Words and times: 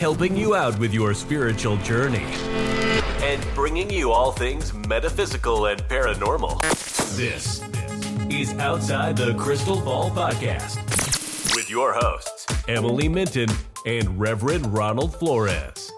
helping 0.00 0.34
you 0.34 0.54
out 0.54 0.78
with 0.78 0.94
your 0.94 1.12
spiritual 1.12 1.76
journey 1.78 2.24
and 3.22 3.46
bringing 3.54 3.90
you 3.90 4.10
all 4.10 4.32
things 4.32 4.72
metaphysical 4.72 5.66
and 5.66 5.78
paranormal. 5.82 6.58
This 7.18 7.60
is 8.30 8.58
Outside 8.58 9.18
the 9.18 9.34
Crystal 9.34 9.78
Ball 9.82 10.08
Podcast 10.10 10.78
with 11.54 11.68
your 11.68 11.92
hosts, 11.92 12.46
Emily 12.66 13.10
Minton 13.10 13.50
and 13.84 14.18
Reverend 14.18 14.72
Ronald 14.72 15.12
Florez. 15.12 15.90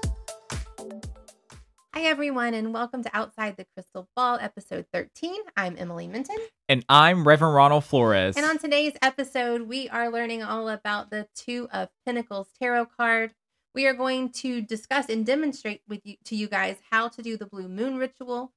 Hi, 1.94 2.02
everyone, 2.02 2.54
and 2.54 2.74
welcome 2.74 3.04
to 3.04 3.16
Outside 3.16 3.56
the 3.56 3.66
Crystal 3.76 4.08
Ball, 4.16 4.36
episode 4.40 4.86
13. 4.92 5.32
I'm 5.56 5.76
Emily 5.78 6.08
Minton. 6.08 6.38
And 6.68 6.84
I'm 6.88 7.22
Reverend 7.22 7.54
Ronald 7.54 7.84
Florez. 7.84 8.36
And 8.36 8.44
on 8.44 8.58
today's 8.58 8.94
episode, 9.00 9.62
we 9.62 9.88
are 9.90 10.10
learning 10.10 10.42
all 10.42 10.68
about 10.68 11.10
the 11.10 11.28
Two 11.36 11.68
of 11.72 11.88
Pentacles 12.04 12.48
tarot 12.58 12.86
card. 12.98 13.32
We 13.74 13.86
are 13.86 13.94
going 13.94 14.30
to 14.32 14.60
discuss 14.60 15.08
and 15.08 15.24
demonstrate 15.24 15.80
with 15.88 16.00
you 16.04 16.16
to 16.26 16.36
you 16.36 16.46
guys 16.46 16.76
how 16.90 17.08
to 17.08 17.22
do 17.22 17.38
the 17.38 17.46
blue 17.46 17.68
moon 17.68 17.96
ritual. 17.96 18.52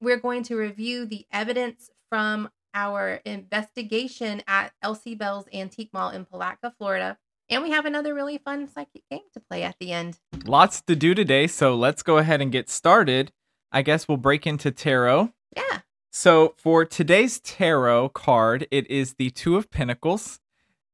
We're 0.00 0.18
going 0.18 0.44
to 0.44 0.56
review 0.56 1.06
the 1.06 1.26
evidence 1.32 1.90
from 2.08 2.48
our 2.72 3.20
investigation 3.24 4.42
at 4.46 4.72
Elsie 4.80 5.16
Bell's 5.16 5.46
Antique 5.52 5.92
Mall 5.92 6.10
in 6.10 6.24
Palatka, 6.24 6.72
Florida. 6.78 7.18
And 7.50 7.64
we 7.64 7.70
have 7.70 7.84
another 7.84 8.14
really 8.14 8.38
fun 8.38 8.68
psychic 8.68 9.02
game 9.10 9.22
to 9.32 9.40
play 9.40 9.64
at 9.64 9.74
the 9.80 9.90
end. 9.90 10.20
Lots 10.44 10.82
to 10.82 10.94
do 10.94 11.14
today, 11.14 11.48
so 11.48 11.74
let's 11.74 12.04
go 12.04 12.18
ahead 12.18 12.40
and 12.40 12.52
get 12.52 12.68
started. 12.68 13.32
I 13.72 13.82
guess 13.82 14.06
we'll 14.06 14.18
break 14.18 14.46
into 14.46 14.70
tarot. 14.70 15.32
Yeah. 15.56 15.80
So, 16.12 16.54
for 16.56 16.84
today's 16.84 17.40
tarot 17.40 18.10
card, 18.10 18.68
it 18.70 18.88
is 18.90 19.14
the 19.14 19.30
Two 19.30 19.56
of 19.56 19.70
Pentacles. 19.70 20.40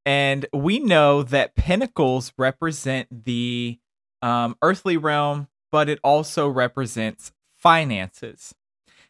And 0.07 0.47
we 0.53 0.79
know 0.79 1.23
that 1.23 1.55
pentacles 1.55 2.33
represent 2.37 3.25
the 3.25 3.79
um, 4.21 4.57
earthly 4.63 4.97
realm, 4.97 5.49
but 5.73 5.89
it 5.89 5.99
also 6.05 6.49
represents 6.49 7.33
finances. 7.57 8.55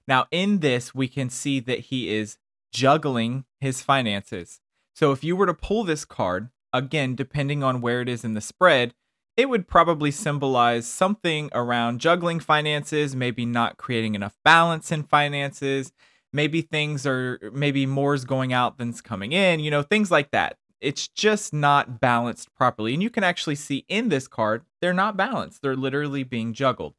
Now, 0.06 0.26
in 0.30 0.60
this, 0.60 0.94
we 0.94 1.08
can 1.08 1.30
see 1.30 1.60
that 1.60 1.80
he 1.80 2.14
is 2.14 2.38
juggling 2.72 3.44
his 3.60 3.80
finances. 3.82 4.60
So, 4.94 5.12
if 5.12 5.24
you 5.24 5.34
were 5.34 5.46
to 5.46 5.54
pull 5.54 5.82
this 5.84 6.04
card, 6.04 6.50
again, 6.72 7.14
depending 7.14 7.62
on 7.62 7.80
where 7.80 8.00
it 8.00 8.08
is 8.08 8.24
in 8.24 8.34
the 8.34 8.40
spread, 8.40 8.94
it 9.36 9.48
would 9.48 9.66
probably 9.66 10.10
symbolize 10.10 10.86
something 10.86 11.50
around 11.52 12.00
juggling 12.00 12.38
finances, 12.38 13.16
maybe 13.16 13.44
not 13.44 13.76
creating 13.76 14.14
enough 14.14 14.36
balance 14.44 14.92
in 14.92 15.02
finances. 15.02 15.92
Maybe 16.32 16.62
things 16.62 17.06
are, 17.06 17.50
maybe 17.52 17.86
more's 17.86 18.24
going 18.24 18.52
out 18.52 18.78
than's 18.78 19.00
coming 19.00 19.32
in, 19.32 19.60
you 19.60 19.70
know, 19.70 19.82
things 19.82 20.10
like 20.10 20.30
that. 20.32 20.56
It's 20.84 21.08
just 21.08 21.52
not 21.52 22.00
balanced 22.00 22.54
properly. 22.54 22.92
And 22.92 23.02
you 23.02 23.10
can 23.10 23.24
actually 23.24 23.54
see 23.54 23.84
in 23.88 24.10
this 24.10 24.28
card, 24.28 24.64
they're 24.80 24.92
not 24.92 25.16
balanced. 25.16 25.62
They're 25.62 25.76
literally 25.76 26.22
being 26.22 26.52
juggled. 26.52 26.94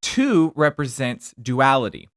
Two 0.00 0.52
represents 0.54 1.34
duality. 1.40 2.08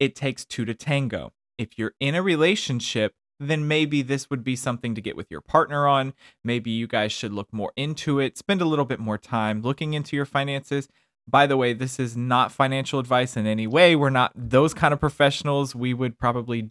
It 0.00 0.16
takes 0.16 0.44
two 0.44 0.64
to 0.64 0.74
tango. 0.74 1.32
If 1.56 1.78
you're 1.78 1.94
in 2.00 2.14
a 2.14 2.22
relationship, 2.22 3.14
then 3.40 3.68
maybe 3.68 4.02
this 4.02 4.30
would 4.30 4.42
be 4.42 4.56
something 4.56 4.94
to 4.94 5.00
get 5.00 5.16
with 5.16 5.30
your 5.30 5.40
partner 5.40 5.86
on. 5.86 6.14
Maybe 6.42 6.70
you 6.70 6.86
guys 6.86 7.12
should 7.12 7.32
look 7.32 7.52
more 7.52 7.72
into 7.76 8.18
it, 8.18 8.36
spend 8.36 8.60
a 8.60 8.64
little 8.64 8.84
bit 8.84 8.98
more 8.98 9.18
time 9.18 9.62
looking 9.62 9.94
into 9.94 10.16
your 10.16 10.26
finances. 10.26 10.88
By 11.26 11.46
the 11.46 11.56
way, 11.56 11.72
this 11.72 12.00
is 12.00 12.16
not 12.16 12.52
financial 12.52 12.98
advice 12.98 13.36
in 13.36 13.46
any 13.46 13.66
way. 13.66 13.94
We're 13.94 14.10
not 14.10 14.32
those 14.34 14.74
kind 14.74 14.94
of 14.94 15.00
professionals. 15.00 15.74
We 15.74 15.94
would 15.94 16.18
probably 16.18 16.70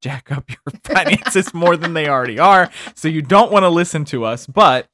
jack 0.00 0.30
up 0.32 0.50
your 0.50 0.80
finances 0.84 1.52
more 1.54 1.76
than 1.76 1.94
they 1.94 2.08
already 2.08 2.38
are. 2.38 2.70
So 2.94 3.08
you 3.08 3.22
don't 3.22 3.52
want 3.52 3.64
to 3.64 3.68
listen 3.68 4.04
to 4.06 4.24
us, 4.24 4.46
but 4.46 4.88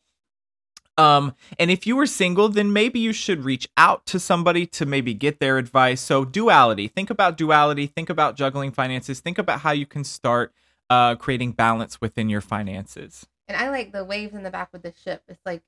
um 0.98 1.34
and 1.58 1.70
if 1.70 1.86
you 1.86 1.94
were 1.94 2.06
single 2.06 2.48
then 2.48 2.72
maybe 2.72 2.98
you 2.98 3.12
should 3.12 3.44
reach 3.44 3.68
out 3.76 4.06
to 4.06 4.18
somebody 4.18 4.64
to 4.64 4.86
maybe 4.86 5.12
get 5.12 5.40
their 5.40 5.58
advice. 5.58 6.00
So 6.00 6.24
duality, 6.24 6.88
think 6.88 7.10
about 7.10 7.36
duality, 7.36 7.86
think 7.86 8.08
about 8.08 8.36
juggling 8.36 8.72
finances, 8.72 9.20
think 9.20 9.36
about 9.36 9.60
how 9.60 9.72
you 9.72 9.86
can 9.86 10.04
start 10.04 10.52
uh, 10.88 11.14
creating 11.16 11.52
balance 11.52 12.00
within 12.00 12.28
your 12.28 12.40
finances. 12.40 13.26
And 13.48 13.56
I 13.56 13.70
like 13.70 13.92
the 13.92 14.04
waves 14.04 14.34
in 14.34 14.42
the 14.42 14.50
back 14.50 14.72
with 14.72 14.82
the 14.82 14.92
ship. 15.04 15.22
It's 15.28 15.40
like 15.44 15.62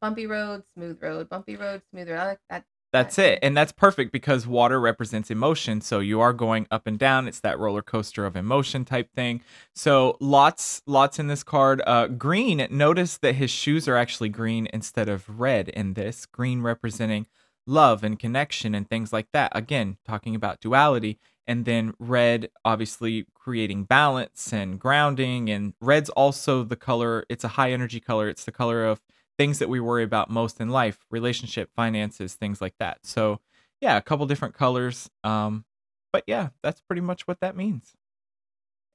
bumpy 0.00 0.26
road, 0.26 0.64
smooth 0.72 1.02
road, 1.02 1.28
bumpy 1.28 1.56
road, 1.56 1.82
smooth 1.90 2.08
road. 2.08 2.18
I 2.18 2.26
like 2.26 2.40
that. 2.48 2.64
That's 2.92 3.18
it. 3.18 3.38
And 3.40 3.56
that's 3.56 3.70
perfect 3.70 4.10
because 4.10 4.48
water 4.48 4.80
represents 4.80 5.30
emotion. 5.30 5.80
So 5.80 6.00
you 6.00 6.20
are 6.20 6.32
going 6.32 6.66
up 6.72 6.88
and 6.88 6.98
down. 6.98 7.28
It's 7.28 7.40
that 7.40 7.58
roller 7.58 7.82
coaster 7.82 8.26
of 8.26 8.34
emotion 8.34 8.84
type 8.84 9.12
thing. 9.14 9.42
So 9.74 10.16
lots, 10.20 10.82
lots 10.86 11.20
in 11.20 11.28
this 11.28 11.44
card. 11.44 11.82
Uh, 11.86 12.08
green, 12.08 12.66
notice 12.68 13.16
that 13.18 13.36
his 13.36 13.50
shoes 13.50 13.86
are 13.86 13.96
actually 13.96 14.28
green 14.28 14.66
instead 14.72 15.08
of 15.08 15.40
red 15.40 15.68
in 15.68 15.94
this. 15.94 16.26
Green 16.26 16.62
representing 16.62 17.26
love 17.64 18.02
and 18.02 18.18
connection 18.18 18.74
and 18.74 18.88
things 18.88 19.12
like 19.12 19.28
that. 19.32 19.52
Again, 19.54 19.96
talking 20.04 20.34
about 20.34 20.60
duality 20.60 21.18
and 21.46 21.64
then 21.64 21.94
red 21.98 22.48
obviously 22.64 23.26
creating 23.34 23.84
balance 23.84 24.52
and 24.52 24.78
grounding 24.78 25.48
and 25.50 25.74
red's 25.80 26.10
also 26.10 26.62
the 26.62 26.76
color 26.76 27.24
it's 27.28 27.42
a 27.44 27.48
high 27.48 27.72
energy 27.72 27.98
color 27.98 28.28
it's 28.28 28.44
the 28.44 28.52
color 28.52 28.84
of 28.84 29.00
things 29.40 29.58
that 29.58 29.68
we 29.70 29.80
worry 29.80 30.04
about 30.04 30.28
most 30.28 30.60
in 30.60 30.68
life 30.68 30.98
relationship 31.10 31.70
finances 31.74 32.34
things 32.34 32.60
like 32.60 32.74
that 32.78 32.98
so 33.02 33.40
yeah 33.80 33.96
a 33.96 34.02
couple 34.02 34.26
different 34.26 34.54
colors 34.54 35.08
um 35.24 35.64
but 36.12 36.22
yeah 36.26 36.48
that's 36.62 36.80
pretty 36.82 37.00
much 37.00 37.26
what 37.26 37.40
that 37.40 37.56
means 37.56 37.94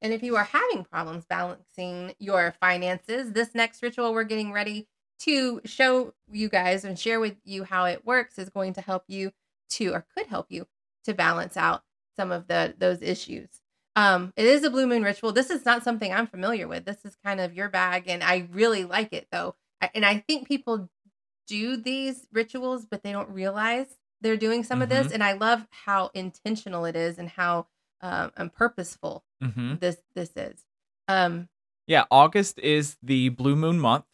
and 0.01 0.13
if 0.13 0.21
you 0.21 0.35
are 0.35 0.43
having 0.43 0.83
problems 0.83 1.25
balancing 1.25 2.13
your 2.19 2.53
finances 2.59 3.31
this 3.31 3.55
next 3.55 3.81
ritual 3.81 4.13
we're 4.13 4.23
getting 4.23 4.51
ready 4.51 4.87
to 5.19 5.61
show 5.65 6.13
you 6.31 6.49
guys 6.49 6.83
and 6.83 6.99
share 6.99 7.19
with 7.19 7.35
you 7.43 7.63
how 7.63 7.85
it 7.85 8.05
works 8.05 8.37
is 8.37 8.49
going 8.49 8.73
to 8.73 8.81
help 8.81 9.03
you 9.07 9.31
to 9.69 9.93
or 9.93 10.05
could 10.15 10.27
help 10.27 10.47
you 10.49 10.67
to 11.03 11.13
balance 11.13 11.57
out 11.57 11.83
some 12.15 12.31
of 12.31 12.47
the 12.47 12.73
those 12.77 13.01
issues. 13.01 13.47
Um, 13.95 14.33
it 14.35 14.45
is 14.45 14.63
a 14.63 14.69
blue 14.69 14.87
moon 14.87 15.03
ritual. 15.03 15.31
This 15.31 15.49
is 15.49 15.63
not 15.65 15.83
something 15.83 16.11
I'm 16.11 16.27
familiar 16.27 16.67
with. 16.67 16.85
This 16.85 17.05
is 17.05 17.15
kind 17.23 17.39
of 17.39 17.53
your 17.53 17.69
bag, 17.69 18.05
and 18.07 18.23
I 18.23 18.47
really 18.51 18.83
like 18.83 19.13
it 19.13 19.27
though. 19.31 19.55
And 19.93 20.05
I 20.05 20.23
think 20.27 20.47
people 20.47 20.89
do 21.47 21.77
these 21.77 22.27
rituals, 22.31 22.85
but 22.85 23.03
they 23.03 23.11
don't 23.11 23.29
realize 23.29 23.87
they're 24.21 24.37
doing 24.37 24.63
some 24.63 24.77
mm-hmm. 24.77 24.83
of 24.83 24.89
this. 24.89 25.11
And 25.11 25.23
I 25.23 25.33
love 25.33 25.67
how 25.69 26.11
intentional 26.13 26.85
it 26.85 26.95
is 26.95 27.17
and 27.19 27.29
how 27.29 27.67
um, 28.01 28.31
and 28.37 28.53
purposeful 28.53 29.23
mm-hmm. 29.43 29.75
this 29.75 29.97
this 30.15 30.31
is. 30.35 30.63
Um, 31.07 31.49
yeah, 31.87 32.05
August 32.09 32.59
is 32.59 32.97
the 33.03 33.29
blue 33.29 33.55
moon 33.55 33.79
month. 33.79 34.05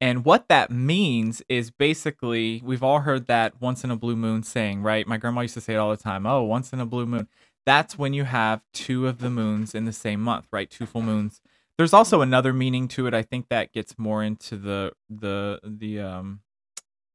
And 0.00 0.24
what 0.24 0.48
that 0.48 0.70
means 0.70 1.42
is 1.48 1.72
basically, 1.72 2.62
we've 2.64 2.84
all 2.84 3.00
heard 3.00 3.26
that 3.26 3.60
once 3.60 3.82
in 3.82 3.90
a 3.90 3.96
blue 3.96 4.14
moon 4.14 4.44
saying, 4.44 4.82
right? 4.82 5.06
My 5.08 5.16
grandma 5.16 5.40
used 5.40 5.54
to 5.54 5.60
say 5.60 5.74
it 5.74 5.78
all 5.78 5.90
the 5.90 5.96
time. 5.96 6.24
Oh, 6.24 6.44
once 6.44 6.72
in 6.72 6.78
a 6.78 6.86
blue 6.86 7.06
moon. 7.06 7.26
That's 7.66 7.98
when 7.98 8.14
you 8.14 8.24
have 8.24 8.62
two 8.72 9.08
of 9.08 9.18
the 9.18 9.28
moons 9.28 9.74
in 9.74 9.84
the 9.84 9.92
same 9.92 10.20
month, 10.20 10.46
right? 10.52 10.70
Two 10.70 10.86
full 10.86 11.02
moons. 11.02 11.40
There's 11.78 11.92
also 11.92 12.20
another 12.20 12.52
meaning 12.52 12.88
to 12.88 13.06
it. 13.06 13.14
I 13.14 13.22
think 13.22 13.48
that 13.48 13.72
gets 13.72 13.98
more 13.98 14.22
into 14.22 14.56
the 14.56 14.92
the 15.08 15.60
the 15.64 16.00
um 16.00 16.40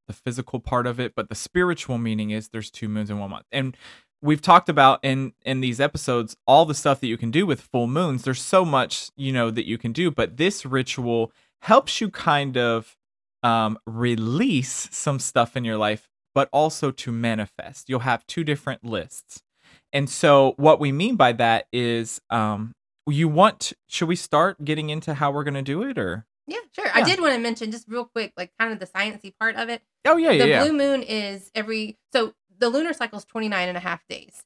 the 0.08 0.14
physical 0.14 0.60
part 0.60 0.88
of 0.88 1.00
it, 1.00 1.14
but 1.16 1.30
the 1.30 1.36
spiritual 1.36 1.98
meaning 1.98 2.32
is 2.32 2.50
there's 2.50 2.72
two 2.72 2.90
moons 2.90 3.10
in 3.10 3.20
one 3.20 3.30
month. 3.30 3.46
And 3.52 3.78
we've 4.22 4.42
talked 4.42 4.70
about 4.70 5.00
in 5.04 5.34
in 5.46 5.60
these 5.60 5.80
episodes 5.82 6.36
all 6.48 6.66
the 6.66 6.74
stuff 6.74 7.02
that 7.02 7.08
you 7.08 7.18
can 7.18 7.30
do 7.30 7.46
with 7.46 7.62
full 7.62 7.88
moons. 7.88 8.24
There's 8.24 8.42
so 8.42 8.64
much, 8.66 9.10
you 9.18 9.34
know, 9.34 9.52
that 9.52 9.68
you 9.68 9.78
can 9.78 9.92
do, 9.92 10.10
but 10.10 10.38
this 10.38 10.66
ritual 10.66 11.32
helps 11.62 12.02
you 12.02 12.10
kind 12.10 12.58
of 12.58 12.96
um, 13.44 13.78
release 13.86 14.88
some 14.92 15.20
stuff 15.20 15.58
in 15.58 15.66
your 15.66 15.78
life, 15.78 16.08
but 16.34 16.48
also 16.54 16.92
to 16.92 17.12
manifest. 17.12 17.90
You'll 17.90 18.00
have 18.00 18.26
two 18.26 18.44
different 18.44 18.86
lists. 18.86 19.42
And 19.92 20.10
so, 20.10 20.54
what 20.58 20.80
we 20.80 20.92
mean 20.92 21.18
by 21.18 21.34
that 21.34 21.68
is 21.72 22.20
um, 22.30 22.74
you 23.08 23.28
want, 23.28 23.74
should 23.88 24.08
we 24.08 24.16
start 24.16 24.64
getting 24.64 24.90
into 24.90 25.16
how 25.16 25.32
we're 25.32 25.44
going 25.44 25.56
to 25.56 25.62
do 25.62 25.84
it 25.84 25.98
or? 25.98 26.26
Yeah, 26.48 26.60
sure. 26.74 26.86
Yeah. 26.86 26.94
I 26.96 27.04
did 27.04 27.20
want 27.22 27.34
to 27.34 27.40
mention 27.40 27.72
just 27.72 27.88
real 27.88 28.06
quick, 28.06 28.34
like 28.36 28.52
kind 28.60 28.74
of 28.74 28.80
the 28.80 28.88
sciency 28.88 29.34
part 29.40 29.56
of 29.56 29.70
it. 29.70 29.82
Oh, 30.06 30.18
yeah, 30.18 30.32
yeah. 30.32 30.44
The 30.44 30.50
yeah. 30.50 30.64
blue 30.64 30.74
moon 30.74 31.04
is 31.04 31.52
every, 31.56 31.98
so 32.12 32.34
the 32.58 32.70
lunar 32.70 32.94
cycle 32.94 33.18
is 33.18 33.26
29 33.26 33.68
and 33.68 33.78
a 33.78 33.82
half 33.82 34.08
days. 34.08 34.44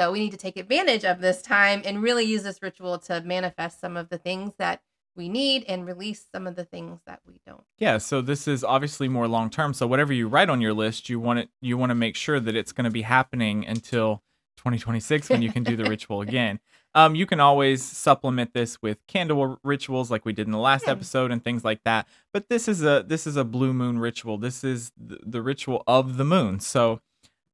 So 0.00 0.10
we 0.12 0.20
need 0.20 0.30
to 0.30 0.38
take 0.38 0.56
advantage 0.56 1.04
of 1.04 1.20
this 1.20 1.42
time 1.42 1.82
and 1.84 2.02
really 2.02 2.24
use 2.24 2.42
this 2.42 2.62
ritual 2.62 2.98
to 3.00 3.20
manifest 3.20 3.82
some 3.82 3.98
of 3.98 4.08
the 4.08 4.16
things 4.16 4.54
that 4.56 4.80
we 5.14 5.28
need 5.28 5.62
and 5.68 5.84
release 5.84 6.24
some 6.32 6.46
of 6.46 6.56
the 6.56 6.64
things 6.64 7.00
that 7.06 7.20
we 7.26 7.34
don't. 7.46 7.64
Yeah, 7.76 7.98
so 7.98 8.22
this 8.22 8.48
is 8.48 8.64
obviously 8.64 9.08
more 9.08 9.28
long 9.28 9.50
term. 9.50 9.74
So 9.74 9.86
whatever 9.86 10.14
you 10.14 10.26
write 10.26 10.48
on 10.48 10.62
your 10.62 10.72
list, 10.72 11.10
you 11.10 11.20
want 11.20 11.40
it 11.40 11.50
you 11.60 11.76
want 11.76 11.90
to 11.90 11.94
make 11.94 12.16
sure 12.16 12.40
that 12.40 12.56
it's 12.56 12.72
going 12.72 12.86
to 12.86 12.90
be 12.90 13.02
happening 13.02 13.66
until 13.66 14.22
2026 14.56 15.28
when 15.28 15.42
you 15.42 15.52
can 15.52 15.64
do 15.64 15.76
the 15.76 15.84
ritual 15.90 16.22
again. 16.22 16.60
Um, 16.94 17.14
you 17.14 17.26
can 17.26 17.38
always 17.38 17.84
supplement 17.84 18.54
this 18.54 18.80
with 18.80 19.06
candle 19.06 19.58
rituals 19.62 20.10
like 20.10 20.24
we 20.24 20.32
did 20.32 20.46
in 20.46 20.52
the 20.52 20.58
last 20.58 20.86
Yeah. 20.86 20.92
episode 20.92 21.30
and 21.30 21.44
things 21.44 21.62
like 21.62 21.84
that. 21.84 22.08
But 22.32 22.48
this 22.48 22.68
is 22.68 22.82
a 22.82 23.04
this 23.06 23.26
is 23.26 23.36
a 23.36 23.44
blue 23.44 23.74
moon 23.74 23.98
ritual. 23.98 24.38
This 24.38 24.64
is 24.64 24.92
the, 24.96 25.18
the 25.22 25.42
ritual 25.42 25.82
of 25.86 26.16
the 26.16 26.24
moon. 26.24 26.58
So, 26.58 27.02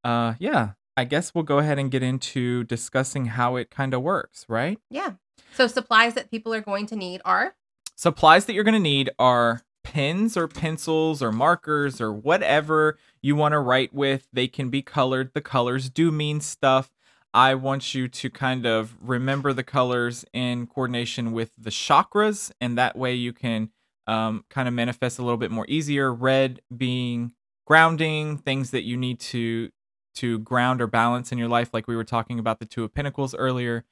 uh, 0.04 0.34
yeah, 0.38 0.74
I 0.96 1.04
guess 1.04 1.34
we'll 1.34 1.44
go 1.44 1.58
ahead 1.58 1.78
and 1.78 1.90
get 1.90 2.02
into 2.02 2.64
discussing 2.64 3.26
how 3.26 3.56
it 3.56 3.70
kind 3.70 3.92
of 3.92 4.02
works, 4.02 4.46
right? 4.48 4.78
Yeah. 4.90 5.12
So 5.54 5.66
supplies 5.66 6.14
that 6.14 6.30
people 6.30 6.54
are 6.54 6.60
going 6.60 6.86
to 6.86 6.96
need 6.96 7.20
are 7.24 7.54
supplies 7.96 8.44
that 8.44 8.52
you're 8.52 8.64
going 8.64 8.74
to 8.74 8.80
need 8.80 9.10
are 9.18 9.62
pens 9.82 10.36
or 10.36 10.48
pencils 10.48 11.22
or 11.22 11.32
markers 11.32 12.00
or 12.00 12.12
whatever 12.12 12.98
you 13.22 13.34
want 13.36 13.52
to 13.52 13.58
write 13.58 13.94
with. 13.94 14.28
They 14.32 14.48
can 14.48 14.68
be 14.68 14.82
colored. 14.82 15.32
The 15.34 15.40
colors 15.40 15.90
do 15.90 16.12
mean 16.12 16.40
stuff. 16.40 16.90
I 17.32 17.54
want 17.54 17.94
you 17.94 18.08
to 18.08 18.30
kind 18.30 18.66
of 18.66 18.96
remember 19.00 19.52
the 19.52 19.62
colors 19.62 20.24
in 20.32 20.66
coordination 20.66 21.32
with 21.32 21.50
the 21.58 21.70
chakras, 21.70 22.50
and 22.60 22.78
that 22.78 22.96
way 22.96 23.14
you 23.14 23.32
can 23.32 23.70
um, 24.06 24.44
kind 24.48 24.66
of 24.66 24.74
manifest 24.74 25.18
a 25.18 25.22
little 25.22 25.36
bit 25.36 25.50
more 25.50 25.66
easier. 25.68 26.12
Red 26.12 26.60
being 26.74 27.32
grounding, 27.66 28.38
things 28.38 28.70
that 28.70 28.84
you 28.84 28.96
need 28.96 29.20
to 29.20 29.70
to 30.16 30.38
ground 30.40 30.82
or 30.82 30.86
balance 30.86 31.32
in 31.32 31.38
your 31.38 31.48
life, 31.48 31.70
like 31.72 31.88
we 31.88 31.96
were 31.96 32.04
talking 32.04 32.38
about 32.38 32.58
the 32.58 32.66
Two 32.66 32.84
of 32.84 32.94
Pentacles 32.94 33.34
earlier 33.34 33.84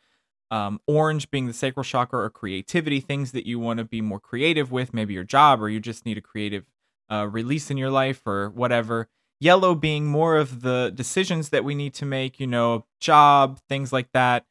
um, 0.50 0.80
orange 0.86 1.30
being 1.30 1.46
the 1.46 1.52
sacral 1.52 1.84
chakra 1.84 2.20
or 2.20 2.30
creativity, 2.30 3.00
things 3.00 3.32
that 3.32 3.46
you 3.46 3.58
want 3.58 3.78
to 3.78 3.84
be 3.84 4.00
more 4.00 4.20
creative 4.20 4.70
with, 4.70 4.94
maybe 4.94 5.14
your 5.14 5.24
job 5.24 5.60
or 5.60 5.68
you 5.68 5.80
just 5.80 6.06
need 6.06 6.18
a 6.18 6.22
creative 6.22 6.64
uh, 7.10 7.26
release 7.30 7.70
in 7.70 7.76
your 7.76 7.90
life 7.90 8.22
or 8.26 8.50
whatever. 8.50 9.08
Yellow 9.40 9.74
being 9.74 10.06
more 10.06 10.36
of 10.36 10.62
the 10.62 10.92
decisions 10.94 11.48
that 11.48 11.64
we 11.64 11.74
need 11.74 11.92
to 11.94 12.06
make, 12.06 12.38
you 12.38 12.46
know, 12.46 12.86
job, 13.00 13.58
things 13.68 13.92
like 13.92 14.12
that. 14.12 14.44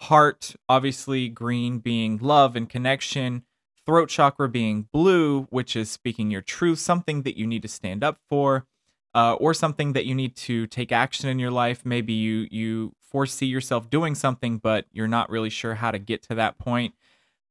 Heart, 0.00 0.56
obviously, 0.68 1.28
green 1.28 1.78
being 1.78 2.18
love 2.18 2.56
and 2.56 2.68
connection. 2.68 3.44
Throat 3.86 4.08
chakra 4.08 4.48
being 4.48 4.88
blue, 4.92 5.42
which 5.50 5.76
is 5.76 5.90
speaking 5.90 6.30
your 6.30 6.42
truth, 6.42 6.78
something 6.78 7.22
that 7.22 7.38
you 7.38 7.46
need 7.46 7.62
to 7.62 7.68
stand 7.68 8.02
up 8.02 8.18
for. 8.28 8.66
Uh, 9.14 9.34
or 9.34 9.54
something 9.54 9.92
that 9.92 10.06
you 10.06 10.14
need 10.14 10.34
to 10.34 10.66
take 10.66 10.90
action 10.90 11.28
in 11.28 11.38
your 11.38 11.50
life. 11.50 11.82
Maybe 11.84 12.12
you 12.12 12.48
you 12.50 12.94
foresee 13.00 13.46
yourself 13.46 13.88
doing 13.88 14.16
something, 14.16 14.58
but 14.58 14.86
you're 14.92 15.06
not 15.06 15.30
really 15.30 15.50
sure 15.50 15.76
how 15.76 15.92
to 15.92 16.00
get 16.00 16.22
to 16.24 16.34
that 16.34 16.58
point. 16.58 16.94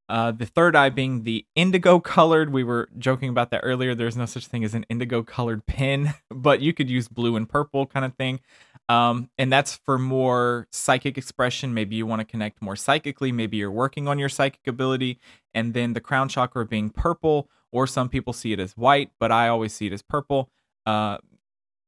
Uh, 0.08 0.30
the 0.30 0.44
third 0.44 0.76
eye 0.76 0.90
being 0.90 1.22
the 1.22 1.46
indigo 1.54 1.98
colored. 2.00 2.52
We 2.52 2.64
were 2.64 2.88
joking 2.98 3.30
about 3.30 3.50
that 3.50 3.60
earlier. 3.62 3.94
There's 3.94 4.16
no 4.16 4.26
such 4.26 4.46
thing 4.46 4.64
as 4.64 4.74
an 4.74 4.84
indigo 4.90 5.22
colored 5.22 5.66
pen, 5.66 6.14
but 6.30 6.60
you 6.60 6.74
could 6.74 6.90
use 6.90 7.08
blue 7.08 7.36
and 7.36 7.48
purple 7.48 7.86
kind 7.86 8.04
of 8.04 8.14
thing. 8.14 8.40
Um, 8.88 9.30
and 9.38 9.50
that's 9.50 9.76
for 9.76 9.98
more 9.98 10.68
psychic 10.70 11.16
expression. 11.16 11.72
Maybe 11.72 11.96
you 11.96 12.04
want 12.04 12.20
to 12.20 12.26
connect 12.26 12.60
more 12.60 12.76
psychically. 12.76 13.32
Maybe 13.32 13.56
you're 13.56 13.70
working 13.70 14.06
on 14.08 14.18
your 14.18 14.28
psychic 14.28 14.66
ability. 14.66 15.18
And 15.54 15.72
then 15.72 15.94
the 15.94 16.00
crown 16.00 16.28
chakra 16.28 16.66
being 16.66 16.90
purple, 16.90 17.48
or 17.72 17.86
some 17.86 18.10
people 18.10 18.34
see 18.34 18.52
it 18.52 18.60
as 18.60 18.76
white, 18.76 19.10
but 19.18 19.32
I 19.32 19.48
always 19.48 19.72
see 19.72 19.86
it 19.86 19.92
as 19.94 20.02
purple. 20.02 20.50
Uh, 20.84 21.16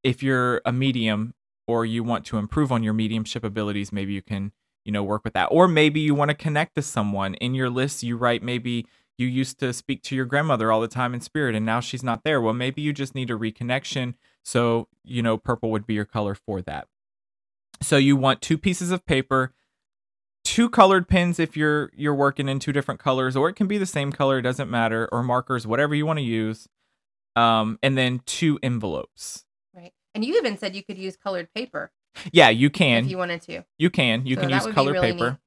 if 0.06 0.22
you're 0.22 0.62
a 0.64 0.72
medium 0.72 1.34
or 1.66 1.84
you 1.84 2.04
want 2.04 2.24
to 2.26 2.38
improve 2.38 2.70
on 2.70 2.84
your 2.84 2.92
mediumship 2.92 3.42
abilities, 3.42 3.90
maybe 3.90 4.12
you 4.12 4.22
can, 4.22 4.52
you 4.84 4.92
know, 4.92 5.02
work 5.02 5.24
with 5.24 5.32
that. 5.32 5.46
Or 5.46 5.66
maybe 5.66 5.98
you 5.98 6.14
want 6.14 6.28
to 6.28 6.36
connect 6.36 6.76
to 6.76 6.82
someone. 6.82 7.34
In 7.34 7.54
your 7.54 7.68
list, 7.68 8.04
you 8.04 8.16
write 8.16 8.40
maybe 8.40 8.86
you 9.18 9.26
used 9.26 9.58
to 9.58 9.72
speak 9.72 10.04
to 10.04 10.14
your 10.14 10.24
grandmother 10.24 10.70
all 10.70 10.80
the 10.80 10.86
time 10.86 11.12
in 11.12 11.20
spirit 11.20 11.56
and 11.56 11.66
now 11.66 11.80
she's 11.80 12.04
not 12.04 12.22
there. 12.22 12.40
Well, 12.40 12.54
maybe 12.54 12.82
you 12.82 12.92
just 12.92 13.16
need 13.16 13.30
a 13.30 13.34
reconnection. 13.34 14.14
So, 14.44 14.86
you 15.02 15.22
know, 15.22 15.36
purple 15.36 15.72
would 15.72 15.88
be 15.88 15.94
your 15.94 16.04
color 16.04 16.36
for 16.36 16.62
that. 16.62 16.86
So 17.82 17.96
you 17.96 18.14
want 18.14 18.40
two 18.40 18.56
pieces 18.56 18.92
of 18.92 19.04
paper, 19.06 19.52
two 20.44 20.70
colored 20.70 21.08
pens 21.08 21.40
if 21.40 21.56
you're 21.56 21.90
you're 21.96 22.14
working 22.14 22.48
in 22.48 22.60
two 22.60 22.72
different 22.72 23.00
colors 23.00 23.36
or 23.36 23.48
it 23.48 23.54
can 23.54 23.66
be 23.66 23.76
the 23.76 23.86
same 23.86 24.12
color, 24.12 24.38
it 24.38 24.42
doesn't 24.42 24.70
matter, 24.70 25.08
or 25.10 25.24
markers, 25.24 25.66
whatever 25.66 25.96
you 25.96 26.06
want 26.06 26.20
to 26.20 26.24
use. 26.24 26.68
Um, 27.34 27.80
and 27.82 27.98
then 27.98 28.20
two 28.24 28.60
envelopes. 28.62 29.45
And 30.16 30.24
you 30.24 30.34
even 30.38 30.56
said 30.56 30.74
you 30.74 30.82
could 30.82 30.96
use 30.96 31.14
colored 31.14 31.52
paper 31.54 31.92
Yeah, 32.32 32.48
you 32.48 32.70
can. 32.70 33.04
if 33.04 33.10
you 33.10 33.18
wanted 33.18 33.42
to. 33.42 33.64
You 33.78 33.90
can. 33.90 34.24
You 34.26 34.36
So 34.36 34.40
can 34.40 34.48
use 34.50 34.66
colored 34.68 34.92
really 34.94 35.12
paper. 35.12 35.30
neat. 35.32 35.38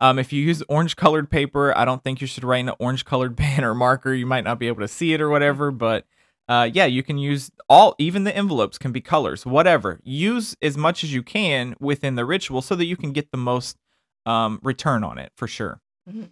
Um, 0.00 0.18
if 0.18 0.32
you 0.32 0.42
use 0.42 0.62
orange 0.70 0.96
colored 0.96 1.30
paper, 1.30 1.76
I 1.76 1.84
don't 1.84 2.02
think 2.02 2.22
you 2.22 2.26
should 2.26 2.42
write 2.42 2.60
in 2.60 2.70
an 2.70 2.76
orange 2.78 3.04
colored 3.04 3.36
pen 3.42 3.62
or 3.62 3.74
marker. 3.74 4.14
You 4.14 4.24
might 4.24 4.42
not 4.44 4.58
be 4.58 4.68
able 4.68 4.80
to 4.80 4.88
see 4.88 5.12
it 5.12 5.20
or 5.20 5.28
whatever, 5.28 5.70
but 5.70 6.06
uh, 6.48 6.70
yeah, 6.72 6.86
you 6.86 7.02
can 7.02 7.18
use 7.18 7.50
all, 7.68 7.94
even 7.98 8.24
the 8.24 8.34
envelopes 8.34 8.78
can 8.78 8.90
be 8.90 9.02
colors, 9.02 9.44
whatever. 9.44 10.00
Use 10.02 10.56
as 10.62 10.78
much 10.78 11.04
as 11.04 11.12
you 11.12 11.22
can 11.22 11.76
within 11.78 12.14
the 12.14 12.24
ritual 12.24 12.62
so 12.62 12.74
that 12.74 12.86
you 12.86 12.96
can 12.96 13.12
get 13.12 13.30
the 13.32 13.36
most 13.36 13.76
um, 14.24 14.60
return 14.62 15.04
on 15.04 15.18
it 15.18 15.30
for 15.36 15.46
sure. 15.46 15.82
Mhm. 16.10 16.30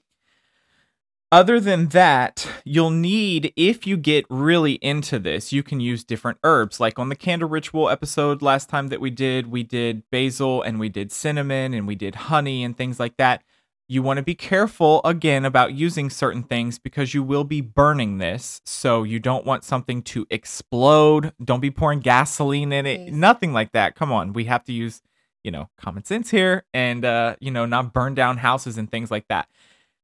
Other 1.35 1.59
than 1.59 1.89
that, 1.89 2.47
you'll 2.65 2.91
need, 2.91 3.53
if 3.57 3.89
you 3.89 3.97
get 3.97 4.25
really 4.31 4.75
into 4.75 5.19
this, 5.19 5.53
you 5.53 5.65
can 5.65 5.81
use 5.81 6.05
different 6.05 6.39
herbs. 6.45 6.79
Like 6.79 6.97
on 6.97 7.09
the 7.09 7.17
candle 7.17 7.49
ritual 7.49 7.91
episode 7.91 8.41
last 8.41 8.69
time 8.69 8.87
that 8.87 9.01
we 9.01 9.11
did, 9.11 9.49
we 9.51 9.65
did 9.65 10.05
basil 10.13 10.63
and 10.63 10.79
we 10.79 10.89
did 10.89 11.11
cinnamon 11.11 11.75
and 11.75 11.89
we 11.89 11.97
did 11.97 12.15
honey 12.15 12.63
and 12.63 12.77
things 12.77 13.01
like 13.01 13.17
that. 13.17 13.43
You 13.89 14.01
want 14.01 14.19
to 14.19 14.23
be 14.23 14.37
careful 14.37 15.01
again 15.05 15.45
about 15.45 15.75
using 15.75 16.09
certain 16.09 16.45
things 16.45 16.79
because 16.79 17.15
you 17.15 17.25
will 17.25 17.43
be 17.43 17.61
burning 17.61 18.19
this. 18.19 18.61
So 18.65 19.03
you 19.03 19.19
don't 19.19 19.45
want 19.45 19.65
something 19.65 20.03
to 20.03 20.29
explode. 20.31 21.33
Don't 21.45 21.59
be 21.59 21.73
pouring 21.73 21.99
gasoline 21.99 22.73
in 22.73 22.87
it. 22.87 23.13
Nothing 23.13 23.53
like 23.53 23.73
that. 23.73 23.97
Come 23.97 24.13
on. 24.13 24.35
We 24.35 24.45
have 24.45 24.63
to 24.67 24.73
use, 24.73 25.03
you 25.43 25.51
know, 25.51 25.69
common 25.79 26.05
sense 26.05 26.31
here 26.31 26.65
and, 26.73 27.05
uh, 27.05 27.35
you 27.41 27.51
know, 27.51 27.67
not 27.67 27.93
burn 27.93 28.15
down 28.15 28.37
houses 28.37 28.79
and 28.79 28.89
things 28.89 29.11
like 29.11 29.27
that. 29.27 29.49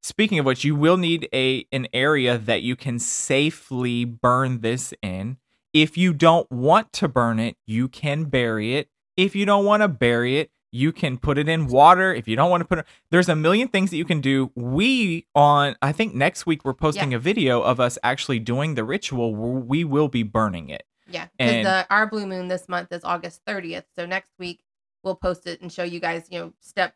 Speaking 0.03 0.39
of 0.39 0.47
which, 0.47 0.65
you 0.65 0.75
will 0.75 0.97
need 0.97 1.29
a 1.33 1.67
an 1.73 1.87
area 1.93 2.39
that 2.39 2.63
you 2.63 2.75
can 2.77 2.99
safely 2.99 4.05
burn 4.05 4.61
this 4.61 4.95
in. 5.03 5.37
If 5.73 5.97
you 5.97 6.13
don't 6.13 6.51
want 6.51 6.93
to 6.95 7.09
burn 7.09 7.39
it, 7.39 7.57
you 7.67 7.89
can 7.89 8.25
bury 8.25 8.77
it. 8.77 8.89
If 9.17 9.37
you 9.37 9.45
don't 9.45 9.65
want 9.65 9.83
to 9.83 9.89
bury 9.89 10.39
it, 10.39 10.51
you 10.73 10.91
can 10.93 11.19
put 11.19 11.37
it 11.37 11.49
in 11.49 11.67
water. 11.67 12.15
If 12.15 12.27
you 12.27 12.35
don't 12.37 12.51
want 12.51 12.63
to 12.63 12.65
put 12.65 12.79
it, 12.79 12.87
there's 13.11 13.29
a 13.29 13.37
million 13.37 13.69
things 13.69 13.91
that 13.91 13.97
you 13.97 14.05
can 14.05 14.21
do. 14.21 14.51
We 14.55 15.27
on 15.35 15.77
I 15.83 15.93
think 15.93 16.15
next 16.15 16.47
week 16.47 16.65
we're 16.65 16.75
posting 16.75 17.11
Yeah. 17.13 17.19
a 17.19 17.21
video 17.21 17.61
of 17.61 17.79
us 17.79 17.99
actually 18.03 18.39
doing 18.39 18.75
the 18.75 18.85
ritual. 18.85 19.35
We 19.35 19.85
will 19.85 20.09
be 20.09 20.23
burning 20.23 20.71
it. 20.71 20.85
Yeah, 21.09 21.27
because 21.39 21.65
the 21.65 21.87
our 21.91 22.07
blue 22.07 22.27
moon 22.27 22.49
this 22.49 22.69
month 22.69 22.93
is 22.93 23.03
August 23.05 23.45
30th. 23.45 23.85
So 23.97 24.07
next 24.07 24.31
week 24.39 24.61
we'll 25.03 25.17
post 25.17 25.47
it 25.47 25.61
and 25.61 25.73
show 25.73 25.83
you 25.83 26.01
guys, 26.01 26.27
you 26.31 26.39
know, 26.39 26.53
step 26.61 26.95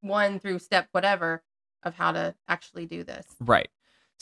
one 0.00 0.40
through 0.40 0.58
step 0.58 0.88
whatever 0.92 1.42
of 1.82 1.94
how 1.94 2.12
to 2.12 2.34
actually 2.48 2.86
do 2.86 3.04
this. 3.04 3.26
Right. 3.40 3.68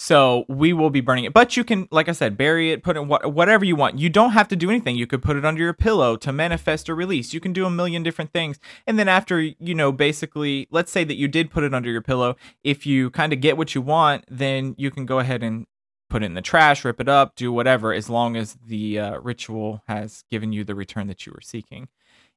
So 0.00 0.44
we 0.48 0.72
will 0.72 0.90
be 0.90 1.00
burning 1.00 1.24
it, 1.24 1.32
but 1.32 1.56
you 1.56 1.64
can, 1.64 1.88
like 1.90 2.08
I 2.08 2.12
said, 2.12 2.36
bury 2.36 2.70
it, 2.70 2.84
put 2.84 2.96
it 2.96 3.04
what, 3.04 3.32
whatever 3.32 3.64
you 3.64 3.74
want. 3.74 3.98
You 3.98 4.08
don't 4.08 4.30
have 4.30 4.46
to 4.48 4.54
do 4.54 4.70
anything. 4.70 4.94
You 4.94 5.08
could 5.08 5.22
put 5.22 5.36
it 5.36 5.44
under 5.44 5.60
your 5.60 5.72
pillow 5.72 6.14
to 6.18 6.32
manifest 6.32 6.88
or 6.88 6.94
release. 6.94 7.34
You 7.34 7.40
can 7.40 7.52
do 7.52 7.66
a 7.66 7.70
million 7.70 8.04
different 8.04 8.32
things. 8.32 8.60
And 8.86 8.96
then 8.96 9.08
after, 9.08 9.40
you 9.40 9.74
know, 9.74 9.90
basically, 9.90 10.68
let's 10.70 10.92
say 10.92 11.02
that 11.02 11.16
you 11.16 11.26
did 11.26 11.50
put 11.50 11.64
it 11.64 11.74
under 11.74 11.90
your 11.90 12.00
pillow. 12.00 12.36
If 12.62 12.86
you 12.86 13.10
kind 13.10 13.32
of 13.32 13.40
get 13.40 13.56
what 13.56 13.74
you 13.74 13.82
want, 13.82 14.24
then 14.28 14.76
you 14.78 14.92
can 14.92 15.04
go 15.04 15.18
ahead 15.18 15.42
and 15.42 15.66
put 16.08 16.22
it 16.22 16.26
in 16.26 16.34
the 16.34 16.42
trash, 16.42 16.84
rip 16.84 17.00
it 17.00 17.08
up, 17.08 17.34
do 17.34 17.52
whatever, 17.52 17.92
as 17.92 18.08
long 18.08 18.36
as 18.36 18.56
the 18.64 19.00
uh, 19.00 19.18
ritual 19.18 19.82
has 19.88 20.22
given 20.30 20.52
you 20.52 20.62
the 20.62 20.76
return 20.76 21.08
that 21.08 21.26
you 21.26 21.32
were 21.32 21.40
seeking. 21.42 21.88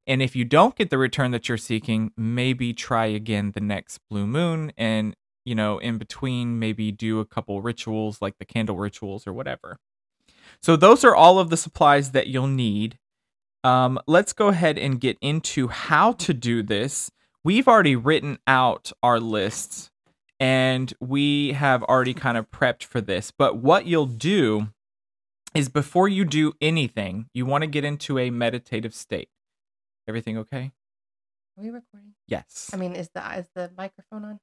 And 0.08 0.22
if 0.22 0.36
you 0.36 0.46
don't 0.46 0.76
get 0.76 0.90
the 0.90 0.98
return 0.98 1.32
that 1.32 1.48
you're 1.48 1.58
seeking, 1.58 2.12
maybe 2.18 2.74
try 2.74 3.06
again 3.06 3.52
the 3.52 3.62
next 3.62 4.00
blue 4.10 4.26
moon 4.26 4.72
and, 4.78 5.16
you 5.46 5.56
know, 5.56 5.78
in 5.78 5.98
between, 5.98 6.60
maybe 6.60 6.92
do 6.92 7.20
a 7.20 7.26
couple 7.26 7.62
rituals 7.62 8.22
like 8.22 8.38
the 8.40 8.46
candle 8.46 8.78
rituals 8.78 9.28
or 9.28 9.34
whatever. 9.34 9.78
So, 10.62 10.76
those 10.76 11.04
are 11.04 11.16
all 11.16 11.40
of 11.40 11.50
the 11.50 11.58
supplies 11.58 12.12
that 12.12 12.28
you'll 12.28 12.48
need. 12.48 12.98
Um, 13.64 14.00
let's 14.08 14.34
go 14.34 14.48
ahead 14.48 14.78
and 14.78 15.00
get 15.00 15.18
into 15.22 15.68
how 15.68 16.14
to 16.14 16.34
do 16.34 16.64
this. 16.64 17.12
We've 17.44 17.68
already 17.68 17.96
written 17.96 18.40
out 18.48 18.92
our 19.04 19.20
lists 19.20 19.92
and 20.40 20.92
we 21.00 21.52
have 21.52 21.84
already 21.84 22.16
kind 22.16 22.36
of 22.36 22.50
prepped 22.50 22.84
for 22.84 23.00
this. 23.00 23.32
But 23.32 23.58
what 23.58 23.86
you'll 23.86 24.08
do 24.08 24.70
is 25.54 25.70
before 25.70 26.08
you 26.08 26.26
do 26.26 26.54
anything, 26.60 27.28
you 27.34 27.46
want 27.46 27.62
to 27.62 27.68
get 27.68 27.86
into 27.86 28.18
a 28.18 28.32
meditative 28.32 28.96
state. 28.96 29.30
Everything 30.08 30.38
okay? 30.40 30.72
Are 31.58 31.64
we 31.64 31.70
recording? 31.70 32.14
Yes. 32.28 32.70
I 32.74 32.78
mean, 32.78 32.94
is 32.94 33.10
the 33.14 33.22
is 33.38 33.48
the 33.56 33.72
microphone 33.78 34.26
on? 34.26 34.40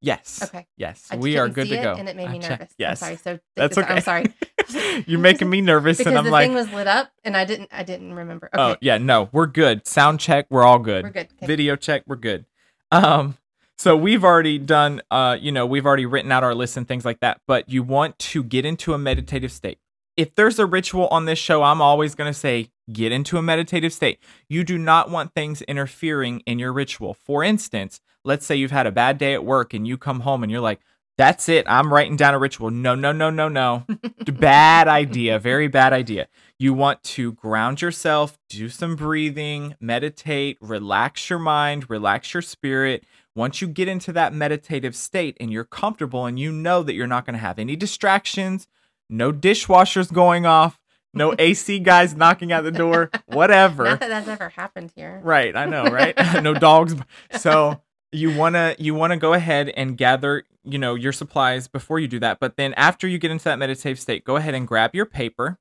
yes. 0.00 0.40
Okay. 0.42 0.66
Yes. 0.76 1.06
I 1.10 1.16
we 1.16 1.38
are 1.38 1.48
good 1.48 1.68
to 1.68 1.78
it, 1.78 1.82
go. 1.82 1.94
and 1.94 2.08
it 2.08 2.16
made 2.16 2.28
I 2.28 2.32
me 2.32 2.38
checked. 2.38 2.60
nervous. 2.60 2.74
Yes. 2.78 3.02
I'm 3.02 3.16
sorry. 3.16 3.38
So 3.38 3.40
That's 3.56 3.78
okay. 3.78 3.94
I'm 3.94 4.00
sorry. 4.02 4.24
You're 5.06 5.20
making 5.20 5.48
me 5.48 5.60
nervous, 5.60 5.98
because 5.98 6.10
and 6.10 6.18
I'm 6.18 6.24
the 6.24 6.30
like, 6.30 6.46
thing 6.46 6.54
was 6.54 6.70
lit 6.72 6.86
up 6.86 7.12
and 7.24 7.36
I 7.36 7.44
didn't 7.44 7.68
I 7.72 7.82
didn't 7.82 8.14
remember. 8.14 8.48
Okay. 8.52 8.62
oh 8.62 8.76
yeah, 8.80 8.98
no, 8.98 9.28
we're 9.32 9.46
good. 9.46 9.86
Sound 9.86 10.20
check, 10.20 10.46
we're 10.50 10.64
all 10.64 10.78
good. 10.78 11.04
We're 11.04 11.10
good. 11.10 11.28
Okay. 11.36 11.46
Video 11.46 11.76
check, 11.76 12.02
we're 12.06 12.16
good. 12.16 12.46
Um, 12.90 13.36
so 13.78 13.96
we've 13.96 14.24
already 14.24 14.58
done, 14.58 15.02
uh, 15.10 15.36
you 15.40 15.52
know, 15.52 15.66
we've 15.66 15.84
already 15.86 16.06
written 16.06 16.32
out 16.32 16.42
our 16.42 16.54
list 16.54 16.76
and 16.76 16.88
things 16.88 17.04
like 17.04 17.20
that. 17.20 17.40
But 17.46 17.68
you 17.68 17.82
want 17.82 18.18
to 18.20 18.42
get 18.42 18.64
into 18.64 18.94
a 18.94 18.98
meditative 18.98 19.52
state. 19.52 19.78
If 20.16 20.34
there's 20.34 20.58
a 20.58 20.66
ritual 20.66 21.08
on 21.08 21.26
this 21.26 21.38
show, 21.38 21.62
I'm 21.62 21.82
always 21.82 22.14
going 22.14 22.32
to 22.32 22.38
say 22.38 22.70
get 22.90 23.12
into 23.12 23.36
a 23.36 23.42
meditative 23.42 23.92
state. 23.92 24.18
You 24.48 24.64
do 24.64 24.78
not 24.78 25.10
want 25.10 25.34
things 25.34 25.60
interfering 25.62 26.40
in 26.46 26.58
your 26.58 26.72
ritual. 26.72 27.14
For 27.14 27.44
instance, 27.44 28.00
let's 28.24 28.46
say 28.46 28.56
you've 28.56 28.70
had 28.70 28.86
a 28.86 28.92
bad 28.92 29.18
day 29.18 29.34
at 29.34 29.44
work 29.44 29.74
and 29.74 29.86
you 29.86 29.98
come 29.98 30.20
home 30.20 30.42
and 30.42 30.50
you're 30.50 30.60
like, 30.60 30.80
that's 31.18 31.48
it. 31.48 31.64
I'm 31.66 31.92
writing 31.92 32.16
down 32.16 32.34
a 32.34 32.38
ritual. 32.38 32.70
No, 32.70 32.94
no, 32.94 33.12
no, 33.12 33.30
no, 33.30 33.48
no. 33.48 33.86
bad 34.26 34.86
idea. 34.88 35.38
Very 35.38 35.68
bad 35.68 35.92
idea. 35.92 36.28
You 36.58 36.74
want 36.74 37.02
to 37.04 37.32
ground 37.32 37.80
yourself, 37.80 38.38
do 38.48 38.68
some 38.68 38.96
breathing, 38.96 39.76
meditate, 39.80 40.58
relax 40.60 41.30
your 41.30 41.38
mind, 41.38 41.88
relax 41.88 42.34
your 42.34 42.42
spirit. 42.42 43.04
Once 43.34 43.60
you 43.60 43.68
get 43.68 43.88
into 43.88 44.12
that 44.12 44.34
meditative 44.34 44.94
state 44.94 45.36
and 45.40 45.50
you're 45.50 45.64
comfortable 45.64 46.26
and 46.26 46.38
you 46.38 46.52
know 46.52 46.82
that 46.82 46.94
you're 46.94 47.06
not 47.06 47.24
going 47.24 47.34
to 47.34 47.40
have 47.40 47.58
any 47.58 47.76
distractions, 47.76 48.66
no 49.08 49.32
dishwashers 49.32 50.12
going 50.12 50.46
off, 50.46 50.80
no 51.14 51.34
AC 51.38 51.78
guys 51.80 52.14
knocking 52.14 52.52
at 52.52 52.62
the 52.62 52.70
door, 52.70 53.10
whatever. 53.26 53.84
Not 53.84 54.00
that 54.00 54.08
that's 54.08 54.28
ever 54.28 54.50
happened 54.50 54.92
here. 54.94 55.20
Right, 55.22 55.56
I 55.56 55.66
know, 55.66 55.84
right? 55.84 56.14
no 56.42 56.54
dogs. 56.54 56.94
So 57.38 57.80
you 58.12 58.36
wanna 58.36 58.76
you 58.78 58.94
wanna 58.94 59.16
go 59.16 59.32
ahead 59.32 59.70
and 59.70 59.96
gather, 59.96 60.44
you 60.64 60.78
know, 60.78 60.94
your 60.94 61.12
supplies 61.12 61.68
before 61.68 61.98
you 61.98 62.08
do 62.08 62.20
that. 62.20 62.38
But 62.40 62.56
then 62.56 62.74
after 62.74 63.08
you 63.08 63.18
get 63.18 63.30
into 63.30 63.44
that 63.44 63.58
meditative 63.58 64.00
state, 64.00 64.24
go 64.24 64.36
ahead 64.36 64.54
and 64.54 64.66
grab 64.66 64.94
your 64.94 65.06
paper, 65.06 65.58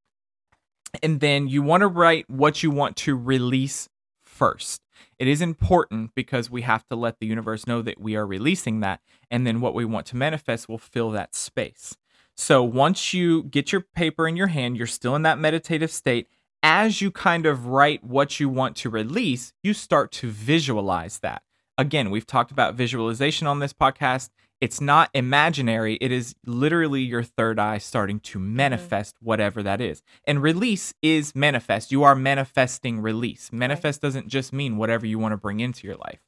and 1.02 1.20
then 1.20 1.48
you 1.48 1.62
want 1.62 1.82
to 1.82 1.88
write 1.88 2.30
what 2.30 2.64
you 2.64 2.72
want 2.72 2.96
to 2.98 3.16
release 3.16 3.90
first. 4.26 4.82
It 5.18 5.28
is 5.28 5.42
important 5.42 6.12
because 6.14 6.50
we 6.50 6.62
have 6.64 6.86
to 6.88 6.96
let 6.96 7.20
the 7.20 7.26
universe 7.26 7.68
know 7.68 7.82
that 7.82 8.00
we 8.00 8.16
are 8.16 8.28
releasing 8.28 8.82
that, 8.82 9.02
and 9.32 9.48
then 9.48 9.62
what 9.62 9.74
we 9.74 9.86
want 9.86 10.06
to 10.08 10.18
manifest 10.18 10.68
will 10.68 10.78
fill 10.78 11.12
that 11.12 11.36
space. 11.36 11.96
So 12.36 12.64
once 12.64 13.14
you 13.14 13.44
get 13.44 13.72
your 13.72 13.82
paper 13.82 14.28
in 14.28 14.36
your 14.36 14.48
hand, 14.48 14.78
you're 14.78 14.88
still 14.88 15.16
in 15.16 15.22
that 15.24 15.40
meditative 15.40 15.92
state. 15.92 16.28
As 16.62 17.02
you 17.02 17.12
kind 17.12 17.46
of 17.46 17.68
write 17.68 18.04
what 18.04 18.40
you 18.40 18.50
want 18.50 18.76
to 18.78 18.90
release, 18.90 19.54
you 19.64 19.74
start 19.74 20.12
to 20.14 20.30
visualize 20.30 21.20
that. 21.20 21.44
Again, 21.78 22.10
we've 22.10 22.26
talked 22.26 22.52
about 22.52 22.76
visualization 22.76 23.48
on 23.48 23.60
this 23.60 23.74
podcast. 23.74 24.30
It's 24.62 24.80
not 24.80 25.10
imaginary, 25.14 25.96
it 26.00 26.12
is 26.12 26.34
literally 26.46 27.02
your 27.02 27.24
third 27.24 27.60
eye 27.60 27.78
starting 27.78 28.20
to 28.22 28.40
mm-hmm. 28.40 28.56
manifest 28.56 29.16
whatever 29.22 29.62
that 29.62 29.82
is. 29.82 30.02
And 30.26 30.42
release 30.42 30.94
is 31.02 31.36
manifest. 31.36 31.92
You 31.92 32.04
are 32.04 32.16
manifesting 32.16 33.00
release. 33.00 33.52
Manifest 33.52 34.02
doesn't 34.02 34.30
just 34.30 34.54
mean 34.54 34.78
whatever 34.78 35.06
you 35.06 35.20
want 35.20 35.34
to 35.34 35.38
bring 35.38 35.60
into 35.60 35.86
your 35.86 35.98
life. 35.98 36.22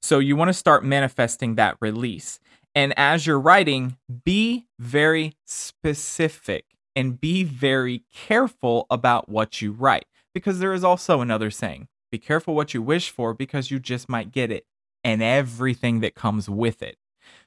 So 0.00 0.18
you 0.18 0.36
want 0.36 0.50
to 0.50 0.54
start 0.54 0.84
manifesting 0.84 1.54
that 1.54 1.76
release. 1.80 2.38
And 2.74 2.94
as 2.96 3.26
you're 3.26 3.40
writing, 3.40 3.96
be 4.24 4.66
very 4.78 5.34
specific 5.44 6.66
and 6.94 7.20
be 7.20 7.44
very 7.44 8.04
careful 8.12 8.86
about 8.90 9.28
what 9.28 9.60
you 9.60 9.72
write. 9.72 10.06
Because 10.34 10.60
there 10.60 10.72
is 10.72 10.84
also 10.84 11.20
another 11.20 11.50
saying 11.50 11.88
be 12.10 12.18
careful 12.18 12.54
what 12.54 12.74
you 12.74 12.82
wish 12.82 13.10
for 13.10 13.32
because 13.32 13.70
you 13.70 13.78
just 13.78 14.08
might 14.08 14.32
get 14.32 14.50
it 14.50 14.66
and 15.04 15.22
everything 15.22 16.00
that 16.00 16.14
comes 16.14 16.48
with 16.48 16.82
it. 16.82 16.96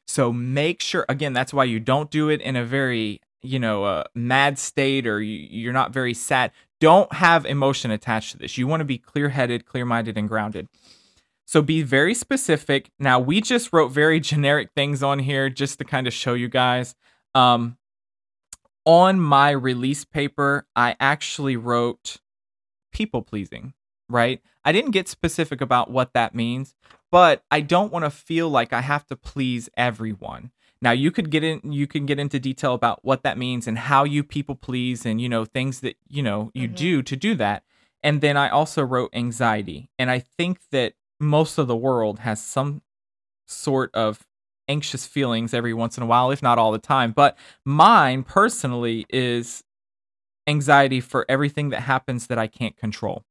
So 0.08 0.32
make 0.32 0.82
sure, 0.82 1.06
again, 1.10 1.34
that's 1.34 1.54
why 1.54 1.66
you 1.66 1.80
don't 1.80 2.10
do 2.10 2.30
it 2.30 2.42
in 2.42 2.56
a 2.56 2.64
very, 2.64 3.22
you 3.42 3.60
know, 3.60 3.84
uh, 3.84 4.04
mad 4.16 4.58
state 4.58 5.06
or 5.06 5.22
you, 5.22 5.48
you're 5.50 5.74
not 5.74 5.92
very 5.92 6.14
sad. 6.14 6.52
Don't 6.80 7.12
have 7.14 7.46
emotion 7.46 7.92
attached 7.92 8.32
to 8.32 8.38
this. 8.38 8.58
You 8.58 8.68
want 8.68 8.82
to 8.82 8.86
be 8.86 8.98
clear 8.98 9.30
headed, 9.30 9.66
clear 9.66 9.86
minded, 9.86 10.18
and 10.18 10.28
grounded. 10.28 10.68
So 11.46 11.62
be 11.62 11.82
very 11.84 12.14
specific. 12.14 12.90
Now, 13.00 13.20
we 13.20 13.42
just 13.42 13.74
wrote 13.74 13.90
very 13.90 14.20
generic 14.20 14.70
things 14.76 15.04
on 15.04 15.20
here 15.20 15.50
just 15.50 15.78
to 15.80 15.86
kind 15.86 16.08
of 16.08 16.14
show 16.14 16.34
you 16.34 16.48
guys. 16.48 16.96
Um, 17.36 17.78
on 18.86 19.20
my 19.20 19.52
release 19.52 20.04
paper, 20.06 20.68
I 20.76 20.96
actually 21.00 21.56
wrote 21.58 22.18
people 22.92 23.22
pleasing, 23.22 23.74
right? 24.10 24.42
I 24.66 24.72
didn't 24.72 24.92
get 24.92 25.08
specific 25.08 25.62
about 25.62 25.90
what 25.90 26.14
that 26.14 26.36
means, 26.36 26.76
but 27.12 27.44
I 27.52 27.62
don't 27.62 27.92
want 27.92 28.06
to 28.06 28.10
feel 28.12 28.50
like 28.50 28.74
I 28.74 28.82
have 28.82 29.06
to 29.08 29.16
please 29.16 29.70
everyone. 29.78 30.52
Now 30.82 30.92
you 30.92 31.12
could 31.12 31.30
get 31.30 31.46
in 31.46 31.72
you 31.72 31.88
can 31.88 32.06
get 32.06 32.20
into 32.20 32.40
detail 32.40 32.74
about 32.74 33.00
what 33.06 33.24
that 33.24 33.38
means 33.38 33.68
and 33.68 33.78
how 33.78 34.04
you 34.04 34.22
people 34.22 34.56
please 34.56 35.06
and 35.06 35.22
you 35.22 35.30
know 35.30 35.46
things 35.46 35.80
that 35.80 35.96
you 36.10 36.22
know 36.22 36.52
you 36.54 36.68
Mhm. 36.68 36.76
do 36.76 37.02
to 37.04 37.16
do 37.16 37.36
that. 37.36 37.64
And 38.02 38.20
then 38.20 38.36
I 38.36 38.50
also 38.50 38.84
wrote 38.84 39.10
anxiety. 39.14 39.90
And 39.98 40.12
I 40.12 40.20
think 40.20 40.60
that 40.72 40.94
most 41.24 41.58
of 41.58 41.68
the 41.68 41.76
world 41.76 42.20
has 42.20 42.42
some 42.42 42.82
sort 43.48 43.94
of 43.94 44.26
anxious 44.68 45.06
feelings 45.06 45.54
every 45.54 45.74
once 45.74 45.98
in 45.98 46.04
a 46.04 46.06
while, 46.06 46.32
if 46.32 46.42
not 46.42 46.58
all 46.58 46.72
the 46.72 46.78
time. 46.78 47.12
But 47.12 47.38
mine 47.66 48.24
personally 48.24 49.06
is 49.10 49.64
anxiety 50.48 51.00
for 51.00 51.26
everything 51.30 51.70
that 51.70 51.82
happens 51.82 52.28
that 52.28 52.38
I 52.38 52.48
can't 52.48 52.78
control. 52.78 53.24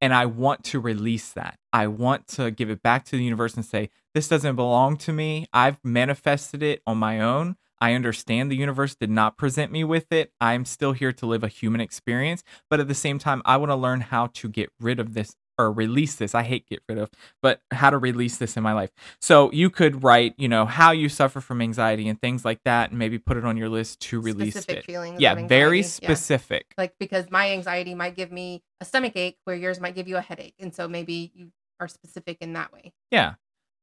And 0.00 0.12
I 0.12 0.26
want 0.26 0.62
to 0.64 0.80
release 0.80 1.32
that. 1.32 1.58
I 1.72 1.86
want 1.86 2.28
to 2.28 2.50
give 2.50 2.70
it 2.70 2.82
back 2.82 3.04
to 3.06 3.16
the 3.16 3.24
universe 3.24 3.54
and 3.54 3.64
say, 3.64 3.90
this 4.12 4.28
doesn't 4.28 4.56
belong 4.56 4.96
to 4.98 5.12
me. 5.12 5.46
I've 5.52 5.82
manifested 5.82 6.62
it 6.62 6.82
on 6.86 6.98
my 6.98 7.20
own. 7.20 7.56
I 7.80 7.94
understand 7.94 8.50
the 8.50 8.56
universe 8.56 8.94
did 8.94 9.10
not 9.10 9.36
present 9.36 9.72
me 9.72 9.82
with 9.84 10.12
it. 10.12 10.32
I'm 10.40 10.64
still 10.64 10.92
here 10.92 11.12
to 11.12 11.26
live 11.26 11.42
a 11.42 11.48
human 11.48 11.80
experience. 11.80 12.42
But 12.70 12.80
at 12.80 12.88
the 12.88 12.94
same 12.94 13.18
time, 13.18 13.42
I 13.44 13.56
want 13.56 13.70
to 13.70 13.76
learn 13.76 14.02
how 14.02 14.28
to 14.28 14.48
get 14.48 14.70
rid 14.78 15.00
of 15.00 15.14
this 15.14 15.34
or 15.58 15.72
release 15.72 16.16
this. 16.16 16.34
I 16.34 16.42
hate 16.42 16.68
get 16.68 16.82
rid 16.88 16.98
of, 16.98 17.10
but 17.42 17.60
how 17.70 17.90
to 17.90 17.98
release 17.98 18.36
this 18.38 18.56
in 18.56 18.62
my 18.62 18.72
life. 18.72 18.90
So 19.20 19.50
you 19.52 19.70
could 19.70 20.02
write, 20.02 20.34
you 20.36 20.48
know, 20.48 20.66
how 20.66 20.90
you 20.92 21.08
suffer 21.08 21.40
from 21.40 21.60
anxiety 21.60 22.08
and 22.08 22.20
things 22.20 22.44
like 22.44 22.60
that, 22.64 22.90
and 22.90 22.98
maybe 22.98 23.18
put 23.18 23.36
it 23.36 23.44
on 23.44 23.56
your 23.56 23.68
list 23.68 24.00
to 24.02 24.20
release 24.20 24.54
Specific 24.54 24.78
it. 24.78 24.84
feelings. 24.86 25.20
Yeah, 25.20 25.34
very 25.34 25.78
anxiety. 25.78 25.78
Yeah. 26.02 26.14
specific. 26.14 26.74
Like 26.76 26.94
because 26.98 27.30
my 27.30 27.50
anxiety 27.52 27.94
might 27.94 28.16
give 28.16 28.32
me 28.32 28.62
a 28.80 28.84
stomach 28.84 29.12
ache, 29.16 29.38
where 29.44 29.56
yours 29.56 29.80
might 29.80 29.94
give 29.94 30.08
you 30.08 30.16
a 30.16 30.20
headache, 30.20 30.54
and 30.58 30.74
so 30.74 30.88
maybe 30.88 31.30
you 31.34 31.52
are 31.80 31.88
specific 31.88 32.38
in 32.40 32.52
that 32.54 32.72
way. 32.72 32.92
Yeah. 33.10 33.34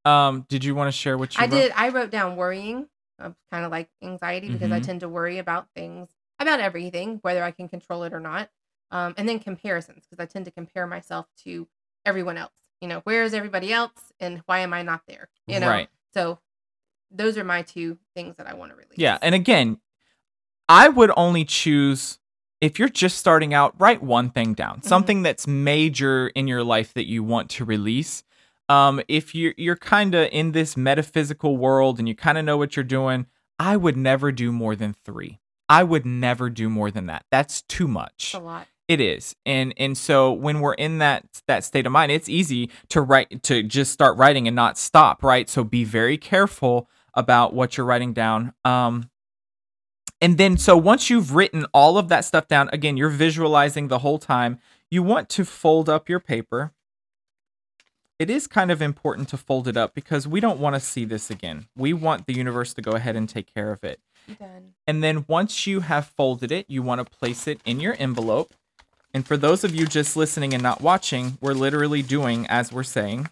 Um, 0.06 0.46
did 0.50 0.64
you 0.64 0.74
want 0.76 0.88
to 0.88 0.92
share 0.92 1.18
what 1.18 1.36
you 1.36 1.42
I 1.42 1.46
wrote? 1.46 1.52
did. 1.52 1.72
I 1.76 1.90
wrote 1.90 2.10
down 2.10 2.36
worrying, 2.36 2.88
uh, 3.22 3.32
kind 3.52 3.66
of 3.66 3.72
like 3.72 3.90
anxiety, 4.04 4.50
because 4.50 4.72
I 4.72 4.80
Mhm. 4.80 4.84
tend 4.84 5.00
to 5.02 5.10
worry 5.10 5.38
about 5.38 5.68
things, 5.76 6.10
about 6.40 6.60
everything, 6.60 7.20
whether 7.22 7.44
I 7.44 7.52
can 7.52 7.68
control 7.70 8.04
it 8.04 8.14
or 8.14 8.20
not. 8.20 8.50
Um, 8.92 9.14
and 9.18 9.28
then 9.28 9.40
comparisons, 9.40 10.04
because 10.10 10.22
I 10.22 10.26
tend 10.26 10.46
to 10.46 10.52
compare 10.52 10.86
myself 10.86 11.28
to 11.46 11.68
everyone 12.06 12.38
else. 12.38 12.52
You 12.82 12.88
know, 12.88 13.00
where 13.04 13.24
is 13.24 13.34
everybody 13.34 13.72
else, 13.72 14.12
and 14.20 14.42
why 14.48 14.60
am 14.60 14.74
I 14.74 14.82
not 14.82 15.02
there? 15.08 15.30
You 15.48 15.60
know, 15.60 15.70
Right. 15.70 15.90
so 16.14 16.40
those 17.10 17.38
are 17.38 17.44
my 17.44 17.62
two 17.62 17.98
things 18.16 18.38
that 18.38 18.48
I 18.48 18.54
want 18.54 18.72
to 18.72 18.76
release. 18.76 18.98
Yeah, 18.98 19.18
and 19.22 19.36
again, 19.36 19.80
I 20.68 20.90
would 20.90 21.12
only 21.16 21.46
choose 21.46 22.20
if 22.60 22.78
you're 22.80 22.90
just 22.90 23.18
starting 23.18 23.54
out, 23.54 23.74
write 23.80 24.04
one 24.04 24.30
thing 24.30 24.54
down, 24.54 24.78
Mm-hmm. 24.80 24.88
something 24.88 25.22
that's 25.24 25.48
major 25.48 26.28
in 26.30 26.48
your 26.48 26.64
life 26.64 26.94
that 26.94 27.08
you 27.08 27.24
want 27.24 27.50
to 27.52 27.66
release. 27.66 28.24
Um, 28.70 29.02
if 29.08 29.36
you're 29.36 29.54
you're 29.58 29.76
kind 29.76 30.16
of 30.16 30.30
in 30.32 30.52
this 30.54 30.78
metaphysical 30.78 31.58
world 31.58 32.00
and 32.00 32.08
you 32.08 32.16
kind 32.16 32.38
of 32.38 32.46
know 32.46 32.58
what 32.58 32.76
you're 32.76 32.84
doing, 32.84 33.26
I 33.60 33.78
would 33.78 33.98
never 33.98 34.32
do 34.32 34.52
more 34.52 34.76
than 34.76 34.94
three. 35.04 35.40
I 35.68 35.84
would 35.84 36.06
never 36.06 36.50
do 36.50 36.70
more 36.70 36.90
than 36.92 37.06
that. 37.08 37.26
That's 37.32 37.62
too 37.64 37.88
much. 37.88 38.34
A 38.34 38.40
lot. 38.40 38.68
It 38.92 39.00
is. 39.00 39.38
And 39.46 39.74
and 39.78 39.98
so 39.98 40.34
when 40.34 40.60
we're 40.60 40.74
in 40.74 40.98
that 40.98 41.24
that 41.48 41.64
state 41.64 41.86
of 41.86 41.94
mind, 41.94 42.12
it's 42.12 42.28
easy 42.28 42.70
to 42.90 43.00
write 43.00 43.42
to 43.44 43.64
just 43.64 43.94
start 43.94 44.18
writing 44.18 44.48
and 44.48 44.56
not 44.56 44.78
stop, 44.78 45.24
right? 45.24 45.50
So 45.50 45.64
be 45.64 45.86
very 45.86 46.18
careful 46.18 46.90
about 47.14 47.54
what 47.54 47.78
you're 47.78 47.86
writing 47.86 48.12
down. 48.12 48.52
Um 48.66 49.10
and 50.20 50.38
then 50.38 50.58
so 50.58 50.76
once 50.76 51.10
you've 51.10 51.34
written 51.34 51.66
all 51.74 51.98
of 51.98 52.10
that 52.10 52.26
stuff 52.26 52.50
down, 52.50 52.70
again, 52.74 52.98
you're 52.98 53.08
visualizing 53.08 53.88
the 53.88 54.00
whole 54.00 54.20
time. 54.20 54.60
You 54.90 55.04
want 55.04 55.30
to 55.30 55.46
fold 55.46 55.88
up 55.88 56.10
your 56.10 56.20
paper. 56.20 56.74
It 58.20 58.30
is 58.30 58.46
kind 58.46 58.72
of 58.72 58.82
important 58.82 59.30
to 59.30 59.38
fold 59.38 59.70
it 59.70 59.78
up 59.78 59.96
because 59.96 60.28
we 60.28 60.42
don't 60.42 60.60
want 60.60 60.76
to 60.76 60.82
see 60.82 61.06
this 61.06 61.30
again. 61.32 61.68
We 61.78 61.94
want 61.94 62.26
the 62.28 62.34
universe 62.34 62.74
to 62.74 62.82
go 62.82 62.92
ahead 62.92 63.16
and 63.16 63.30
take 63.30 63.54
care 63.54 63.72
of 63.72 63.86
it. 63.86 64.02
Done. 64.38 64.74
And 64.86 65.02
then 65.02 65.24
once 65.30 65.66
you 65.66 65.80
have 65.80 66.08
folded 66.08 66.52
it, 66.52 66.66
you 66.68 66.84
want 66.84 67.00
to 67.00 67.18
place 67.18 67.48
it 67.48 67.62
in 67.64 67.80
your 67.80 67.96
envelope. 67.98 68.54
And 69.14 69.26
for 69.26 69.38
those 69.38 69.64
of 69.64 69.76
you 69.76 69.86
just 69.86 70.16
listening 70.16 70.54
and 70.54 70.64
not 70.64 70.82
watching, 70.82 71.38
we're 71.42 71.54
literally 71.54 72.02
doing 72.02 72.46
as 72.48 72.72
we're 72.72 72.84
saying. 72.84 73.28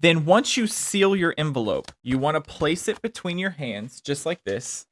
Then 0.00 0.24
once 0.24 0.56
you 0.56 0.66
seal 0.66 1.14
your 1.14 1.34
envelope, 1.36 1.92
you 2.02 2.18
want 2.18 2.36
to 2.36 2.40
place 2.40 2.88
it 2.88 3.02
between 3.02 3.38
your 3.38 3.50
hands 3.50 4.00
just 4.00 4.24
like 4.24 4.44
this. 4.44 4.86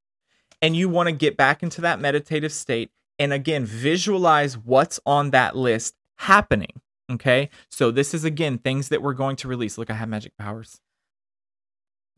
And 0.61 0.77
you 0.77 0.89
want 0.89 1.09
to 1.09 1.13
get 1.13 1.37
back 1.37 1.63
into 1.63 1.81
that 1.83 2.01
meditative 2.01 2.53
state 2.53 2.91
and 3.19 3.33
again 3.33 3.65
visualize 3.65 4.57
what's 4.57 5.01
on 5.07 5.31
that 5.31 5.57
list 5.57 5.95
happening. 6.17 6.81
Okay? 7.11 7.49
So 7.71 7.91
this 7.91 8.13
is 8.13 8.25
again 8.25 8.59
things 8.59 8.89
that 8.91 9.03
we're 9.03 9.15
going 9.15 9.37
to 9.37 9.49
release. 9.49 9.79
Look, 9.79 9.91
I 9.91 9.95
have 9.95 10.09
magic 10.09 10.37
powers. 10.37 10.81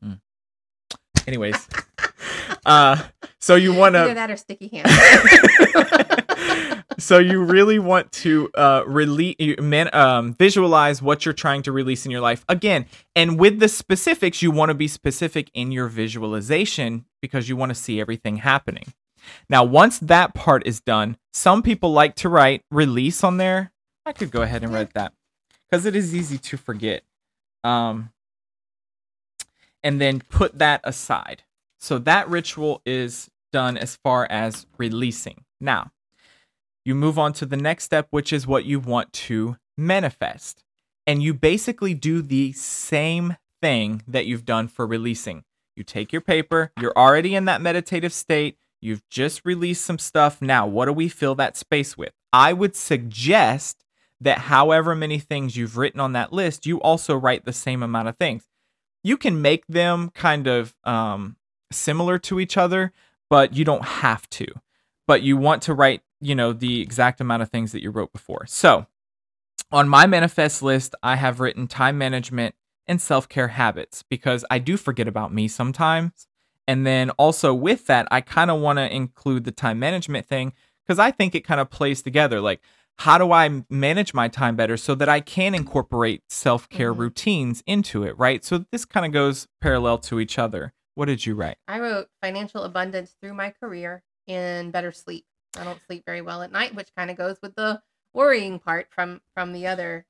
Mm. 0.04 0.20
Anyways, 1.26 1.68
uh, 2.66 3.02
so 3.38 3.54
you 3.54 3.72
want 3.72 3.94
Either 3.94 4.08
to 4.08 4.14
that 4.14 4.30
or 4.30 4.36
sticky 4.36 4.68
hands. 4.68 6.26
so 6.98 7.18
you 7.18 7.42
really 7.42 7.78
want 7.78 8.10
to 8.12 8.50
uh 8.54 8.82
release 8.86 9.36
um 9.92 10.34
visualize 10.34 11.02
what 11.02 11.24
you're 11.24 11.34
trying 11.34 11.62
to 11.62 11.72
release 11.72 12.04
in 12.04 12.10
your 12.10 12.20
life. 12.20 12.44
Again 12.48 12.86
and 13.16 13.38
with 13.38 13.58
the 13.58 13.68
specifics 13.68 14.42
you 14.42 14.50
want 14.50 14.70
to 14.70 14.74
be 14.74 14.88
specific 14.88 15.50
in 15.54 15.72
your 15.72 15.88
visualization 15.88 17.04
because 17.22 17.48
you 17.48 17.56
want 17.56 17.70
to 17.70 17.74
see 17.74 18.00
everything 18.00 18.38
happening. 18.38 18.92
Now 19.48 19.64
once 19.64 19.98
that 20.00 20.34
part 20.34 20.66
is 20.66 20.80
done 20.80 21.16
some 21.32 21.62
people 21.62 21.92
like 21.92 22.16
to 22.16 22.28
write 22.28 22.64
release 22.70 23.22
on 23.24 23.36
there. 23.36 23.72
I 24.04 24.12
could 24.12 24.30
go 24.30 24.42
ahead 24.42 24.62
and 24.62 24.72
write 24.72 24.94
that 24.94 25.12
because 25.68 25.86
it 25.86 25.94
is 25.94 26.14
easy 26.14 26.38
to 26.38 26.56
forget. 26.56 27.02
Um 27.64 28.10
and 29.82 30.00
then 30.00 30.20
put 30.20 30.58
that 30.58 30.80
aside. 30.84 31.44
So 31.78 31.98
that 32.00 32.28
ritual 32.28 32.82
is 32.84 33.30
done 33.52 33.78
as 33.78 33.96
far 33.96 34.26
as 34.30 34.66
releasing. 34.76 35.44
Now 35.60 35.92
you 36.84 36.94
move 36.94 37.18
on 37.18 37.32
to 37.34 37.46
the 37.46 37.56
next 37.56 37.84
step, 37.84 38.08
which 38.10 38.32
is 38.32 38.46
what 38.46 38.64
you 38.64 38.80
want 38.80 39.12
to 39.12 39.56
manifest. 39.76 40.64
And 41.06 41.22
you 41.22 41.34
basically 41.34 41.94
do 41.94 42.22
the 42.22 42.52
same 42.52 43.36
thing 43.60 44.02
that 44.06 44.26
you've 44.26 44.44
done 44.44 44.68
for 44.68 44.86
releasing. 44.86 45.44
You 45.76 45.84
take 45.84 46.12
your 46.12 46.22
paper, 46.22 46.72
you're 46.80 46.96
already 46.96 47.34
in 47.34 47.46
that 47.46 47.62
meditative 47.62 48.12
state, 48.12 48.58
you've 48.80 49.06
just 49.08 49.44
released 49.44 49.84
some 49.84 49.98
stuff. 49.98 50.42
Now, 50.42 50.66
what 50.66 50.86
do 50.86 50.92
we 50.92 51.08
fill 51.08 51.34
that 51.36 51.56
space 51.56 51.96
with? 51.96 52.12
I 52.32 52.52
would 52.52 52.76
suggest 52.76 53.84
that 54.20 54.38
however 54.38 54.94
many 54.94 55.18
things 55.18 55.56
you've 55.56 55.76
written 55.76 56.00
on 56.00 56.12
that 56.12 56.32
list, 56.32 56.66
you 56.66 56.80
also 56.80 57.16
write 57.16 57.44
the 57.44 57.52
same 57.52 57.82
amount 57.82 58.08
of 58.08 58.16
things. 58.16 58.46
You 59.02 59.16
can 59.16 59.40
make 59.40 59.66
them 59.66 60.10
kind 60.10 60.46
of 60.46 60.74
um, 60.84 61.36
similar 61.72 62.18
to 62.18 62.38
each 62.38 62.56
other, 62.56 62.92
but 63.30 63.54
you 63.54 63.64
don't 63.64 63.84
have 63.84 64.28
to. 64.30 64.46
But 65.06 65.22
you 65.22 65.36
want 65.36 65.62
to 65.62 65.74
write 65.74 66.02
you 66.20 66.34
know 66.34 66.52
the 66.52 66.80
exact 66.80 67.20
amount 67.20 67.42
of 67.42 67.50
things 67.50 67.72
that 67.72 67.82
you 67.82 67.90
wrote 67.90 68.12
before. 68.12 68.46
So, 68.46 68.86
on 69.72 69.88
my 69.88 70.06
manifest 70.06 70.62
list, 70.62 70.94
I 71.02 71.16
have 71.16 71.40
written 71.40 71.66
time 71.66 71.96
management 71.98 72.54
and 72.86 73.00
self-care 73.00 73.48
habits 73.48 74.02
because 74.02 74.44
I 74.50 74.58
do 74.58 74.76
forget 74.76 75.06
about 75.06 75.32
me 75.32 75.46
sometimes. 75.48 76.26
And 76.66 76.86
then 76.86 77.10
also 77.10 77.54
with 77.54 77.86
that, 77.86 78.08
I 78.10 78.20
kind 78.20 78.50
of 78.50 78.60
want 78.60 78.78
to 78.78 78.94
include 78.94 79.44
the 79.44 79.52
time 79.52 79.78
management 79.78 80.26
thing 80.26 80.52
because 80.86 80.98
I 80.98 81.10
think 81.10 81.34
it 81.34 81.44
kind 81.44 81.60
of 81.60 81.70
plays 81.70 82.02
together 82.02 82.40
like 82.40 82.60
how 82.98 83.16
do 83.16 83.32
I 83.32 83.62
manage 83.70 84.12
my 84.12 84.28
time 84.28 84.56
better 84.56 84.76
so 84.76 84.94
that 84.96 85.08
I 85.08 85.20
can 85.20 85.54
incorporate 85.54 86.22
self-care 86.28 86.92
Mhm. 86.92 86.98
routines 86.98 87.62
into 87.66 88.02
it, 88.02 88.18
right? 88.18 88.44
So 88.44 88.66
this 88.72 88.84
kind 88.84 89.06
of 89.06 89.12
goes 89.12 89.48
parallel 89.60 89.98
to 89.98 90.20
each 90.20 90.38
other. 90.38 90.74
What 90.96 91.06
did 91.06 91.24
you 91.24 91.34
write? 91.34 91.56
I 91.66 91.80
wrote 91.80 92.08
financial 92.20 92.64
abundance 92.64 93.16
through 93.20 93.34
my 93.34 93.50
career 93.50 94.02
and 94.28 94.70
better 94.70 94.92
sleep. 94.92 95.24
I 95.58 95.64
don't 95.64 95.80
sleep 95.86 96.04
very 96.06 96.20
well 96.20 96.42
at 96.42 96.52
night, 96.52 96.74
which 96.74 96.94
kind 96.96 97.10
of 97.10 97.16
goes 97.16 97.36
with 97.42 97.54
the 97.54 97.82
worrying 98.12 98.58
part 98.58 98.88
from 98.90 99.20
from 99.34 99.52
the 99.52 99.66
other 99.66 100.06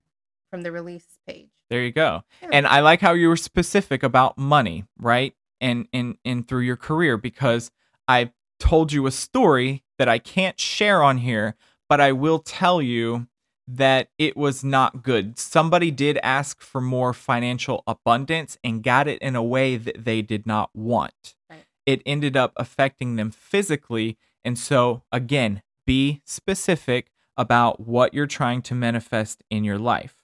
from 0.51 0.63
the 0.63 0.73
release 0.73 1.19
page. 1.27 1.49
There 1.69 1.83
you 1.83 1.93
go. 1.93 2.23
Yeah. 2.43 2.49
And 2.53 2.67
I 2.67 2.81
like 2.81 3.01
how 3.01 3.13
you 3.13 3.29
were 3.29 3.37
specific 3.37 4.03
about 4.03 4.37
money, 4.37 4.85
right? 4.99 5.35
And 5.61 5.87
and 5.93 6.17
and 6.25 6.47
through 6.47 6.63
your 6.63 6.77
career 6.77 7.17
because 7.17 7.71
I 8.09 8.33
told 8.59 8.93
you 8.93 9.07
a 9.07 9.13
story 9.13 9.85
that 9.99 10.09
I 10.09 10.19
can't 10.19 10.59
share 10.59 11.03
on 11.03 11.19
here, 11.19 11.55
but 11.89 12.01
I 12.01 12.13
will 12.13 12.39
tell 12.39 12.83
you 12.83 13.27
that 13.69 14.09
it 14.19 14.37
was 14.37 14.65
not 14.65 15.03
good. 15.03 15.39
Somebody 15.39 15.91
did 15.91 16.19
ask 16.23 16.61
for 16.61 16.81
more 16.81 17.13
financial 17.13 17.85
abundance 17.87 18.59
and 18.65 18.83
got 18.83 19.07
it 19.07 19.21
in 19.23 19.37
a 19.37 19.43
way 19.43 19.77
that 19.77 20.05
they 20.05 20.23
did 20.23 20.45
not 20.47 20.71
want. 20.75 21.37
Right. 21.49 21.65
It 21.87 22.03
ended 22.05 22.37
up 22.37 22.53
affecting 22.57 23.17
them 23.17 23.31
physically. 23.31 24.19
And 24.45 24.59
so, 24.59 25.03
again, 25.13 25.63
be 25.87 26.23
specific 26.25 27.11
about 27.37 27.81
what 27.81 28.15
you're 28.15 28.27
trying 28.27 28.63
to 28.63 28.75
manifest 28.75 29.43
in 29.51 29.65
your 29.65 29.79
life 29.79 30.21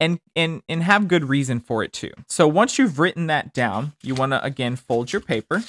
and 0.00 0.20
and 0.34 0.62
and 0.68 0.82
have 0.82 1.08
good 1.08 1.28
reason 1.28 1.60
for 1.60 1.82
it 1.82 1.92
too. 1.92 2.12
So 2.28 2.46
once 2.48 2.78
you've 2.78 2.98
written 2.98 3.26
that 3.28 3.52
down, 3.52 3.92
you 4.02 4.14
want 4.14 4.32
to 4.32 4.42
again 4.44 4.76
fold 4.76 5.12
your 5.12 5.20
paper. 5.20 5.62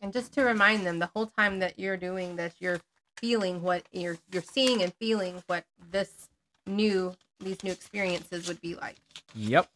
And 0.00 0.12
just 0.12 0.32
to 0.34 0.42
remind 0.42 0.84
them, 0.84 0.98
the 0.98 1.10
whole 1.14 1.26
time 1.26 1.60
that 1.60 1.78
you're 1.78 1.96
doing 1.96 2.36
this, 2.36 2.54
you're 2.58 2.80
feeling 3.16 3.62
what 3.62 3.84
you're 3.92 4.18
you're 4.32 4.42
seeing 4.42 4.82
and 4.82 4.92
feeling 4.94 5.42
what 5.46 5.64
this 5.90 6.28
new 6.66 7.14
these 7.40 7.62
new 7.62 7.72
experiences 7.72 8.48
would 8.48 8.60
be 8.60 8.74
like. 8.74 8.96
Yep. 9.34 9.68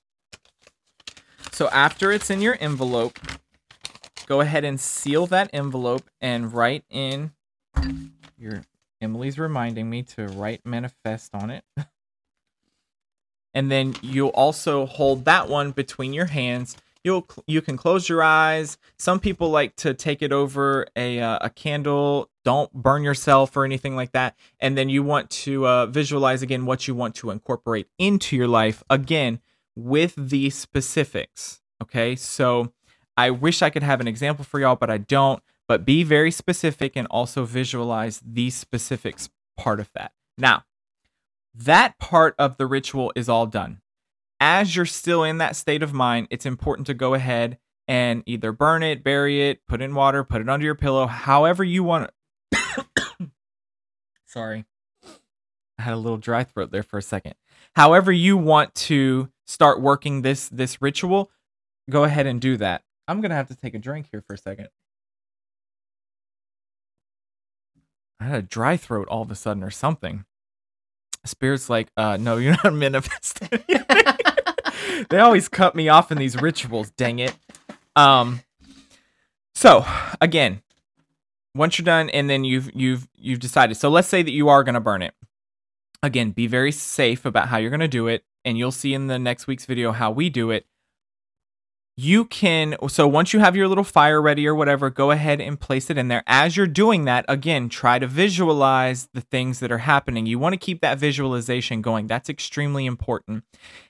So 1.52 1.68
after 1.68 2.12
it's 2.12 2.30
in 2.30 2.40
your 2.40 2.56
envelope, 2.60 3.18
go 4.26 4.40
ahead 4.40 4.64
and 4.64 4.78
seal 4.78 5.26
that 5.28 5.50
envelope 5.52 6.10
and 6.20 6.52
write 6.52 6.84
in 6.90 7.32
your 8.38 8.62
Emily's 9.00 9.38
reminding 9.38 9.90
me 9.90 10.02
to 10.02 10.26
write 10.26 10.64
manifest 10.64 11.34
on 11.34 11.50
it. 11.50 11.64
and 13.54 13.70
then 13.70 13.94
you'll 14.02 14.28
also 14.30 14.86
hold 14.86 15.24
that 15.26 15.48
one 15.48 15.70
between 15.70 16.12
your 16.12 16.26
hands. 16.26 16.76
You'll 17.04 17.26
you 17.46 17.62
can 17.62 17.76
close 17.76 18.08
your 18.08 18.22
eyes. 18.22 18.78
Some 18.98 19.20
people 19.20 19.50
like 19.50 19.76
to 19.76 19.94
take 19.94 20.22
it 20.22 20.32
over 20.32 20.86
a 20.96 21.20
uh, 21.20 21.38
a 21.40 21.50
candle. 21.50 22.30
Don't 22.44 22.72
burn 22.72 23.04
yourself 23.04 23.56
or 23.56 23.64
anything 23.64 23.94
like 23.94 24.12
that. 24.12 24.36
And 24.58 24.76
then 24.76 24.88
you 24.88 25.02
want 25.02 25.30
to 25.30 25.66
uh, 25.66 25.86
visualize 25.86 26.42
again 26.42 26.66
what 26.66 26.88
you 26.88 26.94
want 26.94 27.14
to 27.16 27.30
incorporate 27.30 27.86
into 27.98 28.34
your 28.34 28.48
life 28.48 28.82
again 28.90 29.40
with 29.76 30.14
the 30.16 30.50
specifics. 30.50 31.60
Okay, 31.82 32.16
so 32.16 32.72
I 33.16 33.30
wish 33.30 33.62
I 33.62 33.70
could 33.70 33.82
have 33.82 34.00
an 34.00 34.08
example 34.08 34.44
for 34.44 34.60
y'all, 34.60 34.76
but 34.76 34.90
I 34.90 34.98
don't. 34.98 35.42
But 35.68 35.84
be 35.84 36.04
very 36.04 36.30
specific 36.30 36.92
and 36.94 37.06
also 37.08 37.44
visualize 37.44 38.20
the 38.24 38.50
specifics 38.50 39.28
part 39.56 39.80
of 39.80 39.90
that. 39.94 40.12
Now, 40.38 40.64
that 41.54 41.98
part 41.98 42.34
of 42.38 42.56
the 42.56 42.66
ritual 42.66 43.12
is 43.16 43.28
all 43.28 43.46
done. 43.46 43.80
As 44.38 44.76
you're 44.76 44.84
still 44.84 45.24
in 45.24 45.38
that 45.38 45.56
state 45.56 45.82
of 45.82 45.94
mind, 45.94 46.28
it's 46.30 46.46
important 46.46 46.86
to 46.88 46.94
go 46.94 47.14
ahead 47.14 47.58
and 47.88 48.22
either 48.26 48.52
burn 48.52 48.82
it, 48.82 49.02
bury 49.02 49.48
it, 49.48 49.66
put 49.66 49.80
it 49.80 49.84
in 49.84 49.94
water, 49.94 50.22
put 50.24 50.40
it 50.40 50.48
under 50.48 50.64
your 50.64 50.74
pillow, 50.74 51.06
however 51.06 51.64
you 51.64 51.82
want 51.82 52.10
it. 52.52 52.86
Sorry. 54.26 54.66
I 55.78 55.82
had 55.82 55.94
a 55.94 55.98
little 55.98 56.18
dry 56.18 56.44
throat 56.44 56.70
there 56.70 56.82
for 56.82 56.98
a 56.98 57.02
second. 57.02 57.34
However 57.74 58.12
you 58.12 58.36
want 58.36 58.74
to 58.74 59.30
start 59.46 59.80
working 59.80 60.22
this 60.22 60.48
this 60.48 60.82
ritual, 60.82 61.30
go 61.88 62.04
ahead 62.04 62.26
and 62.26 62.40
do 62.40 62.56
that. 62.56 62.82
I'm 63.08 63.20
to 63.22 63.34
have 63.34 63.48
to 63.48 63.54
take 63.54 63.74
a 63.74 63.78
drink 63.78 64.08
here 64.10 64.22
for 64.26 64.34
a 64.34 64.38
second. 64.38 64.68
I 68.18 68.24
had 68.24 68.38
a 68.38 68.42
dry 68.42 68.76
throat 68.76 69.08
all 69.08 69.22
of 69.22 69.30
a 69.30 69.34
sudden 69.34 69.62
or 69.62 69.70
something. 69.70 70.24
Spirit's 71.24 71.68
like, 71.68 71.88
uh, 71.96 72.16
no, 72.16 72.36
you're 72.36 72.56
not 72.64 72.74
manifesting. 72.74 73.48
they 75.10 75.18
always 75.18 75.48
cut 75.48 75.74
me 75.74 75.88
off 75.88 76.10
in 76.10 76.18
these 76.18 76.40
rituals, 76.40 76.90
dang 76.90 77.18
it. 77.18 77.34
Um 77.94 78.40
so 79.54 79.86
again, 80.20 80.62
once 81.54 81.78
you're 81.78 81.84
done 81.84 82.10
and 82.10 82.28
then 82.28 82.44
you've 82.44 82.70
you've 82.74 83.08
you've 83.14 83.40
decided. 83.40 83.76
So 83.76 83.88
let's 83.88 84.08
say 84.08 84.22
that 84.22 84.30
you 84.32 84.48
are 84.48 84.64
gonna 84.64 84.80
burn 84.80 85.02
it. 85.02 85.14
Again, 86.02 86.30
be 86.30 86.46
very 86.46 86.72
safe 86.72 87.24
about 87.24 87.48
how 87.48 87.56
you're 87.56 87.70
gonna 87.70 87.88
do 87.88 88.06
it, 88.06 88.24
and 88.44 88.58
you'll 88.58 88.70
see 88.72 88.92
in 88.92 89.06
the 89.06 89.18
next 89.18 89.46
week's 89.46 89.64
video 89.64 89.92
how 89.92 90.10
we 90.10 90.28
do 90.28 90.50
it 90.50 90.66
you 91.98 92.26
can 92.26 92.76
so 92.88 93.08
once 93.08 93.32
you 93.32 93.40
have 93.40 93.56
your 93.56 93.68
little 93.68 93.82
fire 93.84 94.20
ready 94.20 94.46
or 94.46 94.54
whatever 94.54 94.90
go 94.90 95.10
ahead 95.10 95.40
and 95.40 95.58
place 95.58 95.88
it 95.88 95.96
in 95.96 96.08
there. 96.08 96.22
As 96.26 96.56
you're 96.56 96.66
doing 96.66 97.06
that 97.06 97.24
again 97.26 97.70
try 97.70 97.98
to 97.98 98.06
visualize 98.06 99.08
the 99.14 99.22
things 99.22 99.60
that 99.60 99.72
are 99.72 99.78
happening. 99.78 100.26
You 100.26 100.38
want 100.38 100.52
to 100.52 100.58
keep 100.58 100.82
that 100.82 100.98
visualization 100.98 101.80
going. 101.80 102.06
That's 102.06 102.28
extremely 102.28 102.84
important. 102.84 103.44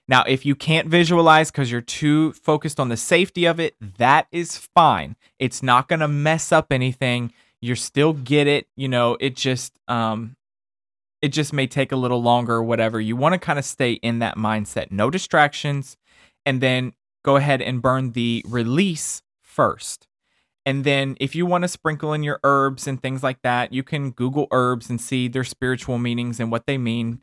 Now 0.07 0.23
if 0.23 0.47
you 0.47 0.55
can't 0.55 0.89
visualize 0.89 1.51
because 1.51 1.73
you're 1.73 1.81
too 1.81 2.33
focused 2.33 2.79
on 2.79 2.91
the 2.91 2.97
safety 2.97 3.45
of 3.45 3.59
it 3.59 3.75
that 3.99 4.29
is 4.31 4.57
fine. 4.57 5.17
It's 5.41 5.63
not 5.63 5.89
going 5.89 6.01
to 6.01 6.09
mess 6.09 6.53
up 6.53 6.71
anything. 6.71 7.33
You 7.61 7.75
still 7.75 8.13
get 8.13 8.47
it 8.47 8.69
you 8.77 8.89
know 8.89 9.17
it 9.19 9.35
just 9.35 9.73
um 9.89 10.37
it 11.23 11.29
just 11.29 11.53
may 11.53 11.67
take 11.67 11.91
a 11.91 11.97
little 11.97 12.23
longer 12.23 12.55
or 12.55 12.63
whatever. 12.63 13.01
You 13.01 13.17
want 13.17 13.33
to 13.33 13.39
kind 13.41 13.59
of 13.59 13.65
stay 13.65 13.95
in 13.95 14.21
that 14.21 14.37
mindset. 14.37 14.93
No 14.93 15.11
distractions. 15.11 15.97
And 16.45 16.61
then 16.61 16.93
go 17.27 17.37
ahead 17.37 17.61
and 17.61 17.83
burn 17.83 18.13
the 18.13 18.43
release 18.47 19.21
first. 19.43 20.07
And 20.65 20.85
then 20.85 21.17
if 21.21 21.35
you 21.35 21.45
want 21.45 21.63
to 21.63 21.69
sprinkle 21.69 22.13
in 22.13 22.23
your 22.23 22.39
herbs 22.45 22.87
and 22.87 23.03
things 23.03 23.23
like 23.23 23.43
that, 23.43 23.73
you 23.73 23.83
can 23.83 24.13
Google 24.13 24.47
herbs 24.53 24.89
and 24.89 25.01
see 25.01 25.27
their 25.27 25.45
spiritual 25.45 25.99
meanings 25.99 26.39
and 26.39 26.53
what 26.53 26.67
they 26.67 26.79
mean. 26.79 27.21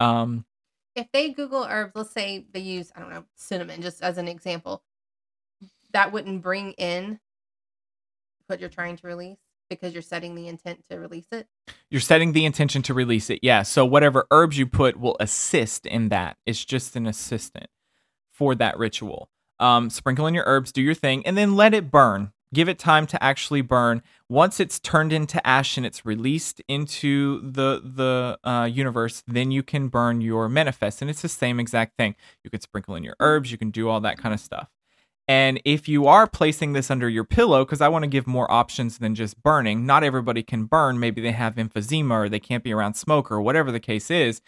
Um, 0.00 0.46
if 0.96 1.06
they 1.12 1.30
Google 1.32 1.66
herbs, 1.68 1.92
let's 1.94 2.12
say 2.12 2.46
they 2.52 2.60
use, 2.60 2.90
I 2.96 3.00
don't 3.00 3.10
know, 3.10 3.24
cinnamon, 3.34 3.82
just 3.82 4.02
as 4.02 4.16
an 4.16 4.26
example, 4.26 4.82
that 5.92 6.12
wouldn't 6.12 6.42
bring 6.42 6.72
in 6.72 7.20
what 8.46 8.58
you're 8.58 8.70
trying 8.70 8.96
to 8.96 9.06
release 9.06 9.38
because 9.68 9.92
you're 9.92 10.02
setting 10.02 10.34
the 10.34 10.48
intent 10.48 10.86
to 10.90 10.98
release 10.98 11.28
it. 11.32 11.46
you're 11.90 12.00
setting 12.00 12.32
the 12.32 12.46
intention 12.46 12.82
to 12.82 12.94
release 12.94 13.28
it. 13.28 13.40
Yeah. 13.42 13.62
So 13.62 13.84
whatever 13.84 14.26
herbs 14.30 14.58
you 14.58 14.66
put 14.66 14.98
will 14.98 15.16
assist 15.20 15.86
in 15.86 16.08
that. 16.08 16.36
It's 16.46 16.64
just 16.64 16.96
an 16.96 17.06
assistant 17.06 17.68
for 18.30 18.54
that 18.54 18.78
ritual. 18.78 19.30
Um, 19.62 19.90
sprinkle 19.90 20.26
in 20.26 20.34
your 20.34 20.44
herbs, 20.46 20.72
do 20.72 20.82
your 20.82 20.94
thing, 20.94 21.24
and 21.26 21.38
then 21.38 21.56
let 21.56 21.72
it 21.72 21.90
burn. 21.90 22.32
give 22.52 22.68
it 22.68 22.78
time 22.78 23.06
to 23.06 23.22
actually 23.22 23.62
burn. 23.62 24.02
Once 24.28 24.60
it's 24.60 24.78
turned 24.78 25.12
into 25.12 25.44
ash 25.46 25.76
and 25.76 25.86
it's 25.86 26.04
released 26.04 26.62
into 26.68 27.40
the 27.40 27.80
the 27.84 28.38
uh, 28.48 28.64
universe, 28.64 29.22
then 29.26 29.50
you 29.50 29.62
can 29.62 29.88
burn 29.88 30.20
your 30.20 30.48
manifest, 30.48 31.00
and 31.00 31.10
it's 31.10 31.22
the 31.22 31.28
same 31.28 31.58
exact 31.58 31.96
thing. 31.96 32.14
You 32.44 32.50
can 32.50 32.60
sprinkle 32.60 32.94
in 32.94 33.04
your 33.04 33.16
herbs, 33.20 33.50
you 33.50 33.58
can 33.58 33.70
do 33.70 33.88
all 33.88 34.00
that 34.00 34.18
kind 34.18 34.34
of 34.34 34.40
stuff. 34.40 34.68
And 35.28 35.60
if 35.64 35.88
you 35.88 36.08
are 36.08 36.26
placing 36.26 36.72
this 36.72 36.90
under 36.90 37.08
your 37.08 37.24
pillow, 37.24 37.64
because 37.64 37.80
I 37.80 37.88
want 37.88 38.02
to 38.02 38.08
give 38.08 38.26
more 38.26 38.50
options 38.50 38.98
than 38.98 39.14
just 39.14 39.40
burning, 39.40 39.86
not 39.86 40.02
everybody 40.02 40.42
can 40.42 40.64
burn. 40.64 40.98
Maybe 40.98 41.20
they 41.22 41.30
have 41.32 41.54
emphysema 41.54 42.10
or 42.10 42.28
they 42.28 42.40
can't 42.40 42.64
be 42.64 42.72
around 42.72 42.94
smoke 42.94 43.30
or 43.30 43.40
whatever 43.40 43.70
the 43.70 43.80
case 43.80 44.10
is. 44.10 44.42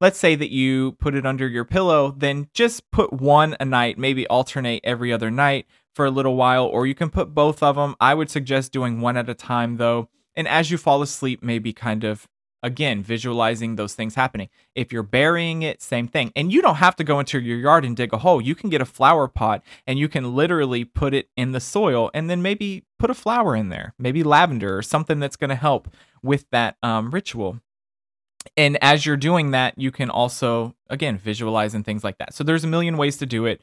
Let's 0.00 0.18
say 0.18 0.34
that 0.34 0.50
you 0.50 0.92
put 0.92 1.14
it 1.14 1.26
under 1.26 1.46
your 1.46 1.66
pillow, 1.66 2.14
then 2.16 2.48
just 2.54 2.90
put 2.90 3.12
one 3.12 3.54
a 3.60 3.66
night, 3.66 3.98
maybe 3.98 4.26
alternate 4.28 4.80
every 4.82 5.12
other 5.12 5.30
night 5.30 5.66
for 5.94 6.06
a 6.06 6.10
little 6.10 6.36
while, 6.36 6.64
or 6.64 6.86
you 6.86 6.94
can 6.94 7.10
put 7.10 7.34
both 7.34 7.62
of 7.62 7.76
them. 7.76 7.96
I 8.00 8.14
would 8.14 8.30
suggest 8.30 8.72
doing 8.72 9.02
one 9.02 9.18
at 9.18 9.28
a 9.28 9.34
time 9.34 9.76
though. 9.76 10.08
And 10.34 10.48
as 10.48 10.70
you 10.70 10.78
fall 10.78 11.02
asleep, 11.02 11.42
maybe 11.42 11.74
kind 11.74 12.04
of 12.04 12.26
again 12.62 13.02
visualizing 13.02 13.76
those 13.76 13.94
things 13.94 14.14
happening 14.14 14.48
if 14.74 14.92
you're 14.92 15.02
burying 15.02 15.62
it 15.62 15.80
same 15.80 16.06
thing 16.06 16.30
and 16.36 16.52
you 16.52 16.60
don't 16.60 16.74
have 16.74 16.94
to 16.94 17.04
go 17.04 17.18
into 17.18 17.40
your 17.40 17.56
yard 17.56 17.86
and 17.86 17.96
dig 17.96 18.12
a 18.12 18.18
hole 18.18 18.38
you 18.40 18.54
can 18.54 18.68
get 18.68 18.82
a 18.82 18.84
flower 18.84 19.26
pot 19.26 19.62
and 19.86 19.98
you 19.98 20.08
can 20.08 20.34
literally 20.34 20.84
put 20.84 21.14
it 21.14 21.30
in 21.38 21.52
the 21.52 21.60
soil 21.60 22.10
and 22.12 22.28
then 22.28 22.42
maybe 22.42 22.84
put 22.98 23.08
a 23.08 23.14
flower 23.14 23.56
in 23.56 23.70
there 23.70 23.94
maybe 23.98 24.22
lavender 24.22 24.76
or 24.76 24.82
something 24.82 25.18
that's 25.20 25.36
going 25.36 25.48
to 25.48 25.54
help 25.54 25.88
with 26.22 26.44
that 26.50 26.76
um, 26.82 27.10
ritual 27.10 27.60
and 28.56 28.82
as 28.82 29.04
you're 29.04 29.16
doing 29.16 29.50
that 29.50 29.78
you 29.78 29.90
can 29.90 30.10
also 30.10 30.74
again 30.88 31.18
visualize 31.18 31.74
and 31.74 31.84
things 31.84 32.04
like 32.04 32.18
that. 32.18 32.34
So 32.34 32.44
there's 32.44 32.64
a 32.64 32.68
million 32.68 32.96
ways 32.96 33.16
to 33.18 33.26
do 33.26 33.46
it 33.46 33.62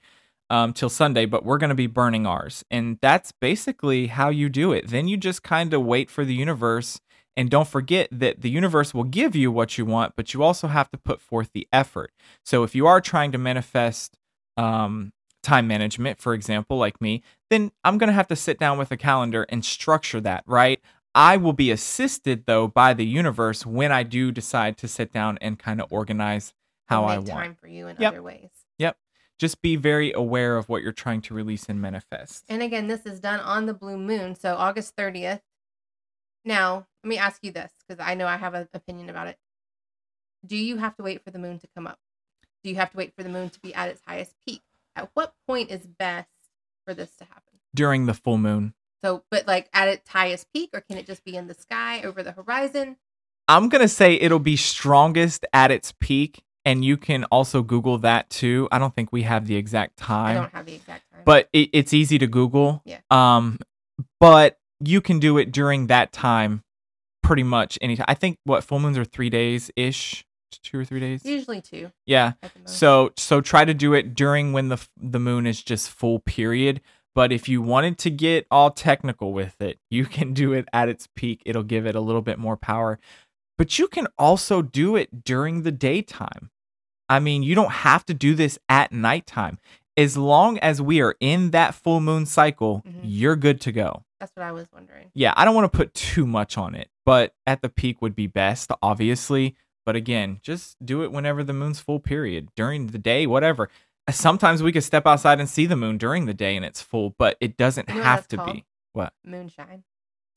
um, 0.50 0.74
till 0.74 0.90
sunday 0.90 1.26
but 1.26 1.44
we're 1.44 1.58
going 1.58 1.70
to 1.70 1.76
be 1.76 1.88
burning 1.88 2.26
ours. 2.26 2.64
And 2.70 2.98
that's 3.02 3.32
basically 3.32 4.08
how 4.08 4.30
you 4.30 4.50
do 4.50 4.72
it. 4.72 4.88
Then 4.88 5.08
you 5.08 5.18
just 5.18 5.44
kind 5.44 5.74
of 5.74 5.84
wait 5.84 6.10
for 6.10 6.26
the 6.26 6.36
universe. 6.36 7.00
And 7.36 7.52
don't 7.52 7.68
forget 7.68 8.08
that 8.12 8.42
the 8.42 8.50
universe 8.50 8.96
will 8.96 9.04
give 9.04 9.36
you 9.36 9.52
what 9.52 9.78
you 9.78 9.86
want 9.86 10.16
but 10.16 10.34
you 10.34 10.44
also 10.44 10.68
have 10.68 10.90
to 10.92 10.98
put 10.98 11.22
forth 11.22 11.52
the 11.54 11.68
effort. 11.72 12.12
So 12.44 12.64
if 12.64 12.76
you 12.76 12.88
are 12.88 13.02
trying 13.02 13.32
to 13.32 13.38
manifest 13.38 14.18
um, 14.58 15.14
time 15.48 15.66
management 15.66 16.20
for 16.20 16.34
example 16.34 16.78
like 16.78 17.00
me 17.00 17.24
then 17.50 17.72
i'm 17.86 17.98
going 17.98 18.10
to 18.10 18.14
have 18.14 18.28
to 18.28 18.36
sit 18.36 18.60
down 18.60 18.78
with 18.78 18.92
a 18.92 18.98
calendar 18.98 19.46
and 19.48 19.64
structure 19.64 20.20
that 20.20 20.44
right 20.46 20.82
I 21.18 21.38
will 21.38 21.54
be 21.54 21.72
assisted 21.72 22.46
though 22.46 22.68
by 22.68 22.94
the 22.94 23.06
universe 23.06 23.66
when 23.66 23.92
I 23.92 24.04
do 24.04 24.32
decide 24.32 24.78
to 24.78 24.88
sit 24.88 25.12
down 25.12 25.40
and 25.42 25.58
kind 25.58 25.82
of 25.82 25.92
organize 25.92 26.54
how 26.86 27.06
I 27.06 27.18
want. 27.18 27.28
time 27.28 27.56
for 27.60 27.68
you 27.68 27.88
in 27.88 27.98
Yep. 28.00 28.14
other 28.14 28.22
ways. 28.22 28.52
Yep. 28.78 28.98
Just 29.40 29.64
be 29.64 29.76
very 29.76 30.12
aware 30.14 30.58
of 30.58 30.70
what 30.70 30.84
you're 30.84 30.92
trying 30.92 31.22
to 31.24 31.34
release 31.34 31.66
and 31.70 31.82
manifest. 31.82 32.46
And 32.48 32.62
again, 32.62 32.86
this 32.88 33.06
is 33.08 33.20
done 33.20 33.40
on 33.40 33.66
the 33.66 33.74
blue 33.74 33.98
moon, 33.98 34.36
so 34.36 34.56
August 34.58 34.96
30th. 34.96 35.42
Now, 36.46 36.86
let 37.04 37.10
me 37.10 37.18
ask 37.18 37.44
you 37.44 37.52
this 37.52 37.72
because 37.88 38.04
I 38.06 38.14
know 38.14 38.28
I 38.28 38.38
have 38.38 38.54
an 38.54 38.70
opinion 38.76 39.10
about 39.10 39.26
it. 39.28 39.40
Do 40.46 40.56
you 40.56 40.78
have 40.78 40.96
to 40.98 41.04
wait 41.04 41.24
for 41.24 41.32
the 41.32 41.40
moon 41.40 41.58
to 41.60 41.68
come 41.76 41.88
up? 41.88 42.00
Do 42.64 42.70
you 42.70 42.76
have 42.76 42.92
to 42.92 42.98
wait 42.98 43.16
for 43.16 43.24
the 43.24 43.30
moon 43.30 43.50
to 43.50 43.60
be 43.60 43.74
at 43.74 43.90
its 43.90 44.02
highest 44.08 44.34
peak? 44.48 44.62
At 44.96 45.10
what 45.16 45.34
point 45.48 45.72
is 45.72 45.88
best 45.88 46.30
for 46.86 46.94
this 46.94 47.16
to 47.18 47.26
happen? 47.26 47.60
During 47.74 48.06
the 48.06 48.14
full 48.14 48.38
moon. 48.38 48.76
So, 49.04 49.24
but 49.32 49.48
like 49.48 49.70
at 49.74 49.88
its 49.88 50.10
highest 50.10 50.48
peak, 50.54 50.72
or 50.74 50.82
can 50.82 50.98
it 50.98 51.06
just 51.06 51.24
be 51.24 51.36
in 51.36 51.48
the 51.48 51.54
sky 51.54 52.02
over 52.04 52.24
the 52.24 52.32
horizon? 52.32 52.98
I'm 53.48 53.70
going 53.70 53.82
to 53.82 53.88
say 53.88 54.16
it'll 54.16 54.40
be 54.40 54.56
strongest 54.58 55.46
at 55.54 55.72
its 55.72 55.94
peak 56.02 56.44
and 56.66 56.84
you 56.84 56.98
can 56.98 57.24
also 57.26 57.62
google 57.64 57.98
that 58.00 58.30
too. 58.30 58.68
I 58.72 58.80
don't 58.80 58.94
think 58.94 59.14
we 59.14 59.22
have 59.24 59.48
the 59.48 59.56
exact 59.56 59.96
time. 59.98 60.26
I 60.26 60.34
time. 60.34 60.44
don't 60.44 60.54
have 60.54 60.66
the 60.66 60.74
exact 60.76 61.04
time. 61.14 61.22
but 61.24 61.48
it, 61.54 61.70
it's 61.72 61.94
easy 61.94 62.18
to 62.18 62.28
Google. 62.28 62.82
Yeah. 62.86 63.00
Um, 63.10 63.58
but 64.20 64.58
you 64.82 65.00
can 65.00 65.20
do 65.20 65.38
it 65.38 65.52
during 65.54 65.88
that 65.88 66.12
time, 66.12 66.62
pretty 67.24 67.44
much 67.44 67.80
anytime. 67.82 68.06
I 68.10 68.16
think 68.16 68.38
what 68.44 68.64
full 68.66 68.80
moons 68.80 68.98
are 68.98 69.06
three 69.06 69.30
days 69.30 69.72
ish, 69.78 70.26
two 70.64 70.80
or 70.80 70.84
three 70.86 71.00
days. 71.00 71.24
usually 71.24 71.62
two 71.62 71.92
Yeah. 72.06 72.34
at 72.44 72.54
the 72.54 72.60
most. 72.60 72.78
So 72.78 73.12
so 73.16 73.40
try 73.40 73.64
to 73.64 73.74
do 73.74 73.94
it 73.94 74.14
during 74.14 74.52
when 74.52 74.68
the 74.68 74.86
the 75.00 75.20
moon 75.20 75.48
is 75.48 75.64
just 75.64 75.90
full 75.90 76.20
period. 76.20 76.82
But 77.18 77.32
if 77.32 77.50
you 77.50 77.64
wanted 77.64 77.98
to 77.98 78.12
get 78.12 78.46
all 78.52 78.70
technical 78.70 79.34
with 79.34 79.60
it, 79.60 79.80
you 79.90 80.06
can 80.06 80.36
do 80.36 80.54
it 80.54 80.68
at 80.72 80.88
its 80.88 81.08
peak. 81.16 81.42
It'll 81.48 81.64
give 81.64 81.88
it 81.88 81.96
a 81.96 82.00
little 82.00 82.22
bit 82.22 82.38
more 82.38 82.56
power. 82.56 83.00
But 83.58 83.80
you 83.80 83.88
can 83.88 84.06
also 84.20 84.62
do 84.62 84.96
it 84.96 85.24
during 85.24 85.64
the 85.64 85.72
daytime. 85.72 86.52
I 87.10 87.18
mean, 87.18 87.42
you 87.42 87.56
don't 87.56 87.72
have 87.72 88.06
to 88.06 88.14
do 88.14 88.36
this 88.36 88.60
at 88.70 88.92
nighttime. 88.92 89.58
As 89.98 90.16
long 90.16 90.60
as 90.60 90.80
we 90.80 91.02
are 91.02 91.16
in 91.20 91.50
that 91.50 91.74
full 91.74 92.02
moon 92.02 92.28
cycle, 92.28 92.84
Mhm. 92.86 93.00
you're 93.02 93.36
good 93.36 93.60
to 93.62 93.72
go. 93.72 94.04
That's 94.20 94.36
what 94.36 94.46
I 94.46 94.52
was 94.52 94.68
wondering. 94.72 95.10
Yeah, 95.16 95.34
I 95.36 95.44
don't 95.44 95.56
want 95.56 95.72
to 95.72 95.76
put 95.76 95.96
too 95.96 96.28
much 96.28 96.56
on 96.56 96.76
it, 96.76 96.92
but 97.04 97.34
at 97.48 97.64
the 97.64 97.70
peak 97.70 98.00
would 98.00 98.16
be 98.16 98.28
best, 98.28 98.70
obviously. 98.84 99.56
But 99.88 99.96
again, 99.96 100.40
just 100.44 100.76
do 100.86 101.02
it 101.02 101.12
whenever 101.12 101.44
the 101.44 101.54
moon's 101.54 101.80
full 101.80 102.00
period, 102.00 102.50
during 102.56 102.88
the 102.88 103.00
day, 103.00 103.26
whatever. 103.26 103.70
Sometimes 104.10 104.64
we 104.64 104.72
could 104.72 104.84
step 104.84 105.06
outside 105.06 105.40
and 105.40 105.50
see 105.50 105.66
the 105.66 105.76
moon 105.76 105.98
during 105.98 106.26
the 106.26 106.34
day 106.34 106.56
and 106.56 106.64
it's 106.64 106.82
full, 106.82 107.16
but 107.18 107.38
it 107.42 107.58
doesn't 107.58 107.90
You 107.90 107.96
know 107.96 108.04
have 108.04 108.28
to 108.30 108.44
be. 108.46 108.66
What? 108.94 109.14
Moonshine. 109.26 109.84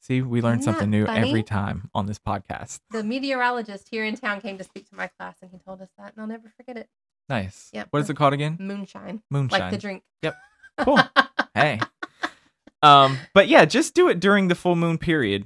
See, 0.02 0.22
we 0.22 0.40
learn 0.40 0.62
something 0.62 0.88
new 0.90 1.04
funny? 1.06 1.28
every 1.28 1.42
time 1.42 1.90
on 1.94 2.06
this 2.06 2.18
podcast. 2.18 2.80
The 2.90 3.04
meteorologist 3.04 3.88
here 3.90 4.04
in 4.04 4.16
town 4.16 4.40
came 4.40 4.56
to 4.58 4.64
speak 4.64 4.88
to 4.88 4.94
my 4.94 5.08
class, 5.08 5.36
and 5.42 5.50
he 5.50 5.58
told 5.58 5.82
us 5.82 5.90
that, 5.98 6.14
and 6.14 6.22
I'll 6.22 6.26
never 6.26 6.50
forget 6.56 6.78
it. 6.78 6.88
Nice. 7.28 7.68
Yep. 7.74 7.88
What 7.90 8.00
is 8.00 8.10
it 8.10 8.16
called 8.16 8.32
again? 8.32 8.56
Moonshine, 8.58 9.22
Moonshine. 9.30 9.60
like 9.60 9.70
the 9.70 9.78
drink. 9.78 10.02
Yep. 10.22 10.36
Cool. 10.80 10.98
hey. 11.54 11.78
Um, 12.82 13.18
but 13.34 13.48
yeah, 13.48 13.66
just 13.66 13.92
do 13.94 14.08
it 14.08 14.18
during 14.18 14.48
the 14.48 14.54
full 14.54 14.76
moon 14.76 14.96
period. 14.96 15.44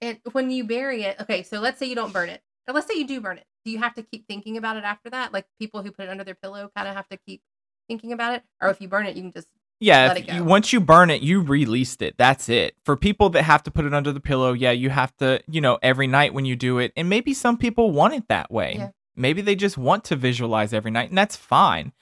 And 0.00 0.18
when 0.32 0.50
you 0.50 0.64
bury 0.64 1.04
it, 1.04 1.20
okay, 1.20 1.44
so 1.44 1.60
let's 1.60 1.78
say 1.78 1.86
you 1.86 1.94
don't 1.94 2.12
burn 2.12 2.28
it. 2.28 2.42
Let's 2.66 2.88
say 2.88 2.98
you 2.98 3.06
do 3.06 3.20
burn 3.20 3.38
it. 3.38 3.46
Do 3.66 3.72
you 3.72 3.78
have 3.78 3.94
to 3.94 4.02
keep 4.02 4.28
thinking 4.28 4.56
about 4.56 4.76
it 4.76 4.84
after 4.84 5.10
that? 5.10 5.32
Like 5.32 5.44
people 5.58 5.82
who 5.82 5.90
put 5.90 6.04
it 6.04 6.08
under 6.08 6.22
their 6.24 6.36
pillow 6.36 6.70
kind 6.76 6.88
of 6.88 6.94
have 6.94 7.08
to 7.08 7.18
keep 7.26 7.42
thinking 7.88 8.12
about 8.12 8.34
it? 8.34 8.44
Or 8.62 8.70
if 8.70 8.80
you 8.80 8.86
burn 8.86 9.06
it, 9.06 9.16
you 9.16 9.22
can 9.22 9.32
just 9.32 9.48
Yeah, 9.80 10.06
Let 10.06 10.18
if 10.18 10.28
it 10.28 10.34
you, 10.34 10.44
once 10.44 10.72
you 10.72 10.80
burn 10.80 11.10
it, 11.10 11.20
you 11.20 11.40
released 11.42 12.00
it. 12.00 12.14
That's 12.16 12.48
it. 12.48 12.76
For 12.84 12.96
people 12.96 13.28
that 13.30 13.42
have 13.42 13.64
to 13.64 13.72
put 13.72 13.84
it 13.84 13.92
under 13.92 14.12
the 14.12 14.20
pillow, 14.20 14.52
yeah, 14.52 14.70
you 14.70 14.90
have 14.90 15.14
to, 15.16 15.42
you 15.50 15.60
know, 15.60 15.78
every 15.82 16.06
night 16.06 16.32
when 16.32 16.44
you 16.44 16.54
do 16.56 16.78
it. 16.78 16.92
And 16.96 17.08
maybe 17.08 17.34
some 17.34 17.58
people 17.58 17.90
want 17.90 18.14
it 18.14 18.28
that 18.28 18.50
way. 18.50 18.76
Yeah. 18.78 18.90
Maybe 19.16 19.42
they 19.42 19.56
just 19.56 19.76
want 19.76 20.04
to 20.04 20.16
visualize 20.16 20.72
every 20.72 20.90
night, 20.90 21.08
and 21.08 21.18
that's 21.18 21.36
fine. 21.36 21.92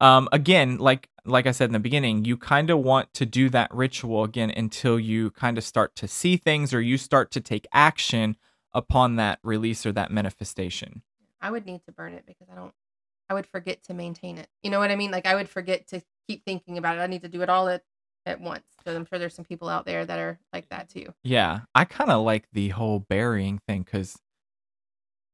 Um, 0.00 0.28
again, 0.32 0.78
like 0.78 1.08
like 1.26 1.46
I 1.46 1.50
said 1.50 1.68
in 1.68 1.72
the 1.72 1.80
beginning, 1.80 2.24
you 2.24 2.36
kind 2.36 2.70
of 2.70 2.78
want 2.78 3.12
to 3.14 3.26
do 3.26 3.50
that 3.50 3.74
ritual 3.74 4.24
again 4.24 4.50
until 4.56 4.98
you 4.98 5.32
kind 5.32 5.58
of 5.58 5.64
start 5.64 5.94
to 5.96 6.08
see 6.08 6.36
things 6.36 6.72
or 6.72 6.80
you 6.80 6.96
start 6.96 7.30
to 7.32 7.40
take 7.40 7.66
action 7.72 8.36
upon 8.72 9.16
that 9.16 9.38
release 9.42 9.84
or 9.84 9.92
that 9.92 10.10
manifestation. 10.10 11.02
I 11.40 11.50
would 11.50 11.66
need 11.66 11.84
to 11.84 11.92
burn 11.92 12.14
it 12.14 12.24
because 12.26 12.48
I 12.50 12.54
don't 12.54 12.72
I 13.30 13.34
would 13.34 13.46
forget 13.46 13.84
to 13.84 13.94
maintain 13.94 14.38
it. 14.38 14.48
You 14.62 14.70
know 14.70 14.80
what 14.80 14.90
I 14.90 14.96
mean? 14.96 15.12
Like 15.12 15.24
I 15.26 15.36
would 15.36 15.48
forget 15.48 15.86
to 15.88 16.02
keep 16.28 16.44
thinking 16.44 16.78
about 16.78 16.98
it. 16.98 17.00
I 17.00 17.06
need 17.06 17.22
to 17.22 17.28
do 17.28 17.42
it 17.42 17.48
all 17.48 17.68
at, 17.68 17.82
at 18.26 18.40
once. 18.40 18.64
So 18.84 18.94
I'm 18.94 19.06
sure 19.06 19.20
there's 19.20 19.34
some 19.34 19.44
people 19.44 19.68
out 19.68 19.86
there 19.86 20.04
that 20.04 20.18
are 20.18 20.40
like 20.52 20.68
that 20.70 20.88
too. 20.88 21.14
Yeah, 21.22 21.60
I 21.74 21.84
kind 21.84 22.10
of 22.10 22.24
like 22.24 22.48
the 22.52 22.70
whole 22.70 22.98
burying 22.98 23.60
thing 23.68 23.82
because 23.82 24.18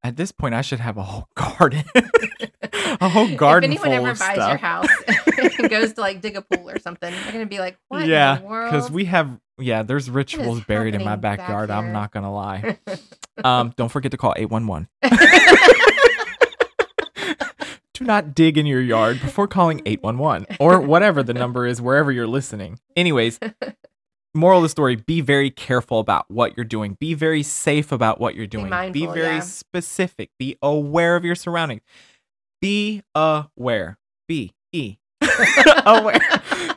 at 0.05 0.17
this 0.17 0.31
point 0.31 0.55
I 0.55 0.61
should 0.61 0.81
have 0.81 0.99
a 0.99 1.03
whole 1.03 1.27
garden, 1.35 1.85
a 3.01 3.09
whole 3.09 3.35
garden 3.35 3.73
if 3.73 3.83
anyone 3.83 4.09
ever 4.09 4.19
buys 4.19 4.35
stuff. 4.35 4.49
your 4.51 4.59
house 4.59 4.89
and 5.59 5.71
goes 5.71 5.95
to 5.95 6.01
like 6.03 6.21
dig 6.21 6.37
a 6.37 6.43
pool 6.43 6.69
or 6.69 6.79
something, 6.79 7.11
they're 7.11 7.33
gonna 7.33 7.47
be 7.47 7.59
like, 7.59 7.79
"What 7.89 8.07
yeah, 8.07 8.37
in 8.37 8.43
the 8.43 8.49
world?" 8.49 8.73
because 8.73 8.91
we 8.91 9.07
have 9.07 9.41
yeah, 9.59 9.83
there's 9.83 10.11
rituals 10.11 10.63
buried 10.65 10.95
in 10.95 11.03
my 11.03 11.11
happening 11.11 11.21
back 11.23 11.39
backyard. 11.39 11.71
I'm 11.71 11.93
not 11.93 12.13
gonna 12.13 12.33
lie. 12.33 12.79
Um, 13.45 13.75
don't 13.77 13.91
forget 13.91 14.13
to 14.13 14.17
call 14.17 14.33
eight 14.39 14.49
one 14.49 14.67
one. 14.67 14.89
Do 17.93 18.05
not 18.05 18.35
dig 18.35 18.57
in 18.57 18.65
your 18.65 18.81
yard 18.81 19.21
before 19.21 19.47
calling 19.47 19.81
811 19.87 20.59
or 20.61 20.81
whatever 20.81 21.23
the 21.23 21.33
number 21.33 21.67
is 21.67 21.81
wherever 21.81 22.13
you're 22.13 22.27
listening. 22.27 22.79
Anyways, 22.95 23.39
moral 24.35 24.59
of 24.59 24.63
the 24.65 24.69
story 24.69 24.97
be 24.97 25.23
very 25.23 25.51
careful 25.51 25.99
about 25.99 26.31
what 26.31 26.57
you're 26.57 26.65
doing. 26.65 26.99
Be 27.01 27.15
very 27.15 27.43
safe 27.43 27.93
about 27.93 28.21
what 28.21 28.35
you're 28.35 28.47
doing. 28.47 28.67
be 28.67 28.71
mindful, 28.71 29.13
very 29.15 29.37
yeah. 29.37 29.41
specific. 29.41 30.31
Be 30.39 30.57
aware 30.63 31.17
of 31.17 31.25
your 31.25 31.35
surroundings. 31.35 31.83
Be 32.61 33.03
aware. 33.15 33.99
Be 34.29 34.53
E. 34.73 34.99
aware. 35.87 36.21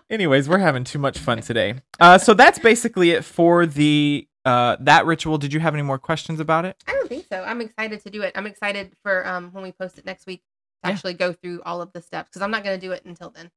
Anyways, 0.10 0.50
we're 0.50 0.58
having 0.60 0.84
too 0.84 1.00
much 1.00 1.18
fun 1.20 1.42
today. 1.42 1.76
Uh, 2.00 2.18
so 2.18 2.34
that's 2.34 2.60
basically 2.60 3.12
it 3.12 3.24
for 3.24 3.66
the 3.66 4.28
uh, 4.46 4.78
that 4.80 5.06
ritual. 5.06 5.38
Did 5.38 5.54
you 5.54 5.60
have 5.60 5.74
any 5.74 5.84
more 5.84 6.00
questions 6.00 6.40
about 6.40 6.66
it? 6.66 6.76
I 6.88 6.94
don't 6.94 7.10
think 7.10 7.26
so. 7.32 7.44
I'm 7.44 7.62
excited 7.62 8.02
to 8.04 8.10
do 8.10 8.22
it. 8.22 8.32
I'm 8.36 8.48
excited 8.48 8.94
for 9.04 9.28
um 9.28 9.50
when 9.52 9.64
we 9.64 9.72
post 9.72 9.98
it 9.98 10.06
next 10.06 10.26
week 10.26 10.42
to 10.84 10.90
Yeah. 10.90 10.94
actually 10.96 11.14
go 11.14 11.34
through 11.34 11.62
all 11.66 11.82
of 11.82 11.92
the 11.94 12.02
steps 12.02 12.30
because 12.30 12.42
I'm 12.42 12.52
not 12.52 12.64
going 12.64 12.80
to 12.80 12.86
do 12.86 12.92
it 12.94 13.04
until 13.06 13.30
then. 13.30 13.52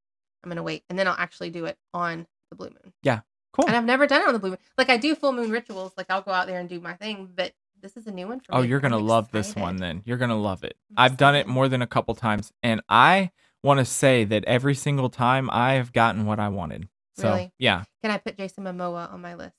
I'm 0.45 0.49
going 0.51 0.57
to 0.57 0.63
wait 0.63 0.83
and 0.91 0.99
then 0.99 1.07
I'll 1.07 1.17
actually 1.19 1.51
do 1.51 1.67
it 1.67 1.79
on 1.95 2.27
the 2.51 2.57
blue 2.57 2.69
moon. 2.71 2.93
Yeah, 3.03 3.21
cool. 3.53 3.67
And 3.67 3.77
I've 3.77 3.85
never 3.85 4.07
done 4.09 4.23
it 4.23 4.27
on 4.27 4.33
the 4.35 4.41
blue 4.41 4.51
moon. 4.51 4.59
Like 4.77 4.91
I 4.91 4.97
do 4.97 5.15
full 5.15 5.33
moon 5.33 5.51
rituals. 5.51 5.93
Like 5.97 6.07
I'll 6.11 6.23
go 6.23 6.33
out 6.33 6.47
there 6.49 6.59
and 6.59 6.69
do 6.69 6.81
my 6.81 6.95
thing, 6.95 7.31
but 7.35 7.53
this 7.81 7.97
is 7.97 8.07
a 8.07 8.11
new 8.13 8.27
one 8.29 8.41
for 8.41 8.53
me. 8.53 8.59
Oh, 8.59 8.63
you're 8.63 8.81
gonna 8.81 8.99
I'm 8.99 9.07
love 9.07 9.31
this 9.33 9.55
one 9.57 9.77
then. 9.77 10.03
You're 10.05 10.17
gonna 10.19 10.39
love 10.39 10.63
it. 10.65 10.77
I've 10.97 11.17
done 11.17 11.35
it 11.37 11.47
more 11.47 11.69
than 11.69 11.81
a 11.83 11.87
couple 11.87 12.15
times, 12.15 12.53
and 12.63 12.81
I 12.89 13.31
want 13.63 13.79
to 13.79 13.85
say 13.85 14.25
that 14.25 14.45
every 14.45 14.75
single 14.75 15.09
time 15.09 15.49
I 15.51 15.75
have 15.75 15.93
gotten 15.93 16.27
what 16.27 16.39
I 16.41 16.49
wanted. 16.49 16.89
So 17.17 17.29
Really? 17.31 17.53
yeah, 17.59 17.85
Can 18.03 18.11
I 18.11 18.19
put 18.19 18.37
Jason 18.39 18.65
Momoa 18.65 19.13
on 19.13 19.21
my 19.21 19.35
list? 19.35 19.57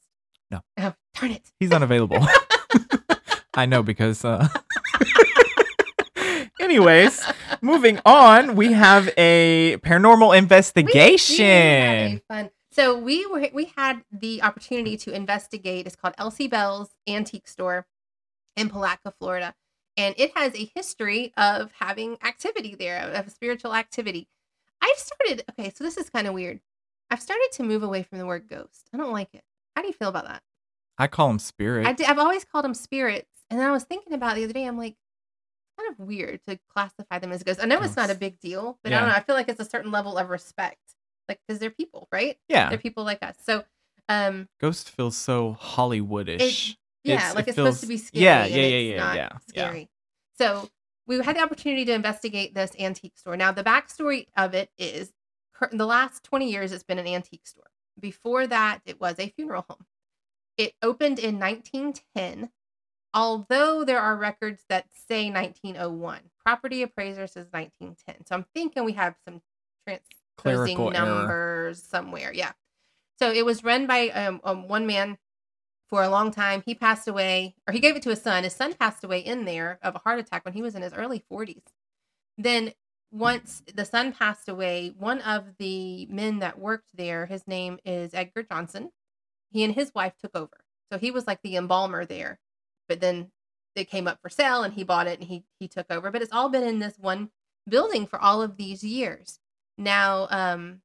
No. 0.52 0.62
Oh, 0.78 0.94
darn 1.20 1.32
it. 1.32 1.52
he's 1.60 1.72
unavailable. 1.72 2.26
I 3.54 3.66
know 3.68 3.84
because. 3.84 4.26
Uh... 4.26 4.48
Anyways, 6.60 7.22
moving 7.62 8.00
on, 8.06 8.56
we 8.56 8.72
have 8.74 9.10
a 9.18 9.78
paranormal 9.78 10.32
We 10.32 10.38
investigation. 10.38 11.46
a 11.46 12.22
fun. 12.28 12.50
So 12.72 12.98
we 12.98 13.26
were 13.28 13.48
we 13.54 13.72
had 13.76 14.04
the 14.12 14.42
opportunity 14.42 14.98
to 14.98 15.14
investigate. 15.14 15.86
It's 15.86 15.96
called 15.96 16.16
Elsie 16.18 16.48
Bell's 16.48 16.90
Antique 17.08 17.48
Store 17.48 17.86
in 18.56 18.70
Palatka, 18.70 19.14
Florida, 19.20 19.54
and 19.98 20.16
it 20.18 20.36
has 20.36 20.56
a 20.56 20.70
history 20.76 21.34
of 21.38 21.72
having 21.80 22.18
activity 22.24 22.76
there, 22.76 23.00
of 23.14 23.30
spiritual 23.32 23.74
activity. 23.74 24.28
I've 24.82 24.98
started. 24.98 25.44
Okay, 25.52 25.72
so 25.76 25.84
this 25.84 25.98
is 25.98 26.10
kind 26.10 26.28
of 26.28 26.34
weird. 26.34 26.60
I've 27.10 27.22
started 27.22 27.50
to 27.54 27.64
move 27.64 27.84
away 27.84 28.04
from 28.04 28.18
the 28.18 28.26
word 28.26 28.48
ghost. 28.50 28.90
I 28.94 28.98
don't 28.98 29.12
like 29.12 29.30
it. 29.34 29.44
How 29.76 29.82
do 29.82 29.88
you 29.88 29.94
feel 29.94 30.10
about 30.10 30.26
that? 30.26 30.42
I 30.98 31.08
call 31.08 31.28
them 31.28 31.40
spirit. 31.40 31.88
I 31.88 32.04
have 32.06 32.20
always 32.20 32.44
called 32.46 32.66
them 32.66 32.74
spirits, 32.74 33.30
and 33.50 33.60
then 33.60 33.68
I 33.68 33.72
was 33.72 33.84
thinking 33.84 34.14
about 34.14 34.34
it 34.34 34.42
the 34.42 34.44
other 34.46 34.54
day. 34.54 34.66
I'm 34.66 34.78
like, 34.78 34.96
kind 35.80 35.92
of 35.92 36.00
weird 36.06 36.42
to 36.48 36.60
classify 36.70 37.20
them 37.20 37.32
as 37.32 37.44
ghosts. 37.44 37.64
I 37.64 37.66
know 37.66 37.82
it's 37.82 37.96
not 37.96 38.10
a 38.10 38.16
big 38.16 38.40
deal, 38.40 38.78
but 38.84 38.94
I 38.94 39.00
don't 39.00 39.10
know. 39.10 39.16
I 39.16 39.22
feel 39.22 39.36
like 39.36 39.50
it's 39.50 39.60
a 39.60 39.66
certain 39.70 39.92
level 39.92 40.18
of 40.18 40.30
respect, 40.30 40.78
like 41.28 41.40
because 41.48 41.60
they're 41.60 41.72
people, 41.72 42.08
right? 42.12 42.38
yeah, 42.48 42.70
They're 42.70 42.78
people 42.78 43.04
like 43.04 43.24
us. 43.24 43.36
So, 43.42 43.64
um, 44.10 44.50
Ghost 44.60 44.92
feels 44.92 45.18
so 45.18 45.58
Hollywoodish. 45.60 46.76
Yeah, 47.04 47.16
It's- 47.16 47.36
like 47.36 47.46
it 47.46 47.50
it's 47.50 47.56
supposed 47.56 47.82
to 47.82 47.88
be 47.88 47.98
scary. 47.98 48.24
yeah, 48.26 48.46
yeah, 48.46 48.56
yeah, 48.56 48.78
yeah, 48.78 48.96
yeah, 48.96 49.16
yeah. 49.16 49.38
Scary. 49.48 49.90
So 50.38 50.70
we 51.06 51.22
had 51.24 51.36
the 51.36 51.42
opportunity 51.42 51.86
to 51.86 51.94
investigate 51.94 52.54
this 52.56 52.72
antique 52.80 53.18
store. 53.18 53.36
Now, 53.38 53.52
the 53.52 53.64
backstory 53.64 54.28
of 54.38 54.54
it 54.54 54.70
is 54.78 55.12
the 55.72 55.86
last 55.86 56.24
20 56.24 56.50
years, 56.50 56.72
it's 56.72 56.84
been 56.84 57.00
an 57.00 57.08
antique 57.08 57.46
store. 57.48 57.68
Before 58.00 58.48
that, 58.48 58.80
it 58.86 59.00
was 59.00 59.16
a 59.20 59.30
funeral 59.30 59.66
home. 59.70 59.86
It 60.58 60.74
opened 60.82 61.20
in 61.20 61.40
1910, 61.40 62.50
although 63.14 63.84
there 63.84 64.00
are 64.00 64.16
records 64.16 64.64
that 64.70 64.86
say 65.08 65.30
1901. 65.30 66.20
Property 66.44 66.82
appraiser 66.84 67.28
says 67.28 67.48
1910. 67.52 68.26
So 68.26 68.36
I'm 68.36 68.46
thinking 68.54 68.84
we 68.84 68.94
have 68.94 69.16
some 69.26 69.42
transposing 69.86 70.76
Clerical 70.78 70.96
error. 70.96 71.06
numbers 71.06 71.84
somewhere. 71.84 72.32
Yeah. 72.34 72.52
So 73.20 73.32
it 73.32 73.46
was 73.46 73.64
run 73.64 73.88
by 73.88 74.10
um, 74.10 74.42
um, 74.44 74.68
one 74.68 74.88
man 74.88 75.18
for 75.94 76.02
a 76.02 76.10
long 76.10 76.32
time. 76.32 76.64
He 76.66 76.74
passed 76.74 77.08
away, 77.08 77.54
or 77.68 77.72
he 77.72 77.80
gave 77.80 77.96
it 77.96 78.02
to 78.02 78.10
his 78.10 78.20
son. 78.20 78.46
His 78.46 78.56
son 78.56 78.74
passed 78.74 79.04
away 79.04 79.20
in 79.20 79.46
there 79.46 79.78
of 79.84 79.94
a 79.94 80.00
heart 80.00 80.18
attack 80.18 80.44
when 80.44 80.56
he 80.56 80.64
was 80.64 80.74
in 80.74 80.82
his 80.82 80.92
early 80.92 81.24
40s. 81.32 81.62
Then, 82.36 82.74
once 83.12 83.62
the 83.72 83.86
son 83.86 84.12
passed 84.12 84.50
away, 84.50 84.92
one 84.98 85.22
of 85.22 85.46
the 85.60 86.08
men 86.08 86.40
that 86.40 86.58
worked 86.58 86.98
there, 86.98 87.28
his 87.28 87.48
name 87.48 87.78
is 87.86 88.16
Edgar 88.16 88.42
Johnson. 88.42 88.90
He 89.52 89.64
and 89.64 89.76
his 89.76 89.92
wife 89.94 90.14
took 90.20 90.36
over. 90.36 90.66
So 90.92 90.98
he 90.98 91.12
was 91.12 91.28
like 91.28 91.44
the 91.44 91.58
embalmer 91.58 92.06
there. 92.06 92.40
But 92.90 93.00
then 93.00 93.30
it 93.76 93.88
came 93.88 94.08
up 94.08 94.18
for 94.20 94.30
sale 94.30 94.64
and 94.64 94.74
he 94.74 94.84
bought 94.84 95.06
it 95.06 95.20
and 95.20 95.28
he 95.28 95.46
he 95.60 95.68
took 95.68 95.92
over. 95.92 96.10
But 96.10 96.24
it's 96.24 96.34
all 96.34 96.50
been 96.50 96.64
in 96.64 96.80
this 96.80 96.98
one 96.98 97.30
building 97.70 98.08
for 98.08 98.20
all 98.20 98.42
of 98.42 98.58
these 98.58 98.84
years. 98.84 99.38
Now, 99.78 100.28
um 100.32 100.82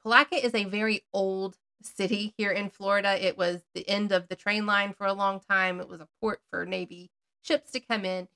Palatka 0.00 0.44
is 0.44 0.54
a 0.54 0.64
very 0.64 1.02
old 1.12 1.56
city 1.86 2.34
here 2.36 2.50
in 2.50 2.70
Florida. 2.70 3.24
It 3.24 3.36
was 3.36 3.62
the 3.74 3.88
end 3.88 4.12
of 4.12 4.28
the 4.28 4.36
train 4.36 4.66
line 4.66 4.92
for 4.92 5.06
a 5.06 5.12
long 5.12 5.40
time. 5.40 5.80
It 5.80 5.88
was 5.88 6.00
a 6.00 6.08
port 6.20 6.40
for 6.50 6.64
Navy 6.64 7.10
ships 7.42 7.70
to 7.72 7.80
come 7.80 8.04
in. 8.04 8.28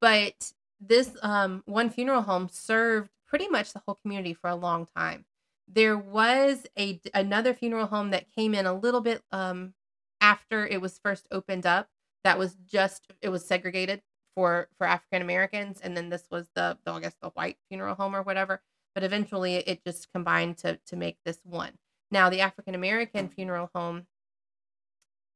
But 0.00 0.52
this 0.80 1.16
um, 1.22 1.62
one 1.66 1.90
funeral 1.90 2.22
home 2.22 2.48
served 2.50 3.10
pretty 3.26 3.48
much 3.48 3.72
the 3.72 3.82
whole 3.86 3.98
community 4.02 4.34
for 4.34 4.48
a 4.48 4.54
long 4.54 4.86
time. 4.96 5.24
There 5.68 5.96
was 5.96 6.66
a 6.78 7.00
another 7.14 7.54
funeral 7.54 7.86
home 7.86 8.10
that 8.10 8.30
came 8.34 8.54
in 8.54 8.66
a 8.66 8.74
little 8.74 9.00
bit 9.00 9.22
um, 9.30 9.74
after 10.20 10.66
it 10.66 10.80
was 10.80 10.98
first 10.98 11.26
opened 11.30 11.66
up. 11.66 11.88
That 12.24 12.38
was 12.38 12.56
just 12.66 13.12
it 13.20 13.28
was 13.28 13.44
segregated 13.44 14.02
for 14.34 14.68
for 14.78 14.86
African 14.86 15.22
Americans, 15.22 15.80
and 15.80 15.96
then 15.96 16.08
this 16.08 16.24
was 16.30 16.48
the, 16.54 16.78
the 16.84 16.92
I 16.92 17.00
guess 17.00 17.16
the 17.22 17.30
white 17.30 17.58
funeral 17.68 17.94
home 17.94 18.16
or 18.16 18.22
whatever. 18.22 18.62
But 18.94 19.04
eventually, 19.04 19.56
it 19.56 19.84
just 19.84 20.12
combined 20.12 20.58
to 20.58 20.78
to 20.86 20.96
make 20.96 21.18
this 21.24 21.38
one. 21.44 21.78
Now, 22.10 22.30
the 22.30 22.40
African 22.40 22.74
American 22.74 23.28
funeral 23.28 23.70
home, 23.74 24.06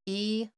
E, 0.07 0.49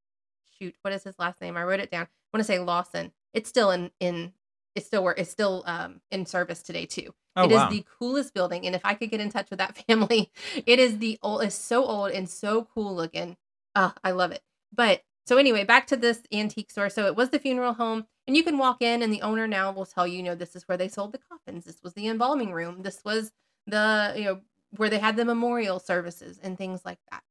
shoot, 0.58 0.74
what 0.82 0.92
is 0.94 1.04
his 1.04 1.18
last 1.18 1.40
name? 1.40 1.56
I 1.56 1.64
wrote 1.64 1.80
it 1.80 1.90
down. 1.90 2.04
I 2.04 2.08
want 2.36 2.40
to 2.40 2.52
say 2.52 2.58
Lawson. 2.58 3.12
It's 3.34 3.48
still 3.48 3.70
in 3.70 3.90
in 4.00 4.32
it's 4.74 4.86
still. 4.86 5.08
It's 5.08 5.30
still 5.30 5.62
um 5.66 6.00
in 6.10 6.26
service 6.26 6.62
today 6.62 6.86
too. 6.86 7.14
Oh 7.36 7.44
It 7.44 7.50
is 7.52 7.56
wow. 7.56 7.68
the 7.70 7.84
coolest 7.98 8.34
building, 8.34 8.66
and 8.66 8.74
if 8.74 8.80
I 8.84 8.94
could 8.94 9.10
get 9.10 9.20
in 9.20 9.30
touch 9.30 9.50
with 9.50 9.58
that 9.58 9.76
family, 9.86 10.30
it 10.66 10.78
is 10.78 10.98
the 10.98 11.18
old. 11.22 11.42
It's 11.42 11.54
so 11.54 11.84
old 11.84 12.12
and 12.12 12.28
so 12.28 12.66
cool 12.74 12.94
looking. 12.94 13.36
Ah, 13.74 13.94
I 14.02 14.12
love 14.12 14.32
it. 14.32 14.42
But 14.74 15.02
so 15.26 15.36
anyway, 15.36 15.64
back 15.64 15.86
to 15.88 15.96
this 15.96 16.22
antique 16.32 16.70
store. 16.70 16.88
So 16.88 17.06
it 17.06 17.16
was 17.16 17.30
the 17.30 17.38
funeral 17.38 17.74
home, 17.74 18.06
and 18.26 18.36
you 18.36 18.42
can 18.42 18.58
walk 18.58 18.80
in, 18.82 19.02
and 19.02 19.12
the 19.12 19.22
owner 19.22 19.46
now 19.46 19.72
will 19.72 19.86
tell 19.86 20.06
you, 20.06 20.18
you 20.18 20.22
know, 20.22 20.34
this 20.34 20.56
is 20.56 20.66
where 20.66 20.78
they 20.78 20.88
sold 20.88 21.12
the 21.12 21.18
coffins. 21.18 21.64
This 21.64 21.82
was 21.82 21.94
the 21.94 22.08
embalming 22.08 22.52
room. 22.52 22.82
This 22.82 23.02
was 23.04 23.32
the 23.66 24.14
you 24.16 24.24
know 24.24 24.40
where 24.78 24.90
they 24.90 24.98
had 24.98 25.16
the 25.16 25.24
memorial 25.24 25.78
services 25.78 26.38
and 26.42 26.56
things 26.56 26.84
like 26.84 26.98
that. 27.10 27.22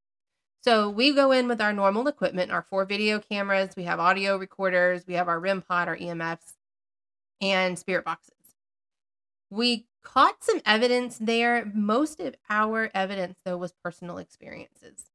So 0.61 0.89
we 0.89 1.13
go 1.13 1.31
in 1.31 1.47
with 1.47 1.61
our 1.61 1.73
normal 1.73 2.07
equipment, 2.07 2.51
our 2.51 2.63
four 2.63 2.85
video 2.85 3.19
cameras, 3.19 3.75
we 3.77 3.83
have 3.83 3.99
audio 3.99 4.35
recorders, 4.37 5.05
we 5.05 5.13
have 5.13 5.27
our 5.27 5.39
REM 5.39 5.61
pod, 5.61 5.87
our 5.87 5.95
EMFs, 5.95 6.53
and 7.39 7.77
spirit 7.77 8.03
boxes. 8.03 8.33
We 9.51 9.85
caught 10.03 10.43
some 10.43 10.61
evidence 10.65 11.17
there. 11.19 11.69
Most 11.73 12.19
of 12.19 12.35
our 12.49 12.89
evidence, 12.93 13.39
though, 13.45 13.57
was 13.57 13.73
personal 13.83 14.17
experiences. 14.17 15.11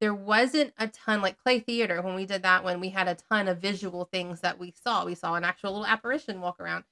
There 0.00 0.14
wasn't 0.14 0.72
a 0.78 0.88
ton, 0.88 1.20
like 1.20 1.38
Clay 1.38 1.60
Theater, 1.60 2.00
when 2.02 2.14
we 2.14 2.26
did 2.26 2.42
that 2.42 2.64
one, 2.64 2.80
we 2.80 2.88
had 2.88 3.06
a 3.06 3.16
ton 3.30 3.48
of 3.48 3.58
visual 3.58 4.06
things 4.06 4.40
that 4.40 4.58
we 4.58 4.74
saw. 4.82 5.04
We 5.04 5.14
saw 5.14 5.34
an 5.34 5.44
actual 5.44 5.72
little 5.72 5.86
apparition 5.86 6.40
walk 6.40 6.58
around. 6.58 6.84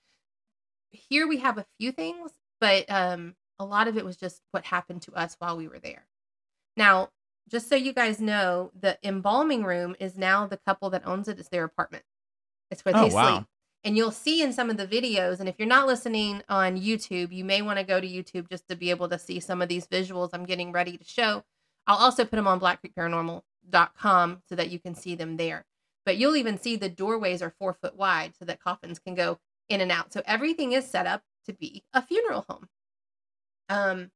Here 0.90 1.26
we 1.26 1.38
have 1.38 1.58
a 1.58 1.66
few 1.78 1.92
things, 1.92 2.32
but 2.60 2.84
um, 2.88 3.34
a 3.58 3.64
lot 3.64 3.88
of 3.88 3.96
it 3.96 4.04
was 4.04 4.16
just 4.16 4.42
what 4.50 4.64
happened 4.66 5.02
to 5.02 5.14
us 5.14 5.36
while 5.38 5.56
we 5.56 5.68
were 5.68 5.78
there. 5.78 6.06
Now, 6.76 7.10
just 7.48 7.68
so 7.68 7.76
you 7.76 7.92
guys 7.92 8.20
know, 8.20 8.70
the 8.78 8.98
embalming 9.02 9.64
room 9.64 9.96
is 9.98 10.16
now 10.18 10.46
the 10.46 10.58
couple 10.58 10.90
that 10.90 11.06
owns 11.06 11.28
it. 11.28 11.38
It's 11.38 11.48
their 11.48 11.64
apartment. 11.64 12.04
It's 12.70 12.84
where 12.84 12.94
Oh, 12.94 13.08
they 13.08 13.14
wow. 13.14 13.34
sleep. 13.36 13.46
And 13.84 13.96
you'll 13.96 14.10
see 14.10 14.42
in 14.42 14.52
some 14.52 14.70
of 14.70 14.76
the 14.76 14.86
videos, 14.86 15.40
and 15.40 15.48
if 15.48 15.54
you're 15.58 15.66
not 15.68 15.86
listening 15.86 16.42
on 16.48 16.76
YouTube, 16.78 17.32
you 17.32 17.44
may 17.44 17.62
want 17.62 17.78
to 17.78 17.84
go 17.84 18.00
to 18.00 18.06
YouTube 18.06 18.48
just 18.50 18.68
to 18.68 18.76
be 18.76 18.90
able 18.90 19.08
to 19.08 19.18
see 19.18 19.40
some 19.40 19.62
of 19.62 19.68
these 19.68 19.86
visuals 19.86 20.30
I'm 20.32 20.44
getting 20.44 20.72
ready 20.72 20.98
to 20.98 21.04
show. 21.04 21.44
I'll 21.86 21.96
also 21.96 22.24
put 22.24 22.36
them 22.36 22.46
on 22.48 22.60
blackcreekparanormal.com 22.60 24.42
so 24.48 24.54
that 24.54 24.70
you 24.70 24.78
can 24.78 24.94
see 24.94 25.14
them 25.14 25.36
there. 25.36 25.64
But 26.04 26.16
you'll 26.16 26.36
even 26.36 26.58
see 26.58 26.76
the 26.76 26.88
doorways 26.88 27.40
are 27.40 27.54
four 27.58 27.72
foot 27.72 27.96
wide 27.96 28.34
so 28.38 28.44
that 28.46 28.60
coffins 28.60 28.98
can 28.98 29.14
go 29.14 29.38
in 29.68 29.80
and 29.80 29.92
out. 29.92 30.12
So 30.12 30.22
everything 30.26 30.72
is 30.72 30.86
set 30.86 31.06
up 31.06 31.22
to 31.46 31.52
be 31.52 31.84
a 31.92 32.02
funeral 32.02 32.44
home. 32.48 32.68
Um, 33.68 34.10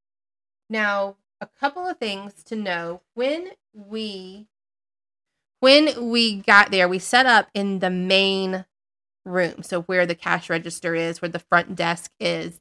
now, 0.70 1.16
a 1.40 1.46
couple 1.46 1.86
of 1.86 1.98
things 1.98 2.42
to 2.44 2.56
know 2.56 3.02
when 3.14 3.50
we 3.74 4.46
when 5.60 6.10
we 6.10 6.38
got 6.40 6.72
there, 6.72 6.88
we 6.88 6.98
set 6.98 7.24
up 7.24 7.48
in 7.54 7.78
the 7.78 7.90
main 7.90 8.64
room, 9.24 9.62
so 9.62 9.82
where 9.82 10.06
the 10.06 10.16
cash 10.16 10.50
register 10.50 10.94
is, 10.96 11.22
where 11.22 11.28
the 11.28 11.38
front 11.38 11.76
desk 11.76 12.10
is. 12.18 12.60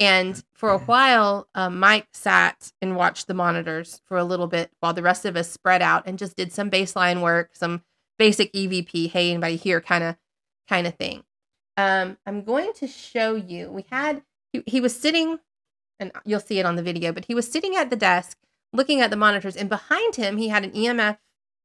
And 0.00 0.42
for 0.54 0.70
a 0.70 0.78
while, 0.78 1.48
uh, 1.54 1.68
Mike 1.68 2.06
sat 2.12 2.72
and 2.80 2.96
watched 2.96 3.26
the 3.26 3.34
monitors 3.34 4.00
for 4.06 4.16
a 4.16 4.24
little 4.24 4.46
bit 4.46 4.70
while 4.80 4.94
the 4.94 5.02
rest 5.02 5.24
of 5.24 5.36
us 5.36 5.50
spread 5.50 5.82
out 5.82 6.04
and 6.06 6.18
just 6.18 6.36
did 6.36 6.52
some 6.52 6.70
baseline 6.70 7.20
work, 7.20 7.50
some 7.52 7.82
basic 8.18 8.52
EVP, 8.52 9.10
hey, 9.10 9.30
anybody 9.30 9.56
here 9.56 9.80
kind 9.80 10.04
of 10.04 10.16
kind 10.68 10.86
of 10.86 10.94
thing. 10.94 11.24
Um, 11.76 12.16
I'm 12.26 12.42
going 12.44 12.72
to 12.74 12.86
show 12.86 13.34
you. 13.34 13.70
We 13.70 13.84
had 13.90 14.22
he, 14.52 14.62
he 14.66 14.80
was 14.80 14.98
sitting, 14.98 15.38
and 16.00 16.12
you'll 16.24 16.40
see 16.40 16.58
it 16.58 16.66
on 16.66 16.76
the 16.76 16.82
video, 16.82 17.12
but 17.12 17.24
he 17.26 17.34
was 17.34 17.50
sitting 17.50 17.76
at 17.76 17.90
the 17.90 17.96
desk 17.96 18.38
looking 18.72 19.00
at 19.00 19.10
the 19.10 19.16
monitors, 19.16 19.56
and 19.56 19.68
behind 19.68 20.16
him 20.16 20.36
he 20.36 20.48
had 20.48 20.64
an 20.64 20.72
EMF 20.72 21.18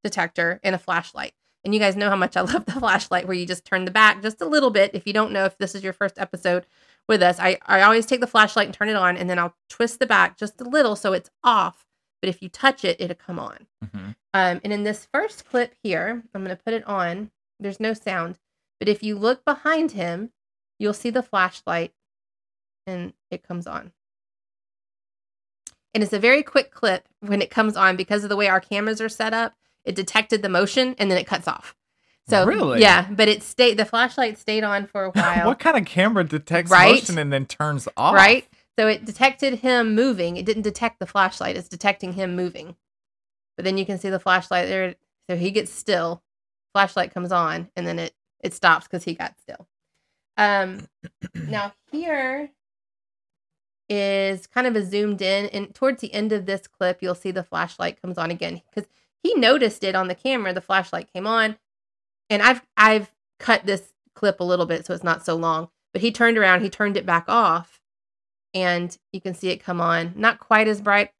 detector 0.04 0.60
and 0.64 0.74
a 0.76 0.80
flashlight. 0.80 1.34
And 1.66 1.74
you 1.74 1.80
guys 1.80 1.96
know 1.96 2.10
how 2.10 2.16
much 2.16 2.36
I 2.38 2.42
love 2.54 2.66
the 2.66 2.72
flashlight, 2.74 3.28
where 3.28 3.36
you 3.36 3.46
just 3.46 3.66
turn 3.66 3.86
the 3.86 3.92
back 3.92 4.22
just 4.22 4.42
a 4.42 4.46
little 4.46 4.70
bit. 4.70 4.92
If 4.94 5.06
you 5.08 5.14
don't 5.14 5.32
know 5.32 5.46
if 5.46 5.58
this 5.58 5.76
is 5.76 5.84
your 5.84 5.94
first 5.94 6.18
episode 6.18 6.66
with 7.08 7.22
us, 7.22 7.40
I, 7.40 7.58
I 7.66 7.82
always 7.82 8.06
take 8.06 8.22
the 8.22 8.28
flashlight 8.28 8.68
and 8.68 8.74
turn 8.74 8.90
it 8.90 8.96
on, 8.96 9.18
and 9.18 9.30
then 9.30 9.40
I'll 9.40 9.56
twist 9.70 10.00
the 10.00 10.06
back 10.06 10.38
just 10.38 10.60
a 10.62 10.64
little 10.64 10.96
so 10.96 11.14
it's 11.14 11.30
off. 11.44 11.86
But 12.22 12.30
if 12.30 12.42
you 12.42 12.48
touch 12.50 12.86
it, 12.86 12.98
it'll 13.00 13.16
come 13.16 13.38
on. 13.40 13.68
Mhm. 13.84 14.16
Um, 14.34 14.62
and 14.64 14.72
in 14.74 14.84
this 14.84 15.08
first 15.14 15.46
clip 15.46 15.76
here, 15.84 16.24
I'm 16.34 16.44
going 16.44 16.56
to 16.56 16.64
put 16.64 16.74
it 16.74 16.88
on. 16.88 17.32
There's 17.60 17.80
no 17.82 17.94
sound. 17.94 18.40
But 18.80 18.88
if 18.90 19.04
you 19.04 19.18
look 19.18 19.46
behind 19.46 19.92
him, 19.92 20.32
you'll 20.80 20.94
see 20.94 21.10
the 21.10 21.22
flashlight 21.22 21.94
and 22.88 23.14
it 23.30 23.44
comes 23.48 23.68
on. 23.68 23.92
And 25.94 26.02
it's 26.04 26.14
a 26.14 26.20
very 26.20 26.42
quick 26.44 26.72
clip 26.72 27.08
when 27.20 27.42
it 27.42 27.50
comes 27.50 27.76
on 27.78 27.96
because 27.96 28.24
of 28.24 28.30
the 28.30 28.36
way 28.36 28.48
our 28.48 28.60
cameras 28.60 29.00
are 29.00 29.10
set 29.10 29.34
up. 29.34 29.54
It 29.86 29.96
detected 29.96 30.42
the 30.42 30.50
motion 30.50 30.96
and 30.98 31.12
then 31.12 31.18
it 31.18 31.28
cuts 31.28 31.48
off. 31.48 31.76
So 32.30 32.46
Really? 32.46 32.80
yeah, 32.82 33.08
but 33.12 33.28
it 33.28 33.44
stayed. 33.44 33.78
The 33.78 33.86
flashlight 33.86 34.38
stayed 34.38 34.64
on 34.64 34.88
for 34.88 35.04
a 35.06 35.12
while. 35.12 35.46
what 35.48 35.60
kind 35.60 35.78
of 35.78 35.86
camera 35.86 36.24
detects 36.24 36.72
Right? 36.72 36.96
motion 36.96 37.18
and 37.18 37.32
then 37.34 37.46
turns 37.46 37.88
off? 37.98 38.16
Right. 38.16 38.48
So 38.80 38.88
it 38.88 39.06
detected 39.06 39.60
him 39.60 39.94
moving. 39.94 40.38
It 40.38 40.46
didn't 40.46 40.64
detect 40.64 41.00
the 41.00 41.06
flashlight. 41.06 41.58
It's 41.58 41.68
detecting 41.70 42.14
him 42.14 42.36
moving. 42.36 42.76
But 43.56 43.66
then 43.66 43.78
you 43.78 43.86
can 43.86 44.00
see 44.00 44.10
the 44.10 44.20
flashlight 44.20 44.68
there. 44.68 44.96
So 45.30 45.36
he 45.36 45.52
gets 45.52 45.72
still. 45.72 46.24
Flashlight 46.74 47.14
comes 47.14 47.32
on, 47.32 47.70
and 47.76 47.86
then 47.86 48.00
it 48.00 48.14
it 48.40 48.54
stops 48.56 48.88
because 48.88 49.04
he 49.04 49.14
got 49.14 49.36
still. 49.40 49.68
Um, 50.38 50.88
now 51.36 51.74
here 51.92 52.50
is 53.94 54.48
kind 54.48 54.66
of 54.66 54.76
a 54.76 54.84
zoomed 54.84 55.22
in, 55.22 55.46
and 55.48 55.74
towards 55.76 56.02
the 56.02 56.12
end 56.16 56.32
of 56.32 56.48
this 56.48 56.66
clip, 56.66 56.98
you'll 57.02 57.14
see 57.14 57.30
the 57.30 57.44
flashlight 57.44 58.02
comes 58.02 58.18
on 58.18 58.32
again 58.32 58.64
because 58.70 58.90
he 59.22 59.36
noticed 59.36 59.84
it 59.84 59.94
on 59.94 60.08
the 60.08 60.16
camera. 60.16 60.52
The 60.52 60.62
flashlight 60.62 61.14
came 61.14 61.28
on, 61.28 61.58
and 62.28 62.42
I've 62.42 62.64
I've 62.76 63.14
cut 63.40 63.68
this 63.68 63.94
clip 64.16 64.40
a 64.40 64.44
little 64.44 64.66
bit 64.66 64.84
so 64.86 64.96
it's 64.96 65.04
not 65.04 65.24
so 65.24 65.36
long. 65.36 65.70
But 65.92 66.02
he 66.02 66.12
turned 66.12 66.40
around, 66.40 66.62
he 66.62 66.72
turned 66.72 66.98
it 66.98 67.06
back 67.06 67.26
off, 67.28 67.80
and 68.52 68.98
you 69.12 69.22
can 69.22 69.36
see 69.36 69.50
it 69.50 69.64
come 69.64 69.80
on. 69.80 70.14
Not 70.16 70.40
quite 70.40 70.68
as 70.68 70.82
bright 70.82 71.12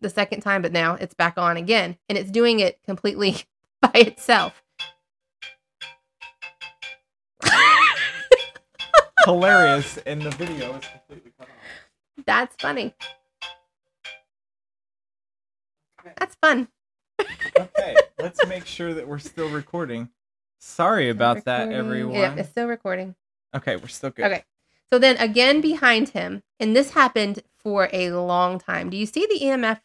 the 0.00 0.08
second 0.08 0.40
time, 0.40 0.62
but 0.62 0.72
now 0.72 0.94
it's 0.94 1.12
back 1.12 1.36
on 1.36 1.58
again, 1.58 1.98
and 2.08 2.16
it's 2.16 2.30
doing 2.30 2.60
it 2.60 2.80
completely 2.82 3.44
by 3.82 3.92
itself. 3.94 4.62
Hilarious, 9.26 9.98
and 9.98 10.22
the 10.22 10.30
video 10.30 10.74
is 10.76 10.84
completely 10.86 11.32
cut 11.38 11.46
off. 11.46 11.81
That's 12.26 12.54
funny. 12.60 12.94
That's 16.18 16.34
fun. 16.36 16.68
Okay, 17.58 17.96
let's 18.18 18.44
make 18.46 18.66
sure 18.66 18.94
that 18.94 19.06
we're 19.06 19.18
still 19.18 19.48
recording. 19.48 20.08
Sorry 20.58 21.08
about 21.08 21.44
that, 21.44 21.72
everyone. 21.72 22.14
Yeah, 22.14 22.34
it's 22.34 22.48
still 22.48 22.66
recording. 22.66 23.14
Okay, 23.54 23.76
we're 23.76 23.88
still 23.88 24.10
good. 24.10 24.26
Okay. 24.26 24.44
So 24.90 24.98
then 24.98 25.16
again 25.16 25.60
behind 25.60 26.10
him, 26.10 26.42
and 26.60 26.76
this 26.76 26.90
happened 26.90 27.42
for 27.58 27.88
a 27.92 28.10
long 28.10 28.58
time. 28.58 28.90
Do 28.90 28.96
you 28.96 29.06
see 29.06 29.26
the 29.26 29.40
EMF 29.44 29.80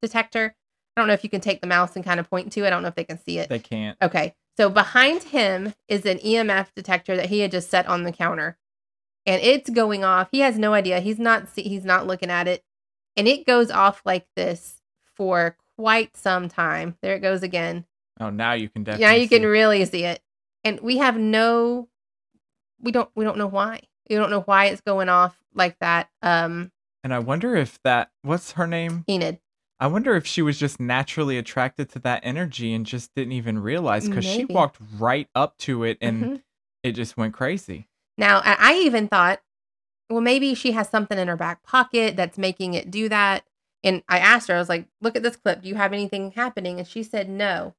detector? 0.00 0.54
I 0.96 1.00
don't 1.00 1.08
know 1.08 1.14
if 1.14 1.24
you 1.24 1.30
can 1.30 1.40
take 1.40 1.60
the 1.60 1.66
mouse 1.66 1.96
and 1.96 2.04
kind 2.04 2.20
of 2.20 2.28
point 2.28 2.52
to 2.52 2.64
it. 2.64 2.66
I 2.66 2.70
don't 2.70 2.82
know 2.82 2.88
if 2.88 2.94
they 2.94 3.04
can 3.04 3.18
see 3.18 3.38
it. 3.38 3.48
They 3.48 3.58
can't. 3.58 3.96
Okay. 4.02 4.34
So 4.58 4.68
behind 4.68 5.22
him 5.22 5.74
is 5.88 6.04
an 6.04 6.18
EMF 6.18 6.68
detector 6.76 7.16
that 7.16 7.30
he 7.30 7.40
had 7.40 7.50
just 7.50 7.70
set 7.70 7.86
on 7.86 8.02
the 8.02 8.12
counter. 8.12 8.58
And 9.26 9.40
it's 9.42 9.70
going 9.70 10.02
off. 10.04 10.28
He 10.32 10.40
has 10.40 10.58
no 10.58 10.74
idea. 10.74 11.00
He's 11.00 11.18
not 11.18 11.48
see- 11.48 11.62
he's 11.62 11.84
not 11.84 12.06
looking 12.06 12.30
at 12.30 12.48
it. 12.48 12.64
And 13.16 13.28
it 13.28 13.46
goes 13.46 13.70
off 13.70 14.02
like 14.04 14.26
this 14.36 14.80
for 15.04 15.56
quite 15.76 16.16
some 16.16 16.48
time. 16.48 16.96
There 17.02 17.14
it 17.14 17.20
goes 17.20 17.42
again. 17.42 17.84
Oh, 18.20 18.30
now 18.30 18.52
you 18.54 18.68
can 18.68 18.84
definitely. 18.84 19.06
now 19.06 19.12
you 19.20 19.28
can 19.28 19.44
really 19.44 19.84
see 19.84 20.04
it. 20.04 20.20
And 20.64 20.80
we 20.80 20.98
have 20.98 21.16
no 21.18 21.88
we 22.80 22.90
don't 22.92 23.10
we 23.14 23.24
don't 23.24 23.38
know 23.38 23.46
why. 23.46 23.80
We 24.10 24.16
don't 24.16 24.30
know 24.30 24.40
why 24.42 24.66
it's 24.66 24.80
going 24.80 25.08
off 25.08 25.36
like 25.54 25.78
that. 25.80 26.08
Um 26.22 26.72
and 27.04 27.12
I 27.12 27.18
wonder 27.18 27.56
if 27.56 27.80
that. 27.82 28.10
What's 28.22 28.52
her 28.52 28.66
name? 28.66 29.04
Enid. 29.10 29.40
I 29.80 29.88
wonder 29.88 30.14
if 30.14 30.24
she 30.26 30.40
was 30.42 30.56
just 30.58 30.78
naturally 30.78 31.36
attracted 31.36 31.88
to 31.90 31.98
that 32.00 32.20
energy 32.24 32.72
and 32.72 32.86
just 32.86 33.12
didn't 33.16 33.32
even 33.32 33.58
realize 33.58 34.08
because 34.08 34.24
she 34.24 34.44
walked 34.44 34.78
right 34.98 35.28
up 35.34 35.56
to 35.58 35.82
it 35.84 35.98
and 36.00 36.22
Mhm. 36.24 36.42
it 36.84 36.92
just 36.92 37.16
went 37.16 37.34
crazy. 37.34 37.88
Now, 38.18 38.42
I 38.44 38.80
even 38.84 39.08
thought, 39.08 39.40
well, 40.10 40.20
maybe 40.20 40.54
she 40.54 40.72
has 40.72 40.88
something 40.88 41.18
in 41.18 41.28
her 41.28 41.36
back 41.36 41.62
pocket 41.62 42.16
that's 42.16 42.38
making 42.38 42.74
it 42.74 42.90
do 42.90 43.08
that. 43.08 43.44
And 43.82 44.02
I 44.08 44.18
asked 44.18 44.48
her, 44.48 44.54
I 44.54 44.58
was 44.58 44.68
like, 44.68 44.86
look 45.00 45.16
at 45.16 45.22
this 45.22 45.36
clip. 45.36 45.62
Do 45.62 45.68
you 45.68 45.74
have 45.74 45.92
anything 45.92 46.32
happening? 46.32 46.78
And 46.78 46.86
she 46.86 47.02
said 47.02 47.28
no. 47.28 47.74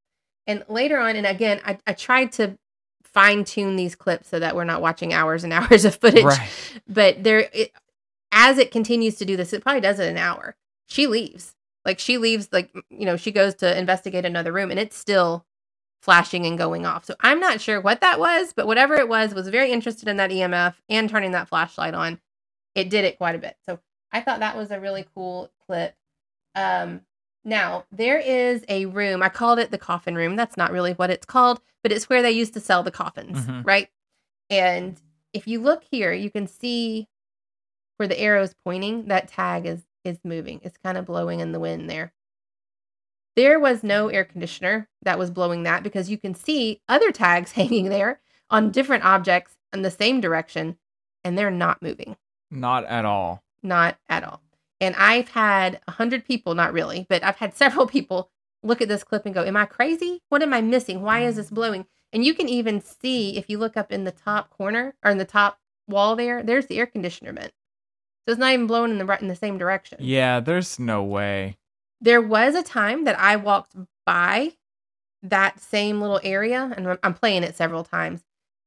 And 0.48 0.64
later 0.68 1.00
on, 1.00 1.16
and 1.16 1.26
again, 1.26 1.62
I, 1.66 1.78
I 1.88 1.94
tried 1.94 2.32
to 2.34 2.58
fine 3.04 3.46
tune 3.46 3.76
these 3.76 3.96
clips 3.96 4.28
so 4.28 4.40
that 4.40 4.56
we're 4.56 4.64
not 4.64 4.82
watching 4.82 5.14
hours 5.14 5.44
and 5.44 5.54
hours 5.54 5.86
of 5.86 5.96
footage. 5.96 6.24
Right. 6.24 6.50
But 6.88 7.24
there, 7.24 7.50
it, 7.54 7.72
as 8.32 8.58
it 8.58 8.72
continues 8.72 9.16
to 9.18 9.26
do 9.26 9.38
this, 9.38 9.54
it 9.54 9.62
probably 9.62 9.82
does 9.82 10.00
it 10.00 10.10
an 10.10 10.18
hour. 10.18 10.56
She 10.88 11.08
leaves. 11.08 11.56
Like 11.86 12.00
she 12.00 12.18
leaves, 12.18 12.50
like, 12.52 12.74
you 12.90 13.06
know, 13.06 13.18
she 13.18 13.32
goes 13.32 13.56
to 13.56 13.78
investigate 13.78 14.26
another 14.26 14.52
room 14.52 14.72
and 14.72 14.80
it's 14.80 14.98
still 14.98 15.46
flashing 16.04 16.46
and 16.46 16.58
going 16.58 16.86
off. 16.86 17.06
So 17.06 17.16
I'm 17.22 17.40
not 17.40 17.62
sure 17.62 17.80
what 17.80 18.02
that 18.02 18.20
was, 18.20 18.52
but 18.54 18.68
whatever 18.68 18.96
it 18.96 19.08
was, 19.08 19.34
was 19.34 19.48
very 19.48 19.72
interested 19.72 20.10
in 20.10 20.18
that 20.18 20.32
EMF 20.32 20.76
and 20.90 21.10
turning 21.10 21.32
that 21.32 21.48
flashlight 21.48 21.94
on. 21.94 22.20
It 22.76 22.90
did 22.90 23.06
it 23.06 23.18
quite 23.18 23.36
a 23.36 23.40
bit. 23.40 23.56
So 23.66 23.80
I 24.12 24.20
thought 24.20 24.42
that 24.42 24.58
was 24.58 24.70
a 24.70 24.82
really 24.82 25.06
cool 25.16 25.50
clip. 25.66 25.96
Um, 26.56 27.02
now 27.46 27.86
there 27.90 28.20
is 28.20 28.66
a 28.68 28.86
room. 28.88 29.24
I 29.24 29.30
called 29.30 29.60
it 29.60 29.72
the 29.72 29.78
coffin 29.78 30.16
room. 30.16 30.36
That's 30.36 30.58
not 30.58 30.74
really 30.74 30.92
what 30.92 31.10
it's 31.10 31.26
called, 31.26 31.62
but 31.84 31.94
it's 31.94 32.10
where 32.10 32.22
they 32.22 32.32
used 32.32 32.54
to 32.56 32.60
sell 32.60 32.84
the 32.84 32.92
coffins, 32.92 33.46
Mhm. 33.48 33.66
right? 33.66 33.90
And 34.50 35.02
if 35.32 35.48
you 35.48 35.62
look 35.62 35.84
here, 35.90 36.12
you 36.12 36.30
can 36.30 36.48
see 36.48 37.08
where 37.96 38.08
the 38.10 38.20
arrow 38.20 38.42
is 38.44 38.54
pointing. 38.66 39.06
That 39.08 39.30
tag 39.30 39.66
is 39.66 39.84
is 40.04 40.20
moving. 40.26 40.60
It's 40.64 40.78
kind 40.84 40.98
of 40.98 41.06
blowing 41.06 41.40
in 41.40 41.54
the 41.54 41.62
wind 41.62 41.90
there. 41.90 42.12
There 43.36 43.60
was 43.60 43.84
no 43.84 44.10
air 44.10 44.24
conditioner 44.24 44.90
that 45.02 45.18
was 45.18 45.32
blowing 45.32 45.64
that 45.64 45.84
because 45.84 46.10
you 46.10 46.18
can 46.18 46.36
see 46.36 46.82
other 46.88 47.12
tags 47.12 47.52
hanging 47.54 47.90
there 47.90 48.22
on 48.50 48.72
different 48.72 49.04
objects 49.04 49.56
in 49.74 49.82
the 49.82 49.92
same 49.92 50.22
direction, 50.22 50.78
and 51.24 51.38
they're 51.38 51.50
not 51.50 51.82
moving, 51.82 52.16
Not 52.52 52.86
at 52.86 53.06
all. 53.06 53.44
not 53.64 53.98
at 54.08 54.24
all. 54.24 54.42
And 54.80 54.96
I've 54.98 55.30
had 55.30 55.80
a 55.88 55.92
hundred 55.92 56.26
people, 56.26 56.54
not 56.54 56.74
really, 56.74 57.06
but 57.10 57.24
I've 57.24 57.38
had 57.38 57.56
several 57.58 57.88
people 57.88 58.30
look 58.62 58.82
at 58.82 58.88
this 58.88 59.04
clip 59.04 59.26
and 59.26 59.34
go, 59.34 59.44
"Am 59.44 59.58
I 59.58 59.66
crazy? 59.66 60.22
What 60.30 60.44
am 60.44 60.54
I 60.54 60.62
missing? 60.62 61.02
Why 61.02 61.22
is 61.26 61.38
this 61.38 61.50
mm. 61.50 61.56
blowing?" 61.56 61.86
And 62.12 62.24
you 62.24 62.36
can 62.36 62.48
even 62.48 62.80
see 62.80 63.38
if 63.38 63.50
you 63.50 63.58
look 63.58 63.76
up 63.76 63.92
in 63.92 64.04
the 64.04 64.12
top 64.12 64.52
corner 64.52 64.94
or 65.04 65.10
in 65.10 65.18
the 65.18 65.26
top 65.26 65.60
wall 65.88 66.16
there, 66.16 66.44
there's 66.44 66.68
the 66.68 66.78
air 66.78 66.86
conditioner 66.86 67.34
vent. 67.34 67.52
So 68.26 68.32
it's 68.32 68.40
not 68.40 68.54
even 68.54 68.68
blowing 68.68 68.92
in 68.92 69.00
the 69.00 69.06
right 69.06 69.22
in 69.22 69.28
the 69.28 69.36
same 69.36 69.58
direction. 69.58 69.98
Yeah, 70.00 70.40
there's 70.40 70.80
no 70.80 71.04
way. 71.04 71.58
There 72.04 72.22
was 72.22 72.54
a 72.54 72.62
time 72.64 73.06
that 73.06 73.18
I 73.18 73.38
walked 73.38 73.76
by 74.06 74.58
that 75.22 75.62
same 75.62 76.02
little 76.02 76.20
area, 76.22 76.74
and 76.76 76.86
I'm- 77.02 77.14
playing 77.14 77.44
it 77.44 77.56
several 77.56 77.86
times. 77.86 78.26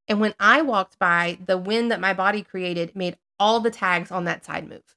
And 0.09 0.21
when 0.21 0.35
I 0.41 0.63
walked 0.63 0.99
by, 0.99 1.37
the 1.45 1.59
wind 1.59 1.91
that 1.93 2.01
my 2.01 2.15
body 2.15 2.43
created 2.43 2.97
made 2.97 3.19
all 3.39 3.61
the 3.61 3.71
tags 3.71 4.11
on 4.11 4.25
that 4.25 4.43
side 4.47 4.67
move. 4.67 4.97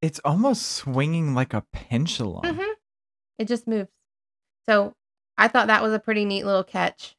It's 0.00 0.20
almost 0.24 0.66
swinging 0.70 1.34
like 1.34 1.52
a 1.52 1.62
pendulum. 1.72 2.42
Mhm. 2.44 2.74
It 3.38 3.48
just 3.48 3.66
moves. 3.66 3.90
So 4.68 4.94
I 5.36 5.48
thought 5.48 5.66
that 5.66 5.82
was 5.82 5.92
a 5.92 5.98
pretty 5.98 6.24
neat 6.24 6.44
little 6.44 6.62
catch. 6.62 7.16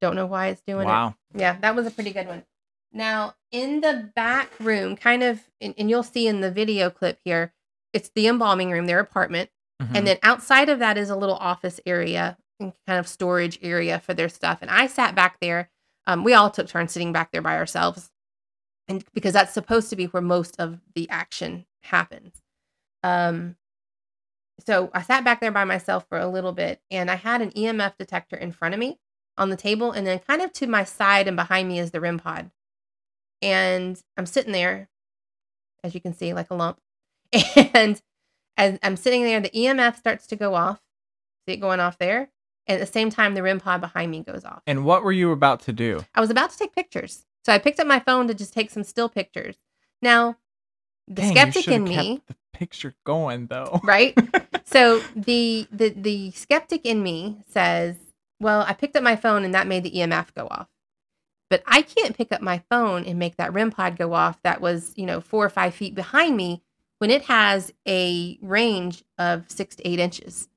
Don't 0.00 0.16
know 0.16 0.26
why 0.26 0.48
it's 0.48 0.62
doing 0.62 0.88
it. 0.88 0.90
Wow. 0.90 1.14
Yeah, 1.34 1.56
that 1.60 1.76
was 1.76 1.86
a 1.86 1.90
pretty 1.92 2.12
good 2.12 2.26
one. 2.26 2.44
Now, 2.90 3.36
in 3.52 3.80
the 3.80 4.10
back 4.16 4.58
room, 4.58 4.96
kind 4.96 5.22
of, 5.22 5.48
and, 5.60 5.72
and 5.78 5.88
you'll 5.88 6.02
see 6.02 6.26
in 6.26 6.40
the 6.40 6.50
video 6.50 6.90
clip 6.90 7.20
here, 7.24 7.52
it's 7.98 8.10
the 8.14 8.28
embalming 8.28 8.70
room, 8.70 8.86
their 8.86 9.00
apartment. 9.00 9.50
Mhm. 9.82 9.96
And 9.96 10.06
then 10.06 10.18
outside 10.22 10.68
of 10.68 10.78
that 10.78 10.96
is 10.96 11.10
a 11.10 11.16
little 11.16 11.34
office 11.34 11.80
area 11.84 12.38
and 12.60 12.72
kind 12.86 12.98
of 12.98 13.08
storage 13.08 13.58
area 13.60 13.98
for 13.98 14.14
their 14.14 14.28
stuff. 14.28 14.58
And 14.62 14.70
I 14.70 14.86
sat 14.86 15.16
back 15.16 15.40
there. 15.40 15.68
Um, 16.06 16.22
we 16.22 16.32
all 16.32 16.48
took 16.48 16.68
turns 16.68 16.92
sitting 16.92 17.12
back 17.12 17.32
there 17.32 17.42
by 17.42 17.56
ourselves. 17.56 18.10
And 18.86 19.04
because 19.12 19.32
that's 19.32 19.52
supposed 19.52 19.90
to 19.90 19.96
be 19.96 20.06
where 20.06 20.22
most 20.22 20.56
of 20.60 20.80
the 20.94 21.10
action 21.10 21.66
happens. 21.82 22.40
Um, 23.02 23.56
so 24.64 24.90
I 24.94 25.02
sat 25.02 25.24
back 25.24 25.40
there 25.40 25.52
by 25.52 25.64
myself 25.64 26.06
for 26.08 26.18
a 26.18 26.28
little 26.28 26.52
bit 26.52 26.80
and 26.90 27.10
I 27.10 27.16
had 27.16 27.42
an 27.42 27.50
EMF 27.50 27.96
detector 27.96 28.36
in 28.36 28.52
front 28.52 28.74
of 28.74 28.80
me 28.80 28.98
on 29.36 29.50
the 29.50 29.56
table. 29.56 29.90
And 29.90 30.06
then 30.06 30.20
kind 30.20 30.40
of 30.42 30.52
to 30.54 30.66
my 30.68 30.84
side 30.84 31.26
and 31.26 31.36
behind 31.36 31.68
me 31.68 31.78
is 31.80 31.90
the 31.90 32.00
REM 32.00 32.18
pod. 32.18 32.50
And 33.42 34.00
I'm 34.16 34.26
sitting 34.26 34.52
there, 34.52 34.88
as 35.84 35.94
you 35.94 36.00
can 36.00 36.14
see, 36.14 36.32
like 36.32 36.50
a 36.50 36.54
lump. 36.54 36.80
And 37.74 38.00
as 38.56 38.78
I'm 38.82 38.96
sitting 38.96 39.22
there, 39.22 39.40
the 39.40 39.50
EMF 39.50 39.96
starts 39.96 40.26
to 40.28 40.36
go 40.36 40.54
off. 40.54 40.80
See 41.46 41.54
it 41.54 41.58
going 41.58 41.80
off 41.80 41.98
there. 41.98 42.30
And 42.66 42.80
at 42.80 42.80
the 42.80 42.92
same 42.92 43.08
time, 43.08 43.34
the 43.34 43.42
REM 43.42 43.60
pod 43.60 43.80
behind 43.80 44.10
me 44.10 44.22
goes 44.22 44.44
off. 44.44 44.62
And 44.66 44.84
what 44.84 45.02
were 45.02 45.12
you 45.12 45.32
about 45.32 45.60
to 45.62 45.72
do? 45.72 46.04
I 46.14 46.20
was 46.20 46.30
about 46.30 46.50
to 46.50 46.58
take 46.58 46.74
pictures. 46.74 47.24
So 47.44 47.52
I 47.52 47.58
picked 47.58 47.80
up 47.80 47.86
my 47.86 48.00
phone 48.00 48.28
to 48.28 48.34
just 48.34 48.52
take 48.52 48.70
some 48.70 48.84
still 48.84 49.08
pictures. 49.08 49.56
Now, 50.02 50.36
the 51.06 51.22
Dang, 51.22 51.30
skeptic 51.32 51.68
in 51.68 51.84
me, 51.84 52.20
the 52.26 52.36
picture 52.52 52.94
going 53.04 53.46
though. 53.46 53.80
right? 53.84 54.14
so 54.64 55.00
the 55.16 55.66
the 55.72 55.90
the 55.90 56.30
skeptic 56.32 56.84
in 56.84 57.02
me 57.02 57.38
says, 57.46 57.96
"Well, 58.38 58.62
I 58.62 58.74
picked 58.74 58.96
up 58.96 59.02
my 59.02 59.16
phone 59.16 59.44
and 59.44 59.54
that 59.54 59.66
made 59.66 59.84
the 59.84 59.90
EMF 59.92 60.34
go 60.34 60.46
off." 60.50 60.68
But 61.48 61.62
I 61.66 61.80
can't 61.80 62.14
pick 62.14 62.32
up 62.32 62.42
my 62.42 62.62
phone 62.70 63.06
and 63.06 63.18
make 63.18 63.36
that 63.36 63.54
REM 63.54 63.70
pod 63.70 63.96
go 63.96 64.12
off 64.12 64.42
that 64.42 64.60
was, 64.60 64.92
you 64.96 65.06
know, 65.06 65.22
four 65.22 65.46
or 65.46 65.48
five 65.48 65.74
feet 65.74 65.94
behind 65.94 66.36
me 66.36 66.62
when 66.98 67.10
it 67.10 67.22
has 67.26 67.72
a 67.86 68.38
range 68.42 69.04
of 69.18 69.50
six 69.50 69.76
to 69.76 69.86
eight 69.88 69.98
inches. 69.98 70.48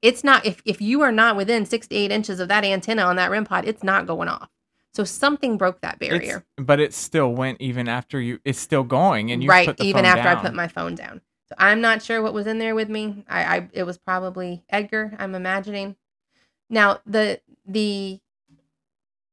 It's 0.00 0.24
not 0.24 0.44
if 0.44 0.62
if 0.64 0.80
you 0.80 1.00
are 1.02 1.12
not 1.12 1.36
within 1.36 1.64
six 1.64 1.86
to 1.88 1.94
eight 1.94 2.10
inches 2.10 2.40
of 2.40 2.48
that 2.48 2.64
antenna 2.64 3.02
on 3.02 3.16
that 3.16 3.30
REM 3.30 3.44
pod, 3.44 3.64
it's 3.66 3.84
not 3.84 4.06
going 4.06 4.28
off. 4.28 4.48
So 4.94 5.04
something 5.04 5.56
broke 5.56 5.80
that 5.80 5.96
It's- 6.00 6.10
barrier. 6.18 6.44
but 6.56 6.78
it 6.80 6.92
still 6.92 7.32
went 7.32 7.60
even 7.60 7.88
after 7.88 8.20
you. 8.20 8.40
It's 8.44 8.58
still 8.58 8.82
going, 8.82 9.30
and 9.30 9.42
you 9.42 9.48
right, 9.48 9.66
put 9.68 9.76
the 9.78 9.84
even 9.84 10.04
after 10.04 10.28
I 10.28 10.34
put 10.34 10.54
my 10.54 10.68
phone 10.68 10.94
down. 10.96 11.20
So 11.48 11.54
I'm 11.58 11.80
not 11.80 12.02
sure 12.02 12.20
what 12.20 12.34
was 12.34 12.46
in 12.46 12.58
there 12.58 12.74
with 12.74 12.88
me. 12.88 13.24
I, 13.28 13.44
I 13.58 13.68
it 13.72 13.84
was 13.84 13.96
probably 13.96 14.64
Edgar. 14.68 15.14
I'm 15.18 15.34
imagining. 15.34 15.96
Now 16.68 16.98
the 17.06 17.40
the 17.66 18.20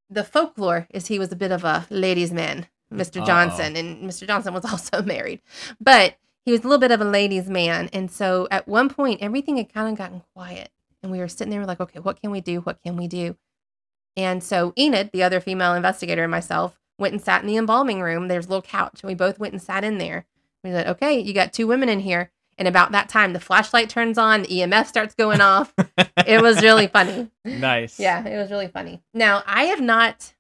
the 0.09 0.23
folklore 0.23 0.87
is 0.91 1.07
he 1.07 1.19
was 1.19 1.31
a 1.31 1.35
bit 1.35 1.51
of 1.51 1.63
a 1.63 1.85
ladies' 1.89 2.31
man, 2.31 2.67
Mr. 2.93 3.17
Uh-oh. 3.19 3.25
Johnson, 3.25 3.75
and 3.75 4.03
Mr. 4.09 4.27
Johnson 4.27 4.53
was 4.53 4.65
also 4.71 5.01
married, 5.01 5.41
but 5.81 6.15
he 6.49 6.51
was 6.51 6.61
a 6.61 6.63
little 6.63 6.79
bit 6.79 6.89
of 6.89 6.99
a 6.99 7.05
ladies' 7.05 7.47
man. 7.47 7.91
And 7.93 8.09
so 8.09 8.47
at 8.49 8.67
one 8.67 8.89
point, 8.89 9.21
everything 9.21 9.57
had 9.57 9.71
kind 9.71 9.87
of 9.91 9.95
gotten 9.95 10.23
quiet. 10.33 10.69
And 11.03 11.11
we 11.11 11.19
were 11.19 11.27
sitting 11.27 11.51
there, 11.51 11.63
like, 11.63 11.79
okay, 11.79 11.99
what 11.99 12.19
can 12.19 12.31
we 12.31 12.41
do? 12.41 12.61
What 12.61 12.81
can 12.81 12.97
we 12.97 13.07
do? 13.07 13.37
And 14.17 14.43
so 14.43 14.73
Enid, 14.75 15.11
the 15.13 15.21
other 15.21 15.39
female 15.39 15.75
investigator, 15.75 16.23
and 16.23 16.31
myself 16.31 16.79
went 16.97 17.13
and 17.13 17.21
sat 17.21 17.41
in 17.41 17.47
the 17.47 17.55
embalming 17.55 18.01
room. 18.01 18.29
There's 18.29 18.47
a 18.47 18.49
little 18.49 18.63
couch, 18.63 19.01
and 19.03 19.07
we 19.07 19.13
both 19.13 19.37
went 19.37 19.53
and 19.53 19.61
sat 19.61 19.83
in 19.83 19.99
there. 19.99 20.25
We 20.63 20.71
said, 20.71 20.87
okay, 20.87 21.19
you 21.19 21.33
got 21.35 21.53
two 21.53 21.67
women 21.67 21.87
in 21.87 21.99
here. 21.99 22.31
And 22.57 22.67
about 22.67 22.91
that 22.93 23.09
time, 23.09 23.33
the 23.33 23.39
flashlight 23.39 23.89
turns 23.91 24.17
on, 24.17 24.41
the 24.41 24.47
EMF 24.47 24.87
starts 24.87 25.13
going 25.13 25.39
off. 25.41 25.71
it 26.25 26.41
was 26.41 26.63
really 26.63 26.87
funny. 26.87 27.29
nice. 27.45 27.99
Yeah, 27.99 28.25
it 28.27 28.37
was 28.37 28.49
really 28.49 28.67
funny. 28.67 29.03
Now, 29.13 29.43
I 29.45 29.65
have 29.65 29.81
not 29.81 30.33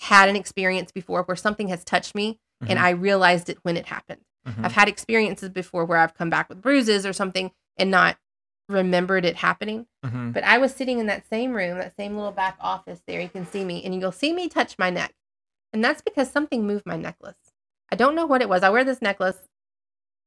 had 0.00 0.28
an 0.28 0.34
experience 0.36 0.90
before 0.90 1.22
where 1.22 1.36
something 1.36 1.68
has 1.68 1.84
touched 1.84 2.16
me 2.16 2.40
and 2.66 2.78
Mhm. 2.78 2.82
I 2.82 2.90
realized 2.90 3.48
it 3.48 3.58
when 3.62 3.76
it 3.76 3.86
happened. 3.86 4.20
Mhm. 4.48 4.64
I've 4.64 4.72
had 4.72 4.88
experiences 4.88 5.48
before 5.50 5.84
where 5.84 5.98
I've 5.98 6.14
come 6.14 6.30
back 6.30 6.48
with 6.48 6.62
bruises 6.62 7.04
or 7.04 7.12
something 7.12 7.52
and 7.76 7.90
not 7.90 8.18
remembered 8.68 9.24
it 9.24 9.36
happening. 9.36 9.86
Mhm. 10.04 10.32
But 10.32 10.44
I 10.44 10.58
was 10.58 10.74
sitting 10.74 10.98
in 10.98 11.06
that 11.06 11.26
same 11.28 11.52
room, 11.54 11.78
that 11.78 11.96
same 11.96 12.16
little 12.16 12.32
back 12.32 12.56
office 12.60 13.02
there. 13.06 13.20
You 13.20 13.28
can 13.28 13.46
see 13.46 13.64
me, 13.64 13.84
and 13.84 13.98
you'll 14.00 14.12
see 14.12 14.32
me 14.32 14.48
touch 14.48 14.78
my 14.78 14.90
neck. 14.90 15.14
And 15.72 15.84
that's 15.84 16.00
because 16.02 16.30
something 16.30 16.66
moved 16.66 16.86
my 16.86 16.96
necklace. 16.96 17.36
I 17.92 17.96
don't 17.96 18.14
know 18.14 18.26
what 18.26 18.42
it 18.42 18.48
was. 18.48 18.62
I 18.62 18.70
wear 18.70 18.84
this 18.84 19.02
necklace 19.02 19.48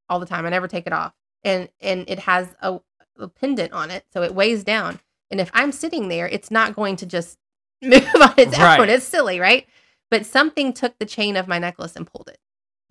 all 0.10 0.20
the 0.20 0.26
time. 0.26 0.46
I 0.46 0.50
never 0.50 0.68
take 0.68 0.86
it 0.88 0.94
off. 0.94 1.14
And 1.44 1.70
and 1.82 2.06
it 2.10 2.20
has 2.20 2.56
a, 2.62 2.80
a 3.18 3.28
pendant 3.28 3.74
on 3.74 3.92
it, 3.92 4.06
so 4.14 4.22
it 4.24 4.36
weighs 4.36 4.64
down. 4.64 5.00
And 5.32 5.40
if 5.42 5.50
I'm 5.54 5.72
sitting 5.72 6.08
there, 6.10 6.28
it's 6.28 6.52
not 6.52 6.76
going 6.76 6.96
to 6.98 7.06
just 7.06 7.38
move 7.82 8.08
on 8.22 8.34
its 8.38 8.58
Right. 8.58 8.80
own. 8.80 8.90
It's 8.90 9.06
silly, 9.06 9.40
right? 9.40 9.68
But 10.12 10.26
something 10.26 10.74
took 10.74 10.98
the 11.00 11.06
chain 11.06 11.36
of 11.38 11.48
my 11.48 11.60
necklace 11.60 11.96
and 11.96 12.06
pulled 12.06 12.30
it. 12.30 12.38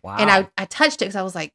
Wow. 0.03 0.17
And 0.19 0.31
I, 0.31 0.49
I 0.59 0.65
touched 0.65 0.97
it 1.03 1.07
because 1.07 1.17
I 1.17 1.23
was 1.23 1.35
like, 1.35 1.53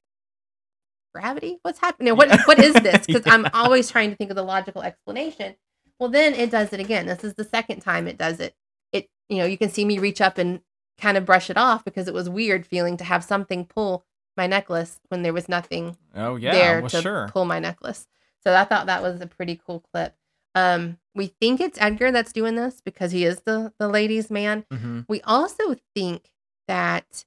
gravity? 1.14 1.60
What's 1.64 1.80
happening? 1.80 2.14
What, 2.18 2.30
what 2.46 2.60
is 2.60 2.74
this? 2.74 3.06
Because 3.06 3.26
Yeah. 3.26 3.34
I'm 3.34 3.48
always 3.54 3.90
trying 3.90 4.10
to 4.12 4.16
think 4.16 4.30
of 4.30 4.36
the 4.36 4.44
logical 4.44 4.82
explanation. 4.84 5.56
Well, 6.00 6.10
then 6.10 6.34
it 6.34 6.52
does 6.52 6.74
it 6.74 6.80
again. 6.80 7.08
This 7.08 7.24
is 7.24 7.34
the 7.34 7.44
second 7.44 7.82
time 7.82 8.08
it 8.08 8.18
does 8.18 8.40
it. 8.40 8.56
It, 8.92 9.10
you 9.30 9.38
know, 9.38 9.46
you 9.46 9.58
can 9.58 9.70
see 9.70 9.84
me 9.84 9.98
reach 10.00 10.22
up 10.22 10.38
and 10.38 10.62
kind 11.00 11.18
of 11.18 11.26
brush 11.26 11.50
it 11.50 11.58
off 11.58 11.84
because 11.84 12.08
it 12.08 12.14
was 12.14 12.30
weird 12.30 12.66
feeling 12.66 12.98
to 12.98 13.04
have 13.04 13.24
something 13.24 13.66
pull 13.66 14.06
my 14.36 14.48
necklace 14.48 15.00
when 15.10 15.24
there 15.24 15.34
was 15.34 15.50
nothing 15.50 15.98
oh 16.16 16.36
yeah. 16.36 16.52
there 16.52 16.82
well, 16.82 16.90
to 16.90 17.02
sure. 17.02 17.28
pull 17.32 17.46
my 17.46 17.60
necklace. 17.60 18.08
So 18.44 18.54
I 18.54 18.64
thought 18.64 18.86
that 18.86 19.02
was 19.02 19.20
a 19.20 19.28
pretty 19.28 19.60
cool 19.66 19.84
clip. 19.92 20.16
Um, 20.54 21.00
we 21.16 21.28
think 21.28 21.60
it's 21.60 21.80
Edgar 21.82 22.12
that's 22.12 22.32
doing 22.32 22.56
this 22.56 22.82
because 22.82 23.12
he 23.12 23.26
is 23.26 23.42
the 23.42 23.74
the 23.80 23.88
ladies' 23.88 24.30
man. 24.30 24.66
hmm 24.72 25.02
We 25.08 25.22
also 25.22 25.76
think 25.96 26.32
that 26.68 27.26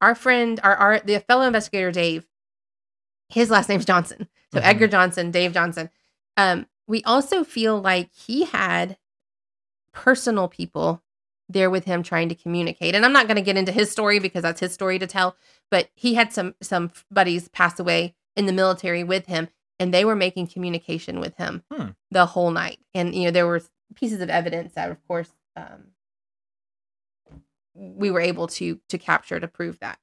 our 0.00 0.14
friend, 0.14 0.60
our, 0.62 0.74
our 0.76 1.00
the 1.00 1.20
fellow 1.20 1.42
investigator 1.46 1.90
Dave, 1.90 2.26
his 3.28 3.50
last 3.50 3.68
name's 3.68 3.84
Johnson. 3.84 4.28
So 4.52 4.60
Mhm. 4.60 4.64
Edgar 4.64 4.88
Johnson, 4.88 5.30
Dave 5.30 5.52
Johnson. 5.52 5.90
Um, 6.36 6.66
we 6.86 7.02
also 7.04 7.44
feel 7.44 7.80
like 7.80 8.10
he 8.14 8.44
had 8.44 8.96
personal 9.92 10.48
people 10.48 11.02
there 11.48 11.70
with 11.70 11.84
him 11.84 12.02
trying 12.02 12.28
to 12.28 12.34
communicate. 12.34 12.94
And 12.94 13.04
I'm 13.04 13.12
not 13.12 13.26
going 13.26 13.36
to 13.36 13.42
get 13.42 13.56
into 13.56 13.72
his 13.72 13.90
story 13.90 14.18
because 14.18 14.42
that's 14.42 14.60
his 14.60 14.72
story 14.72 14.98
to 14.98 15.06
tell, 15.06 15.36
but 15.70 15.88
he 15.94 16.14
had 16.14 16.32
some 16.32 16.54
some 16.62 16.92
buddies 17.10 17.48
pass 17.48 17.78
away 17.80 18.14
in 18.36 18.46
the 18.46 18.52
military 18.52 19.02
with 19.02 19.26
him 19.26 19.48
and 19.80 19.92
they 19.92 20.04
were 20.04 20.16
making 20.16 20.46
communication 20.46 21.20
with 21.20 21.36
him 21.36 21.62
Hmm. 21.72 21.88
the 22.10 22.26
whole 22.26 22.50
night. 22.50 22.78
And 22.94 23.14
you 23.14 23.24
know 23.24 23.30
there 23.30 23.46
were 23.46 23.62
pieces 23.94 24.20
of 24.20 24.28
evidence 24.30 24.74
that 24.74 24.90
of 24.90 25.02
course 25.08 25.30
um, 25.56 25.88
we 27.78 28.10
were 28.10 28.20
able 28.20 28.48
to 28.48 28.80
to 28.88 28.98
capture 28.98 29.38
to 29.38 29.48
prove 29.48 29.78
that. 29.78 29.98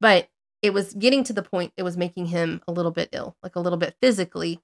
But 0.00 0.28
it 0.62 0.72
was 0.72 0.94
getting 0.94 1.24
to 1.24 1.32
the 1.32 1.42
point 1.42 1.72
it 1.76 1.82
was 1.82 1.96
making 1.96 2.26
him 2.26 2.62
a 2.66 2.72
little 2.72 2.90
bit 2.90 3.10
ill, 3.12 3.36
like 3.42 3.56
a 3.56 3.60
little 3.60 3.78
bit 3.78 3.96
physically 4.00 4.60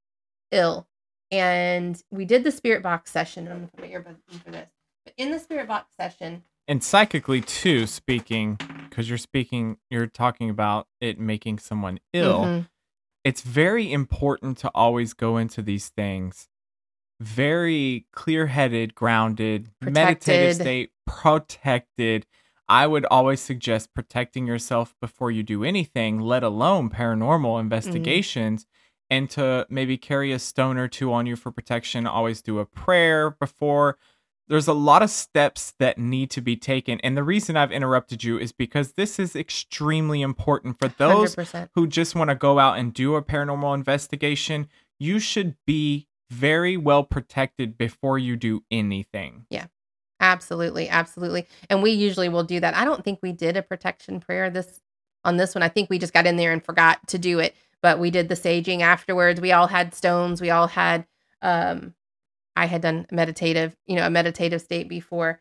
ill. 0.50 0.86
And 1.30 2.00
we 2.10 2.24
did 2.24 2.44
the 2.44 2.52
spirit 2.52 2.82
box 2.82 3.10
session. 3.10 3.48
I'm 3.48 3.54
gonna 3.54 3.68
put 3.68 3.80
my 3.80 3.88
earbuds 3.88 4.18
in 4.32 4.38
for 4.38 4.50
this. 4.50 4.68
But 5.04 5.14
in 5.16 5.30
the 5.30 5.38
spirit 5.38 5.68
box 5.68 5.94
session, 5.96 6.42
And 6.68 6.82
psychically 6.82 7.40
too, 7.40 7.86
speaking, 7.86 8.58
because 8.90 9.08
you're 9.08 9.18
speaking, 9.18 9.76
you're 9.88 10.08
talking 10.08 10.50
about 10.50 10.88
it 11.00 11.18
making 11.18 11.60
someone 11.60 12.00
ill. 12.12 12.40
Mhm. 12.40 12.68
It's 13.22 13.42
very 13.42 13.92
important 13.92 14.58
to 14.58 14.70
always 14.74 15.12
go 15.12 15.36
into 15.36 15.62
these 15.62 15.88
things 15.90 16.48
very 17.20 18.06
clear-headed, 18.12 18.94
grounded, 18.94 19.70
meditative 19.80 20.56
state, 20.56 20.92
protected. 21.06 22.26
I 22.68 22.86
would 22.86 23.06
always 23.06 23.40
suggest 23.40 23.94
protecting 23.94 24.46
yourself 24.46 24.94
before 25.00 25.30
you 25.30 25.42
do 25.42 25.64
anything, 25.64 26.20
let 26.20 26.42
alone 26.42 26.90
paranormal 26.90 27.54
mm-hmm. 27.54 27.60
investigations. 27.60 28.66
And 29.08 29.30
to 29.30 29.66
maybe 29.70 29.96
carry 29.96 30.32
a 30.32 30.38
stone 30.38 30.76
or 30.76 30.88
two 30.88 31.12
on 31.12 31.26
you 31.26 31.36
for 31.36 31.52
protection, 31.52 32.06
always 32.06 32.42
do 32.42 32.58
a 32.58 32.66
prayer 32.66 33.30
before. 33.30 33.98
There's 34.48 34.66
a 34.66 34.72
lot 34.72 35.02
of 35.02 35.10
steps 35.10 35.74
that 35.78 35.98
need 35.98 36.30
to 36.30 36.40
be 36.40 36.56
taken. 36.56 37.00
And 37.00 37.16
the 37.16 37.22
reason 37.22 37.56
I've 37.56 37.70
interrupted 37.70 38.24
you 38.24 38.38
is 38.38 38.50
because 38.52 38.92
this 38.92 39.18
is 39.18 39.36
extremely 39.36 40.22
important 40.22 40.78
for 40.78 40.88
those 40.88 41.36
100%. 41.36 41.68
who 41.74 41.86
just 41.86 42.16
want 42.16 42.30
to 42.30 42.36
go 42.36 42.58
out 42.58 42.78
and 42.78 42.92
do 42.92 43.14
a 43.14 43.22
paranormal 43.22 43.74
investigation. 43.74 44.68
You 44.98 45.20
should 45.20 45.56
be 45.66 46.08
very 46.30 46.76
well 46.76 47.04
protected 47.04 47.78
before 47.78 48.18
you 48.18 48.36
do 48.36 48.64
anything. 48.70 49.46
Absolutely, 50.20 50.88
absolutely. 50.88 51.46
And 51.68 51.82
we 51.82 51.90
usually 51.90 52.28
will 52.28 52.44
do 52.44 52.60
that. 52.60 52.74
I 52.74 52.84
don't 52.84 53.04
think 53.04 53.18
we 53.22 53.32
did 53.32 53.56
a 53.56 53.62
protection 53.62 54.20
prayer 54.20 54.48
this 54.50 54.80
on 55.24 55.36
this 55.36 55.54
one. 55.54 55.62
I 55.62 55.68
think 55.68 55.90
we 55.90 55.98
just 55.98 56.14
got 56.14 56.26
in 56.26 56.36
there 56.36 56.52
and 56.52 56.64
forgot 56.64 57.06
to 57.08 57.18
do 57.18 57.38
it. 57.38 57.54
But 57.82 57.98
we 57.98 58.10
did 58.10 58.28
the 58.28 58.34
saging 58.34 58.80
afterwards. 58.80 59.40
We 59.40 59.52
all 59.52 59.66
had 59.66 59.94
stones. 59.94 60.40
We 60.40 60.50
all 60.50 60.68
had 60.68 61.06
um 61.42 61.94
I 62.54 62.66
had 62.66 62.80
done 62.80 63.06
meditative, 63.12 63.76
you 63.86 63.96
know, 63.96 64.06
a 64.06 64.10
meditative 64.10 64.62
state 64.62 64.88
before. 64.88 65.40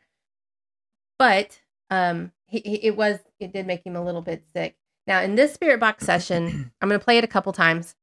But 1.17 1.61
um 1.89 2.31
he, 2.47 2.59
he, 2.59 2.75
it 2.87 2.97
was 2.97 3.19
it 3.39 3.53
did 3.53 3.65
make 3.65 3.85
him 3.85 3.95
a 3.95 4.03
little 4.03 4.21
bit 4.21 4.43
sick. 4.53 4.75
Now 5.07 5.21
in 5.21 5.35
this 5.35 5.53
spirit 5.53 5.79
box 5.79 6.05
session, 6.05 6.71
I'm 6.81 6.89
going 6.89 6.99
to 6.99 7.03
play 7.03 7.17
it 7.17 7.23
a 7.23 7.27
couple 7.27 7.53
times. 7.53 7.95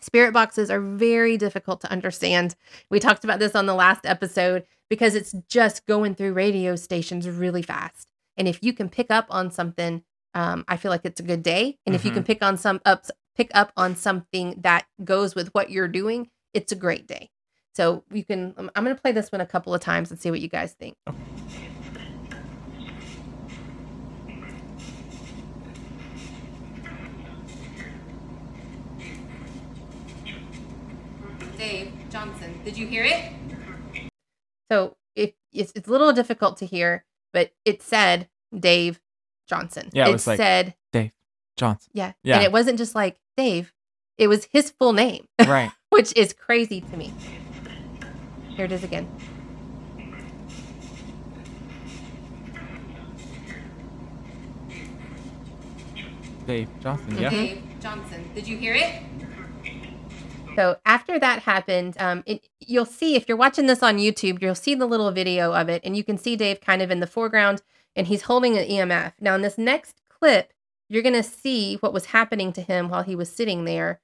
Spirit 0.00 0.32
boxes 0.32 0.70
are 0.70 0.80
very 0.80 1.36
difficult 1.36 1.80
to 1.80 1.90
understand. 1.90 2.54
We 2.90 3.00
talked 3.00 3.24
about 3.24 3.38
this 3.38 3.54
on 3.54 3.66
the 3.66 3.74
last 3.74 4.04
episode 4.04 4.64
because 4.88 5.14
it's 5.14 5.34
just 5.48 5.86
going 5.86 6.14
through 6.14 6.34
radio 6.34 6.76
stations 6.76 7.28
really 7.28 7.62
fast. 7.62 8.10
And 8.36 8.46
if 8.46 8.62
you 8.62 8.72
can 8.72 8.88
pick 8.88 9.10
up 9.10 9.26
on 9.30 9.50
something, 9.50 10.02
um, 10.34 10.64
I 10.68 10.76
feel 10.76 10.90
like 10.90 11.04
it's 11.04 11.20
a 11.20 11.24
good 11.24 11.42
day. 11.42 11.78
And 11.86 11.94
if 11.94 12.04
you 12.04 12.10
can 12.10 12.22
pick 12.22 12.42
on 12.42 12.58
some 12.58 12.80
ups, 12.84 13.10
pick 13.34 13.50
up 13.54 13.72
on 13.76 13.96
something 13.96 14.60
that 14.60 14.86
goes 15.02 15.34
with 15.34 15.48
what 15.54 15.70
you're 15.70 15.88
doing, 15.88 16.28
it's 16.52 16.72
a 16.72 16.76
great 16.76 17.06
day. 17.06 17.30
So 17.74 18.04
you 18.10 18.24
can. 18.24 18.54
I'm 18.56 18.84
going 18.84 18.96
to 18.96 19.02
play 19.02 19.12
this 19.12 19.30
one 19.30 19.40
a 19.40 19.46
couple 19.46 19.74
of 19.74 19.80
times 19.80 20.10
and 20.10 20.18
see 20.20 20.30
what 20.30 20.40
you 20.40 20.48
guys 20.48 20.72
think. 20.72 20.96
Dave 31.56 31.92
Johnson, 32.10 32.60
did 32.64 32.76
you 32.76 32.86
hear 32.86 33.04
it? 33.04 33.32
So 34.70 34.96
if 35.14 35.32
it's, 35.52 35.72
it's 35.74 35.88
a 35.88 35.90
little 35.90 36.12
difficult 36.12 36.58
to 36.58 36.66
hear, 36.66 37.04
but 37.32 37.52
it 37.64 37.82
said 37.82 38.28
Dave 38.58 39.00
Johnson. 39.48 39.90
Yeah, 39.92 40.06
it 40.06 40.10
it 40.10 40.12
was 40.12 40.26
like- 40.26 40.36
said 40.36 40.74
Dave 40.92 41.12
Johnson. 41.56 41.90
yeah, 41.94 42.12
Yeah. 42.22 42.36
and 42.36 42.44
it 42.44 42.52
wasn't 42.52 42.78
just 42.78 42.94
like 42.94 43.18
Dave; 43.36 43.72
it 44.18 44.28
was 44.28 44.46
his 44.52 44.70
full 44.70 44.92
name, 44.92 45.26
Right. 45.40 45.70
which 45.90 46.14
is 46.16 46.32
crazy 46.32 46.80
to 46.80 46.96
me. 46.96 47.12
Here 48.56 48.64
it 48.66 48.72
is 48.72 48.84
again. 48.84 49.08
Dave 56.46 56.68
Johnson. 56.80 57.18
Yeah. 57.18 57.30
Mm-hmm. 57.30 57.36
Dave 57.44 57.62
Johnson. 57.80 58.30
Did 58.34 58.46
you 58.46 58.56
hear 58.56 58.74
it? 58.74 59.02
So 60.56 60.78
after 60.86 61.18
that 61.18 61.42
happened, 61.42 61.96
um, 62.00 62.22
it, 62.24 62.48
you'll 62.60 62.86
see 62.86 63.14
if 63.14 63.28
you're 63.28 63.36
watching 63.36 63.66
this 63.66 63.82
on 63.82 63.98
YouTube, 63.98 64.40
you'll 64.40 64.54
see 64.54 64.74
the 64.74 64.86
little 64.86 65.10
video 65.12 65.52
of 65.52 65.68
it, 65.68 65.82
and 65.84 65.94
you 65.94 66.02
can 66.02 66.16
see 66.16 66.34
Dave 66.34 66.62
kind 66.62 66.80
of 66.80 66.90
in 66.90 67.00
the 67.00 67.06
foreground, 67.06 67.62
and 67.94 68.06
he's 68.06 68.22
holding 68.22 68.56
an 68.56 68.66
EMF. 68.66 69.12
Now 69.20 69.34
in 69.34 69.42
this 69.42 69.58
next 69.58 70.00
clip, 70.08 70.54
you're 70.88 71.02
gonna 71.02 71.22
see 71.22 71.76
what 71.76 71.92
was 71.92 72.06
happening 72.06 72.54
to 72.54 72.62
him 72.62 72.88
while 72.88 73.02
he 73.02 73.14
was 73.14 73.30
sitting 73.30 73.66
there, 73.66 74.00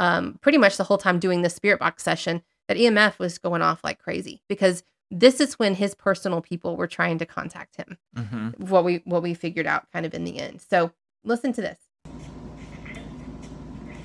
um, 0.00 0.38
pretty 0.40 0.58
much 0.58 0.76
the 0.76 0.84
whole 0.84 0.98
time 0.98 1.20
doing 1.20 1.42
the 1.42 1.50
spirit 1.50 1.78
box 1.78 2.02
session. 2.02 2.42
That 2.68 2.76
EMF 2.76 3.18
was 3.18 3.38
going 3.38 3.60
off 3.60 3.84
like 3.84 3.98
crazy 3.98 4.40
because 4.48 4.82
this 5.10 5.40
is 5.40 5.58
when 5.58 5.74
his 5.74 5.94
personal 5.94 6.40
people 6.40 6.76
were 6.76 6.86
trying 6.86 7.18
to 7.18 7.26
contact 7.26 7.76
him 7.76 7.98
hmm 8.16 8.48
what 8.56 8.82
we 8.84 9.02
what 9.04 9.22
we 9.22 9.34
figured 9.34 9.66
out 9.66 9.90
kind 9.92 10.06
of 10.06 10.14
in 10.14 10.24
the 10.24 10.38
end. 10.38 10.62
So 10.62 10.92
listen 11.22 11.52
to 11.54 11.60
this. 11.60 11.78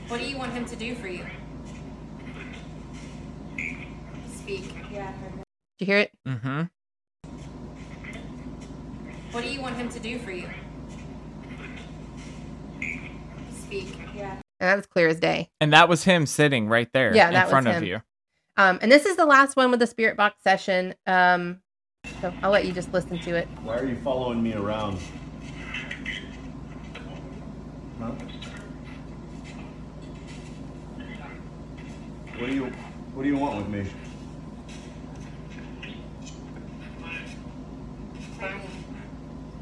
What 0.07 0.19
do 0.19 0.27
you 0.27 0.37
want 0.37 0.53
him 0.53 0.65
to 0.65 0.75
do 0.75 0.95
for 0.95 1.07
you? 1.07 1.25
Speak. 4.47 4.73
Yeah. 4.93 5.11
Did 5.11 5.41
you 5.79 5.85
hear 5.87 5.97
it? 5.97 6.11
Mm 6.25 6.39
hmm 6.39 6.61
What 9.31 9.43
do 9.43 9.49
you 9.51 9.61
want 9.61 9.75
him 9.75 9.89
to 9.89 9.99
do 9.99 10.19
for 10.19 10.31
you? 10.31 10.49
Speak. 13.51 13.89
Yeah. 14.15 14.31
And 14.61 14.69
that 14.69 14.77
was 14.77 14.85
clear 14.85 15.09
as 15.09 15.19
day. 15.19 15.49
And 15.59 15.73
that 15.73 15.89
was 15.89 16.05
him 16.05 16.25
sitting 16.25 16.69
right 16.69 16.87
there 16.93 17.13
Yeah, 17.13 17.27
in 17.27 17.33
that 17.33 17.47
was 17.47 17.51
front 17.51 17.67
of 17.67 17.83
you. 17.83 18.01
Um, 18.55 18.79
and 18.81 18.89
this 18.89 19.05
is 19.05 19.17
the 19.17 19.25
last 19.25 19.57
one 19.57 19.69
with 19.69 19.81
the 19.81 19.87
spirit 19.87 20.15
box 20.15 20.41
session. 20.41 20.95
Um, 21.05 21.59
so 22.21 22.33
I'll 22.41 22.49
let 22.49 22.63
you 22.63 22.71
just 22.71 22.93
listen 22.93 23.19
to 23.19 23.35
it. 23.35 23.49
Why 23.63 23.77
are 23.77 23.85
you 23.85 23.97
following 23.97 24.41
me 24.41 24.53
around? 24.53 24.97
Huh? 27.99 28.11
What 32.37 32.47
do 32.47 32.53
you 32.53 32.65
What 33.13 33.23
do 33.23 33.27
you 33.27 33.37
want 33.37 33.57
with 33.57 33.67
me? 33.67 34.06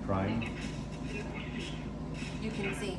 Crying? 0.06 0.58
You 2.42 2.52
can 2.52 2.76
see. 2.76 2.98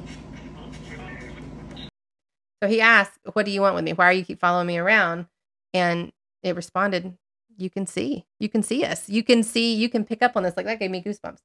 So 2.63 2.69
he 2.69 2.81
asked, 2.81 3.19
"What 3.35 3.45
do 3.45 3.51
you 3.51 3.61
want 3.61 3.75
with 3.75 3.85
me? 3.85 3.93
Why 3.93 4.07
are 4.07 4.13
you 4.13 4.25
keep 4.25 4.41
following 4.41 4.67
me 4.67 4.79
around?" 4.79 5.27
And 5.75 6.13
it 6.43 6.57
responded, 6.57 7.17
"You 7.57 7.69
can 7.71 7.87
see. 7.87 8.25
You 8.41 8.49
can 8.49 8.63
see 8.63 8.85
us. 8.85 9.09
You 9.09 9.23
can 9.23 9.43
see. 9.43 9.75
You 9.75 9.89
can 9.89 10.05
pick 10.05 10.23
up 10.23 10.37
on 10.37 10.43
this." 10.43 10.57
Like 10.57 10.67
that 10.67 10.79
gave 10.79 10.91
me 10.91 11.03
goosebumps. 11.03 11.41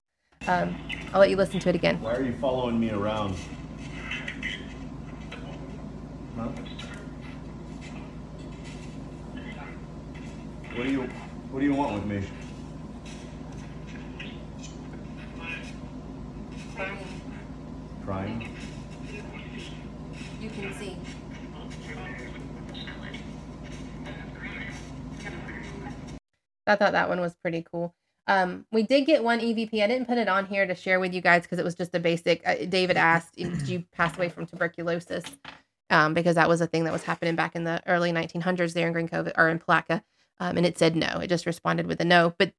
Um, 0.48 0.76
I'll 1.14 1.20
let 1.20 1.30
you 1.30 1.36
listen 1.36 1.60
to 1.60 1.70
it 1.70 1.76
again. 1.76 2.02
Why 2.02 2.16
are 2.16 2.24
you 2.24 2.34
following 2.34 2.80
me 2.80 2.90
around? 2.90 3.36
Huh? 6.38 6.48
What 10.74 10.84
do 10.86 10.92
you 10.92 11.02
What 11.52 11.60
do 11.60 11.66
you 11.66 11.74
want 11.76 11.94
with 11.94 12.06
me? 12.06 12.24
Crying? 18.06 18.56
You 20.39 20.49
can 20.49 20.74
see. 20.74 20.97
I 26.68 26.76
thought 26.76 26.93
that 26.93 27.10
one 27.10 27.20
was 27.20 27.36
pretty 27.36 27.66
cool. 27.72 27.93
Um, 28.28 28.66
we 28.72 28.84
did 28.84 29.06
get 29.06 29.24
one 29.24 29.39
EVP. 29.39 29.84
I 29.84 29.88
didn't 29.88 30.08
put 30.08 30.18
it 30.18 30.28
on 30.28 30.45
here 30.45 30.66
to 30.66 30.76
share 30.76 30.99
with 30.99 31.14
you 31.14 31.22
guys 31.22 31.43
because 31.43 31.60
it 31.60 31.66
was 31.66 31.76
just 31.76 31.93
a 31.95 31.99
basic. 31.99 32.41
Uh, 32.47 32.66
David 32.70 32.97
asked, 32.97 33.36
"Did 33.36 33.68
you 33.68 33.84
pass 33.91 34.16
away 34.18 34.30
from 34.30 34.45
tuberculosis?" 34.45 35.26
Um, 35.89 36.14
because 36.14 36.36
that 36.36 36.47
was 36.47 36.62
a 36.62 36.68
thing 36.68 36.86
that 36.86 36.93
was 36.93 37.04
happening 37.04 37.36
back 37.36 37.56
in 37.56 37.66
the 37.66 37.82
early 37.88 38.12
1900s 38.14 38.74
there 38.74 38.88
in 38.88 38.93
Green 38.93 39.10
Cove 39.10 39.30
or 39.38 39.49
in 39.49 39.60
Palatka. 39.60 40.04
Um, 40.39 40.58
and 40.58 40.66
it 40.66 40.78
said 40.78 40.95
no. 40.95 41.20
It 41.20 41.28
just 41.28 41.45
responded 41.45 41.88
with 41.88 41.99
a 41.99 42.06
no. 42.06 42.34
But 42.38 42.54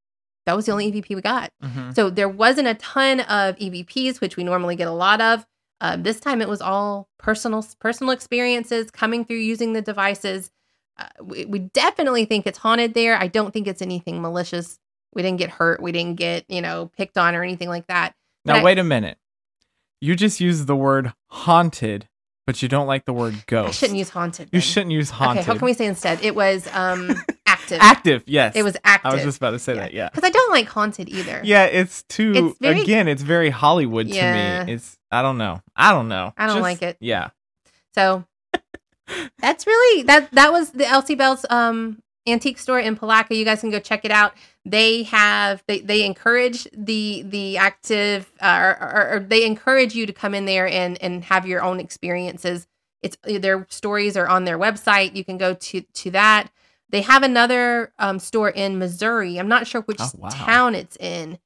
that 0.47 0.57
was 0.57 0.67
the 0.67 0.73
only 0.73 0.91
EVP 0.91 1.15
we 1.15 1.21
got. 1.23 1.51
Mhm. 1.63 1.95
So 1.95 2.11
there 2.11 2.29
wasn't 2.29 2.69
a 2.69 2.75
ton 2.75 3.21
of 3.21 3.57
EVPs, 3.59 4.21
which 4.21 4.37
we 4.37 4.45
normally 4.45 4.77
get 4.77 4.89
a 4.89 4.93
lot 4.93 5.21
of. 5.21 5.47
Um, 5.81 6.03
this 6.05 6.21
time 6.21 6.41
it 6.41 6.49
was 6.49 6.61
all 6.61 7.09
personal 7.19 7.65
personal 7.81 8.13
experiences 8.13 8.91
coming 8.91 9.25
through 9.25 9.39
using 9.39 9.73
the 9.73 9.83
devices. 9.83 10.51
Uh, 10.99 11.07
we, 11.23 11.45
we 11.47 11.59
definitely 11.59 12.25
think 12.25 12.47
it's 12.47 12.59
haunted 12.59 12.95
there. 12.95 13.17
I 13.17 13.27
don't 13.27 13.53
think 13.53 13.67
it's 13.67 13.83
anything 13.83 14.21
malicious. 14.23 14.79
We 15.15 15.23
didn't 15.23 15.39
get 15.39 15.51
hurt. 15.51 15.83
We 15.83 15.91
didn't 15.93 16.17
get 16.17 16.45
you 16.49 16.61
know 16.61 16.91
picked 16.97 17.19
on 17.19 17.35
or 17.35 17.43
anything 17.43 17.69
like 17.69 17.87
that. 17.89 18.15
Now 18.45 18.55
But 18.55 18.61
I- 18.61 18.65
wait 18.65 18.79
a 18.79 18.85
minute. 18.85 19.19
You 20.01 20.17
just 20.17 20.41
used 20.41 20.67
the 20.67 20.75
word 20.77 21.13
haunted, 21.29 22.09
but 22.47 22.63
you 22.63 22.69
don't 22.69 22.87
like 22.87 23.05
the 23.05 23.13
word 23.13 23.35
ghost. 23.47 23.69
I 23.69 23.73
shouldn't 23.73 23.99
use 23.99 24.09
haunted. 24.11 24.47
You 24.53 24.59
then. 24.59 24.61
shouldn't 24.61 24.93
use 24.93 25.11
haunted. 25.11 25.43
Okay, 25.43 25.47
how 25.53 25.59
can 25.59 25.65
we 25.67 25.75
say 25.75 25.87
instead? 25.87 26.23
It 26.23 26.35
was 26.35 26.67
um 26.75 27.11
active. 27.47 27.79
Active, 27.81 28.23
yes. 28.27 28.55
It 28.57 28.63
was 28.63 28.77
active. 28.85 29.11
I 29.13 29.15
was 29.15 29.23
just 29.25 29.37
about 29.39 29.51
to 29.53 29.59
say 29.59 29.75
that. 29.75 29.93
Yeah. 29.93 30.09
because 30.09 30.25
I 30.25 30.31
don't 30.31 30.51
like 30.53 30.69
haunted 30.69 31.09
either. 31.09 31.41
Yeah, 31.45 31.65
it's 31.65 32.03
too. 32.05 32.33
It's 32.35 32.59
very- 32.59 32.81
again, 32.81 33.09
it's 33.09 33.23
very 33.23 33.51
Hollywood 33.51 34.07
Yeah. 34.09 34.61
to 34.61 34.67
me. 34.67 34.73
It's. 34.75 34.99
I 35.11 35.23
don't 35.23 35.39
know. 35.39 35.61
I 35.77 35.93
don't 35.93 36.09
know. 36.09 36.33
I 36.37 36.47
don't 36.47 36.57
Just- 36.57 36.63
like 36.63 36.83
it. 36.83 36.97
Yeah. 37.01 37.31
So 37.95 38.25
that's 39.39 39.67
really 39.67 40.03
that 40.05 40.31
that 40.33 40.53
was 40.53 40.71
the 40.71 40.87
Elsie 40.87 41.15
Bell's 41.15 41.45
um 41.51 42.03
antique 42.27 42.59
store 42.59 42.79
in 42.81 42.97
Palatka. 42.97 43.35
You 43.35 43.45
guys 43.45 43.61
can 43.61 43.71
go 43.71 43.79
check 43.79 44.05
it 44.05 44.11
out. 44.11 44.35
They 44.65 45.03
have 45.05 45.65
they 45.67 45.81
they 45.81 46.05
encourage 46.05 46.69
the 46.73 47.23
the 47.27 47.57
active 47.57 48.31
uh, 48.41 48.75
or, 48.81 48.83
or, 48.83 49.15
or 49.17 49.21
they 49.21 49.45
encourage 49.45 49.95
you 49.95 50.07
to 50.07 50.13
come 50.13 50.35
in 50.35 50.45
there 50.45 50.69
and 50.69 51.03
and 51.03 51.25
have 51.25 51.47
your 51.47 51.63
own 51.63 51.81
experiences. 51.81 52.69
It's 53.03 53.17
their 53.25 53.67
stories 53.71 54.17
are 54.17 54.29
on 54.29 54.45
their 54.45 54.59
website. 54.59 55.17
You 55.17 55.25
can 55.25 55.37
go 55.37 55.55
to 55.55 55.81
to 55.81 56.11
that. 56.13 56.49
They 56.91 57.01
have 57.01 57.25
another 57.25 57.93
um, 57.99 58.19
store 58.21 58.51
in 58.51 58.79
Missouri. 58.79 59.39
I'm 59.39 59.49
not 59.49 59.67
sure 59.67 59.81
which 59.81 60.01
Oh, 60.01 60.11
wow. 60.19 60.29
town 60.29 60.75
it's 60.77 60.97
in, 60.97 61.39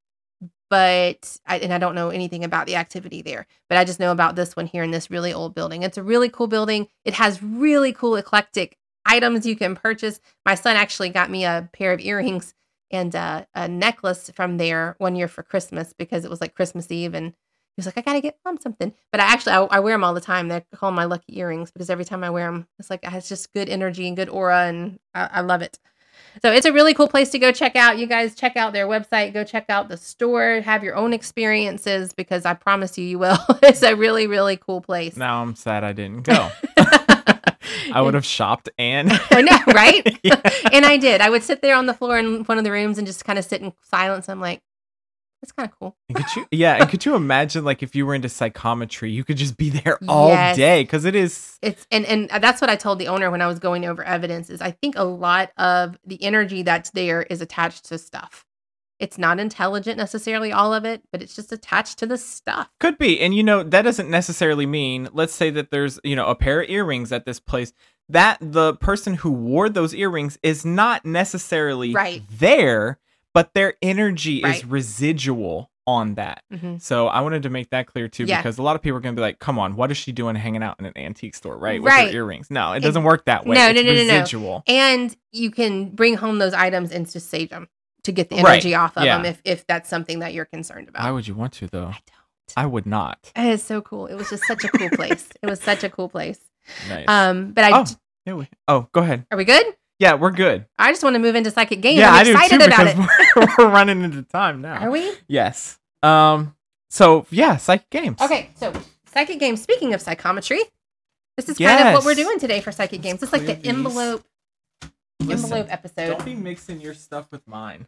but 0.69 1.39
I, 1.47 1.59
and 1.59 1.73
I 1.73 1.79
don't 1.79 1.95
know 1.95 2.11
anything 2.11 2.45
about 2.45 2.67
the 2.67 2.77
activity 2.77 3.23
there. 3.23 3.47
But 3.69 3.79
I 3.79 3.85
just 3.85 4.01
know 4.01 4.13
about 4.13 4.37
this 4.37 4.57
one 4.57 4.67
here 4.67 4.83
in 4.83 4.91
this 4.91 5.11
really 5.11 5.33
old 5.33 5.55
building. 5.55 5.83
It's 5.83 5.97
a 5.97 6.03
really 6.03 6.29
cool 6.29 6.49
building. 6.49 6.89
It 7.05 7.15
has 7.15 7.43
really 7.43 7.93
cool 7.93 8.17
eclectic 8.17 8.77
items 9.07 9.47
you 9.47 9.57
can 9.57 9.77
purchase. 9.77 10.21
My 10.45 10.57
son 10.57 10.77
actually 10.77 11.11
got 11.11 11.31
me 11.31 11.45
a 11.45 11.69
pair 11.73 11.93
of 11.93 12.01
earrings 12.01 12.53
and 12.91 13.15
uh, 13.15 13.45
a 13.55 13.69
necklace 13.69 14.31
from 14.35 14.59
there 14.59 14.95
one 14.99 15.17
year 15.17 15.29
for 15.29 15.43
Christmas 15.43 15.93
because 15.93 16.25
it 16.25 16.31
was 16.31 16.41
like 16.41 16.55
Christmas 16.55 16.91
Eve 16.91 17.15
and 17.15 17.35
he 17.77 17.81
was 17.81 17.87
like, 17.87 17.99
I 17.99 18.01
gotta 18.01 18.23
get 18.23 18.39
mom 18.45 18.57
something. 18.59 18.95
But 19.13 19.21
I 19.21 19.25
actually 19.25 19.53
I, 19.53 19.63
I 19.65 19.81
wear 19.81 19.95
them 19.95 20.05
all 20.05 20.15
the 20.15 20.21
time. 20.21 20.49
They're 20.49 20.65
called 20.75 20.95
my 20.95 21.05
lucky 21.05 21.39
earrings 21.39 21.71
because 21.71 21.91
every 21.91 22.07
time 22.07 22.25
I 22.25 22.31
wear 22.31 22.47
them, 22.51 22.67
it's 22.79 22.89
like 22.89 23.05
it 23.05 23.11
has 23.11 23.29
just 23.29 23.53
good 23.53 23.69
energy 23.69 24.09
and 24.09 24.17
good 24.17 24.31
aura, 24.31 24.67
and 24.67 24.99
I, 25.15 25.29
I 25.31 25.41
love 25.43 25.61
it. 25.61 25.79
So 26.43 26.51
it's 26.53 26.65
a 26.67 26.73
really 26.73 26.95
cool 26.95 27.09
place 27.09 27.31
to 27.31 27.39
go 27.39 27.53
check 27.53 27.77
out. 27.77 27.99
You 27.99 28.07
guys 28.07 28.35
check 28.35 28.57
out 28.57 28.73
their 28.73 28.87
website, 28.87 29.35
go 29.35 29.45
check 29.45 29.67
out 29.69 29.89
the 29.89 29.97
store, 29.97 30.61
have 30.63 30.83
your 30.83 30.95
own 30.95 31.13
experiences 31.13 32.13
because 32.15 32.47
I 32.47 32.55
promise 32.55 32.97
you, 32.97 33.05
you 33.05 33.19
will. 33.19 33.39
it's 33.63 33.83
a 33.83 33.95
really, 33.95 34.27
really 34.27 34.57
cool 34.57 34.81
place. 34.81 35.17
Now 35.17 35.43
I'm 35.43 35.55
sad 35.55 35.85
I 35.85 35.93
didn't 35.93 36.23
go. 36.23 36.51
I 37.93 38.03
would 38.03 38.15
have 38.15 38.25
shopped 38.25 38.69
and. 38.79 39.11
I 39.31 39.43
know, 39.43 39.59
right? 39.73 40.19
Yeah. 40.23 40.41
and 40.73 40.85
I 40.87 40.97
did. 40.97 41.21
I 41.21 41.31
would 41.31 41.43
sit 41.43 41.63
there 41.63 41.77
on 41.77 41.87
the 41.87 41.95
floor 41.95 42.19
in 42.19 42.45
one 42.45 42.59
of 42.59 42.65
the 42.65 42.73
rooms 42.73 42.99
and 42.99 43.07
just 43.07 43.25
kind 43.25 43.39
of 43.39 43.45
sit 43.45 43.61
in 43.63 43.73
silence. 43.83 44.29
I'm 44.29 44.41
like, 44.41 44.61
that's 45.43 45.53
kind 45.53 45.69
of 45.71 45.79
cool. 45.79 45.97
And 46.09 46.17
could 46.17 46.35
you, 46.35 46.47
yeah, 46.51 46.77
and 46.81 46.89
could 46.89 47.05
you 47.05 47.15
imagine 47.15 47.65
like 47.65 47.83
if 47.83 47.95
you 47.95 48.07
were 48.07 48.15
into 48.15 48.29
psychometry, 48.29 49.11
you 49.11 49.23
could 49.23 49.37
just 49.37 49.57
be 49.57 49.69
there 49.71 49.99
all 50.09 50.29
Yes. 50.31 50.57
day 50.57 50.83
because 50.83 51.05
it 51.05 51.15
is. 51.15 51.59
It's 51.63 51.87
and 51.93 52.07
and 52.07 52.29
that's 52.43 52.61
what 52.61 52.71
I 52.71 52.77
told 52.77 52.99
the 52.99 53.09
owner 53.09 53.31
when 53.31 53.43
I 53.43 53.47
was 53.47 53.59
going 53.59 53.85
over 53.85 54.03
evidence 54.03 54.49
is 54.51 54.61
I 54.63 54.71
think 54.71 54.97
a 54.97 55.05
lot 55.05 55.53
of 55.59 55.99
the 56.07 56.21
energy 56.25 56.63
that's 56.63 56.91
there 56.91 57.23
is 57.23 57.43
attached 57.43 57.85
to 57.87 57.99
stuff. 57.99 58.46
It's 58.99 59.19
not 59.19 59.39
intelligent 59.39 59.99
necessarily 59.99 60.53
all 60.53 60.73
of 60.73 60.85
it, 60.85 61.03
but 61.13 61.23
it's 61.23 61.37
just 61.37 61.53
attached 61.53 61.99
to 61.99 62.07
the 62.07 62.17
stuff. 62.17 62.69
Could 62.81 62.97
be. 62.99 63.21
And 63.21 63.35
you 63.35 63.43
know, 63.43 63.63
that 63.63 63.83
doesn't 63.83 64.09
necessarily 64.09 64.65
mean, 64.67 65.09
let's 65.13 65.35
say 65.35 65.51
that 65.51 65.71
there's, 65.71 66.01
you 66.03 66.17
know, 66.17 66.27
a 66.27 66.35
pair 66.35 66.63
of 66.63 66.71
earrings 66.71 67.13
at 67.13 67.27
this 67.27 67.39
place, 67.39 67.73
that 68.09 68.39
the 68.41 68.75
person 68.77 69.15
who 69.15 69.31
wore 69.33 69.69
those 69.69 69.95
earrings 69.95 70.39
is 70.43 70.65
not 70.65 71.05
necessarily 71.05 71.93
Right. 71.93 72.23
there, 72.31 72.99
but 73.35 73.53
their 73.53 73.75
energy 73.83 74.41
Right. 74.43 74.57
is 74.57 74.65
residual 74.65 75.71
on 75.89 76.15
that. 76.15 76.43
Mhm. 76.53 76.81
So 76.81 77.07
I 77.07 77.21
wanted 77.21 77.45
to 77.45 77.51
make 77.51 77.71
that 77.71 77.87
clear 77.87 78.09
too, 78.09 78.25
Yeah. 78.25 78.39
because 78.39 78.59
a 78.59 78.63
lot 78.63 78.75
of 78.75 78.83
people 78.83 78.97
are 78.97 79.01
going 79.01 79.15
to 79.15 79.21
be 79.21 79.23
like, 79.23 79.39
come 79.39 79.57
on, 79.59 79.77
what 79.77 79.91
is 79.93 79.97
she 79.97 80.11
doing 80.11 80.35
hanging 80.35 80.63
out 80.63 80.77
in 80.81 80.87
an 80.87 80.93
antique 80.97 81.35
store, 81.37 81.57
right? 81.57 81.81
With 81.81 81.93
Right. 81.93 82.09
her 82.13 82.17
earrings. 82.17 82.51
No, 82.51 82.73
it 82.73 82.81
doesn't 82.81 83.05
work 83.05 83.25
that 83.27 83.47
way. 83.47 83.55
no, 83.55 83.69
it's 83.69 83.77
no, 83.77 83.83
no, 83.83 83.95
no, 83.95 84.03
no. 84.05 84.19
residual. 84.19 84.65
And 84.67 85.15
you 85.31 85.51
can 85.53 85.91
bring 85.91 86.17
home 86.17 86.39
those 86.39 86.55
items 86.55 86.91
and 86.91 87.09
just 87.09 87.31
save 87.31 87.51
them 87.51 87.69
to 88.07 88.13
get 88.13 88.29
the 88.31 88.37
Right. 88.37 88.55
energy 88.55 88.75
off 88.75 88.97
of 88.97 89.05
Yeah. 89.05 89.17
them 89.19 89.27
if 89.27 89.41
if 89.45 89.67
that's 89.67 89.89
something 89.89 90.19
that 90.21 90.33
you're 90.35 90.45
concerned 90.47 90.89
about. 90.89 91.05
Why 91.05 91.11
would 91.13 91.29
you 91.29 91.35
want 91.35 91.53
to, 91.55 91.67
though? 91.69 91.87
I 91.87 92.01
don't. 92.07 92.55
I 92.57 92.67
would 92.67 92.87
not. 92.87 93.33
It 93.37 93.45
is 93.47 93.63
so 93.63 93.81
cool. 93.83 94.07
It 94.07 94.15
was 94.15 94.31
just 94.31 94.45
such 94.45 94.65
a 94.65 94.69
cool 94.69 94.89
place. 94.91 95.29
It 95.43 95.51
was 95.51 95.61
such 95.61 95.85
a 95.85 95.91
cool 95.91 96.09
place. 96.09 96.39
Nice. 96.89 97.07
Um, 97.09 97.53
but 97.53 97.65
I 97.65 97.81
oh, 97.81 97.85
yeah, 98.25 98.35
we, 98.35 98.49
oh, 98.69 98.89
go 98.93 99.03
ahead. 99.03 99.27
are 99.31 99.37
we 99.39 99.45
good? 99.45 99.67
Yeah, 99.99 100.15
we're 100.15 100.31
good. 100.31 100.67
I 100.79 100.91
just 100.93 101.03
want 101.03 101.15
to 101.15 101.19
move 101.21 101.35
into 101.37 101.51
psychic 101.51 101.81
games. 101.81 101.99
yeah, 101.99 102.13
I'm 102.13 102.27
excited 102.27 102.61
too 102.61 102.67
about 102.67 102.87
it. 102.87 102.97
we're, 103.37 103.47
we're 103.67 103.71
running 103.73 104.03
into 104.03 104.23
time 104.23 104.61
now. 104.61 104.79
Are 104.79 104.91
we? 104.91 105.13
Yes. 105.29 105.79
Um. 106.03 106.55
So 106.91 107.27
yeah, 107.31 107.57
psychic 107.57 107.91
games. 107.91 108.21
Okay, 108.21 108.51
so 108.55 108.73
psychic 109.13 109.39
games. 109.41 109.63
Speaking 109.63 109.93
of 109.95 110.01
psychometry, 110.01 110.61
this 111.37 111.49
is 111.49 111.59
kind 111.59 111.89
of 111.89 111.95
what 111.95 112.05
we're 112.05 112.15
doing 112.15 112.39
today 112.39 112.61
for 112.61 112.71
psychic 112.73 113.03
games. 113.03 113.23
It's 113.23 113.33
like 113.33 113.47
the 113.47 113.59
envelope 113.67 114.25
Listen, 115.21 115.45
envelope 115.53 115.73
episode. 115.73 116.09
Don't 116.09 116.25
be 116.25 116.35
mixing 116.35 116.81
your 116.81 116.95
stuff 116.95 117.27
with 117.31 117.47
mine. 117.47 117.87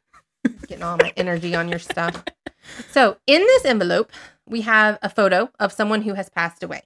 Getting 0.66 0.82
all 0.82 0.96
my 0.96 1.12
energy 1.16 1.54
on 1.54 1.68
your 1.68 1.78
stuff. 1.78 2.24
So 2.90 3.16
in 3.26 3.40
this 3.40 3.64
envelope, 3.64 4.12
we 4.46 4.60
have 4.62 4.98
a 5.00 5.08
photo 5.08 5.48
of 5.58 5.72
someone 5.72 6.02
who 6.02 6.12
has 6.14 6.28
passed 6.28 6.62
away, 6.62 6.82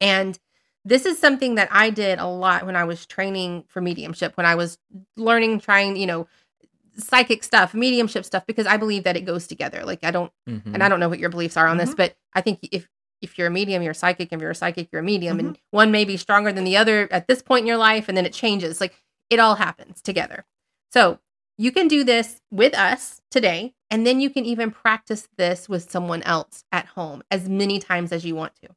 and 0.00 0.38
this 0.86 1.04
is 1.04 1.18
something 1.18 1.56
that 1.56 1.68
I 1.70 1.90
did 1.90 2.18
a 2.18 2.26
lot 2.26 2.64
when 2.64 2.76
I 2.76 2.84
was 2.84 3.04
training 3.04 3.64
for 3.68 3.82
mediumship. 3.82 4.36
When 4.38 4.46
I 4.46 4.54
was 4.54 4.78
learning, 5.16 5.60
trying, 5.60 5.96
you 5.96 6.06
know, 6.06 6.28
psychic 6.96 7.44
stuff, 7.44 7.74
mediumship 7.74 8.24
stuff, 8.24 8.46
because 8.46 8.66
I 8.66 8.78
believe 8.78 9.04
that 9.04 9.16
it 9.18 9.22
goes 9.26 9.46
together. 9.46 9.82
Like 9.84 10.02
I 10.02 10.10
don't 10.12 10.32
Mhm. 10.48 10.72
and 10.72 10.82
I 10.82 10.88
don't 10.88 11.00
know 11.00 11.10
what 11.10 11.18
your 11.18 11.30
beliefs 11.30 11.58
are 11.58 11.66
on 11.66 11.76
this, 11.76 11.90
Mhm. 11.90 11.96
but 11.96 12.16
I 12.32 12.40
think 12.40 12.60
if 12.72 12.88
if 13.20 13.36
you're 13.36 13.48
a 13.48 13.50
medium, 13.50 13.82
you're 13.82 13.92
a 13.92 13.94
psychic. 13.94 14.32
If 14.32 14.40
you're 14.40 14.50
a 14.50 14.54
psychic, 14.54 14.88
you're 14.92 15.00
a 15.00 15.04
medium, 15.04 15.36
Mm-hmm. 15.38 15.46
and 15.48 15.58
one 15.72 15.90
may 15.90 16.04
be 16.06 16.16
stronger 16.16 16.52
than 16.52 16.64
the 16.64 16.76
other 16.78 17.08
at 17.10 17.26
this 17.28 17.42
point 17.42 17.62
in 17.64 17.66
your 17.66 17.76
life, 17.76 18.08
and 18.08 18.16
then 18.16 18.24
it 18.24 18.32
changes. 18.32 18.80
Like 18.80 18.94
it 19.30 19.38
all 19.38 19.56
happens 19.56 20.00
together. 20.02 20.44
So 20.92 21.18
you 21.58 21.72
can 21.72 21.88
do 21.88 22.04
this 22.04 22.40
with 22.50 22.74
us 22.74 23.20
today, 23.30 23.74
and 23.90 24.06
then 24.06 24.20
you 24.20 24.30
can 24.30 24.44
even 24.44 24.70
practice 24.70 25.28
this 25.36 25.68
with 25.68 25.90
someone 25.90 26.22
else 26.22 26.64
at 26.72 26.86
home 26.86 27.22
as 27.30 27.48
many 27.48 27.78
times 27.78 28.12
as 28.12 28.24
you 28.24 28.34
want 28.34 28.54
to. 28.62 28.68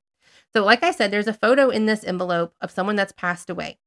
So, 0.54 0.64
like 0.64 0.84
I 0.84 0.92
said, 0.92 1.12
there's 1.12 1.28
a 1.28 1.34
photo 1.34 1.70
in 1.70 1.86
this 1.86 2.04
envelope 2.04 2.54
of 2.62 2.72
someone 2.72 2.96
that's 2.96 3.12
passed 3.12 3.50
away. 3.50 3.78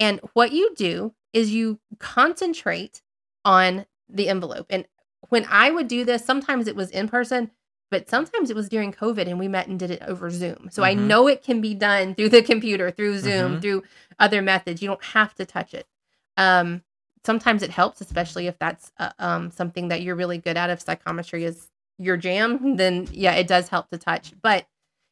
And 0.00 0.20
what 0.32 0.52
you 0.52 0.74
do 0.74 1.14
is 1.32 1.52
you 1.52 1.78
concentrate 1.98 3.02
on 3.44 3.86
the 4.08 4.28
envelope. 4.28 4.66
And 4.70 4.86
when 5.28 5.46
I 5.50 5.70
would 5.70 5.86
do 5.88 6.04
this, 6.04 6.24
sometimes 6.24 6.66
it 6.66 6.74
was 6.74 6.90
in 6.90 7.08
person, 7.08 7.50
but 7.90 8.08
sometimes 8.08 8.50
it 8.50 8.56
was 8.56 8.68
during 8.68 8.92
COVID 8.92 9.28
and 9.28 9.38
we 9.38 9.48
met 9.48 9.68
and 9.68 9.78
did 9.78 9.90
it 9.90 10.02
over 10.06 10.30
Zoom. 10.30 10.68
So 10.72 10.82
I 10.82 10.94
Mhm. 10.94 11.06
know 11.06 11.28
it 11.28 11.42
can 11.42 11.60
be 11.60 11.74
done 11.74 12.14
through 12.14 12.30
the 12.30 12.42
computer, 12.42 12.90
through 12.90 13.18
Zoom, 13.18 13.56
Mhm. 13.56 13.62
through 13.62 13.82
other 14.18 14.42
methods. 14.42 14.80
You 14.82 14.88
don't 14.88 15.04
have 15.04 15.34
to 15.34 15.44
touch 15.44 15.74
it. 15.74 15.86
Um, 16.40 16.82
sometimes 17.24 17.62
it 17.62 17.70
helps, 17.70 18.00
especially 18.00 18.46
if 18.46 18.58
that's 18.58 18.90
uh, 18.98 19.10
um, 19.18 19.50
something 19.50 19.88
that 19.88 20.00
you're 20.00 20.16
really 20.16 20.38
good 20.38 20.56
at. 20.56 20.70
If 20.70 20.80
psychometry 20.80 21.44
is 21.44 21.68
your 21.98 22.16
jam, 22.16 22.76
then 22.76 23.06
yeah, 23.12 23.34
it 23.34 23.46
does 23.46 23.68
help 23.68 23.90
to 23.90 23.98
touch. 23.98 24.32
But 24.42 24.66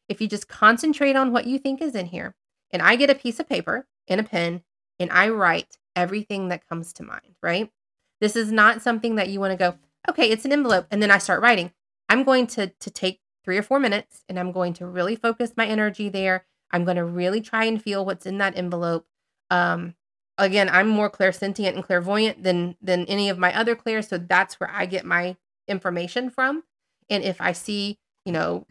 if 0.09 0.19
you 0.19 0.27
just 0.27 0.47
concentrate 0.47 1.15
on 1.15 1.31
what 1.31 1.45
you 1.45 1.59
think 1.59 1.81
is 1.81 1.93
in 1.93 2.07
here, 2.07 2.35
and 2.71 2.81
I 2.81 2.95
get 2.95 3.11
a 3.11 3.15
piece 3.15 3.39
of 3.39 3.47
paper 3.47 3.87
and 4.07 4.19
a 4.19 4.23
pen 4.23 4.63
and 4.99 5.11
I 5.11 5.29
write 5.29 5.77
everything 5.95 6.49
that 6.49 6.67
comes 6.67 6.91
to 6.93 7.03
mind, 7.03 7.35
right? 7.43 7.71
This 8.19 8.35
is 8.35 8.51
not 8.51 8.81
something 8.81 9.15
that 9.15 9.29
you 9.29 9.39
want 9.39 9.51
to 9.51 9.57
go, 9.57 9.77
okay, 10.09 10.29
it's 10.29 10.45
an 10.45 10.51
envelope, 10.51 10.87
and 10.91 11.01
then 11.01 11.11
I 11.11 11.19
start 11.19 11.41
writing. 11.41 11.71
I'm 12.09 12.23
going 12.23 12.47
to 12.47 12.67
to 12.67 12.89
take 12.89 13.21
three 13.45 13.57
or 13.57 13.63
four 13.63 13.79
minutes 13.79 14.23
and 14.27 14.39
I'm 14.39 14.51
going 14.51 14.73
to 14.73 14.85
really 14.85 15.15
focus 15.15 15.53
my 15.55 15.65
energy 15.65 16.09
there. 16.09 16.45
I'm 16.71 16.85
going 16.85 16.97
to 16.97 17.05
really 17.05 17.39
try 17.41 17.65
and 17.65 17.81
feel 17.81 18.03
what's 18.03 18.25
in 18.25 18.39
that 18.39 18.57
envelope. 18.57 19.05
Um, 19.49 19.95
again, 20.39 20.69
I'm 20.69 20.87
more 20.87 21.09
clairsentient 21.09 21.75
and 21.75 21.83
clairvoyant 21.83 22.43
than 22.43 22.75
than 22.81 23.05
any 23.05 23.29
of 23.29 23.37
my 23.37 23.55
other 23.55 23.75
clairs, 23.75 24.07
so 24.07 24.17
that's 24.17 24.59
where 24.59 24.71
I 24.71 24.85
get 24.85 25.05
my 25.05 25.35
information 25.67 26.29
from. 26.29 26.63
And 27.09 27.23
if 27.23 27.41
I 27.41 27.51
see, 27.51 27.99
you 28.25 28.31
know, 28.31 28.65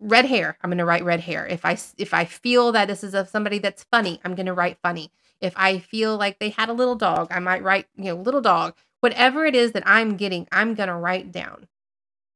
red 0.00 0.26
hair, 0.26 0.58
I'm 0.60 0.70
going 0.70 0.78
to 0.78 0.84
write 0.84 1.04
red 1.04 1.20
hair. 1.20 1.46
If 1.46 1.64
I 1.64 1.78
if 1.98 2.14
I 2.14 2.24
feel 2.24 2.72
that 2.72 2.88
this 2.88 3.02
is 3.04 3.14
of 3.14 3.28
somebody 3.28 3.58
that's 3.58 3.84
funny, 3.84 4.20
I'm 4.24 4.34
going 4.34 4.46
to 4.46 4.54
write 4.54 4.78
funny. 4.82 5.10
If 5.40 5.54
I 5.56 5.78
feel 5.78 6.16
like 6.16 6.38
they 6.38 6.50
had 6.50 6.68
a 6.68 6.74
little 6.74 6.94
dog, 6.94 7.28
I 7.30 7.40
might 7.40 7.62
write, 7.62 7.86
you 7.96 8.04
know, 8.04 8.16
little 8.16 8.40
dog. 8.40 8.74
Whatever 9.00 9.44
it 9.44 9.56
is 9.56 9.72
that 9.72 9.82
I'm 9.86 10.16
getting, 10.16 10.46
I'm 10.52 10.74
going 10.74 10.88
to 10.88 10.94
write 10.94 11.32
down. 11.32 11.66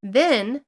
Then 0.03 0.65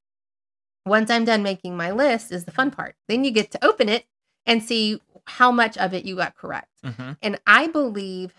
once 0.85 1.09
I'm 1.09 1.25
done 1.25 1.43
making 1.43 1.75
my 1.75 1.91
list 1.91 2.31
is 2.31 2.45
the 2.45 2.51
fun 2.51 2.71
part. 2.71 2.95
Then 3.07 3.23
you 3.23 3.31
get 3.31 3.51
to 3.51 3.65
open 3.65 3.89
it 3.89 4.05
and 4.45 4.63
see 4.63 5.01
how 5.29 5.51
much 5.51 5.77
of 5.77 5.93
it 5.93 6.05
you 6.05 6.15
got 6.15 6.35
correct. 6.35 6.67
Mhm. 6.83 7.17
And 7.21 7.39
I 7.47 7.67
believe, 7.67 8.33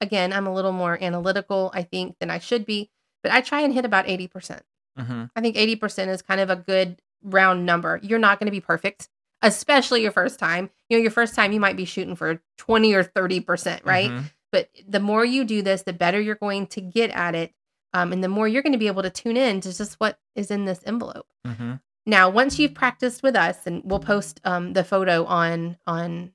again, 0.00 0.32
I'm 0.32 0.46
a 0.46 0.54
little 0.54 0.72
more 0.72 0.98
analytical, 1.02 1.70
I 1.74 1.82
think, 1.82 2.16
than 2.18 2.30
I 2.30 2.38
should 2.38 2.64
be, 2.66 2.90
but 3.22 3.32
I 3.32 3.40
try 3.40 3.60
and 3.60 3.72
hit 3.72 3.84
about 3.84 4.08
80%. 4.08 4.62
Mhm. 4.98 5.30
I 5.36 5.40
think 5.40 5.56
80% 5.56 6.10
is 6.10 6.22
kind 6.22 6.40
of 6.40 6.50
a 6.50 6.56
good 6.56 7.00
round 7.22 7.66
number. 7.66 7.98
You're 8.02 8.18
not 8.18 8.38
going 8.38 8.46
to 8.46 8.50
be 8.52 8.60
perfect, 8.60 9.08
especially 9.42 10.02
your 10.02 10.12
first 10.12 10.38
time. 10.38 10.70
You 10.88 10.96
know, 10.98 11.02
your 11.02 11.10
first 11.10 11.34
time, 11.34 11.52
you 11.52 11.60
might 11.60 11.76
be 11.76 11.84
shooting 11.84 12.16
for 12.16 12.40
20 12.58 12.94
or 12.94 13.02
30%, 13.02 13.84
right? 13.84 14.10
Mhm. 14.10 14.24
But 14.52 14.70
the 14.86 15.00
more 15.00 15.24
you 15.24 15.44
do 15.44 15.62
this, 15.62 15.82
the 15.82 15.92
better 15.92 16.20
you're 16.20 16.36
going 16.36 16.66
to 16.68 16.80
get 16.80 17.10
at 17.10 17.34
it. 17.34 17.52
Um, 17.92 18.12
and 18.12 18.22
the 18.24 18.28
more 18.28 18.46
you're 18.48 18.62
going 18.62 18.72
to 18.72 18.78
be 18.78 18.86
able 18.88 19.02
to 19.02 19.10
tune 19.10 19.36
in 19.36 19.60
to 19.62 19.72
just 19.76 19.94
what 20.00 20.18
is 20.34 20.50
in 20.50 20.64
this 20.64 20.80
envelope. 20.84 21.26
Mhm. 21.46 21.80
Now, 22.06 22.28
once 22.28 22.58
you've 22.58 22.74
practiced 22.74 23.22
with 23.22 23.34
us, 23.34 23.66
and 23.66 23.82
we'll 23.84 23.98
post 24.00 24.40
um, 24.44 24.72
the 24.74 24.84
photo 24.84 25.24
on 25.24 25.78
on 25.86 26.32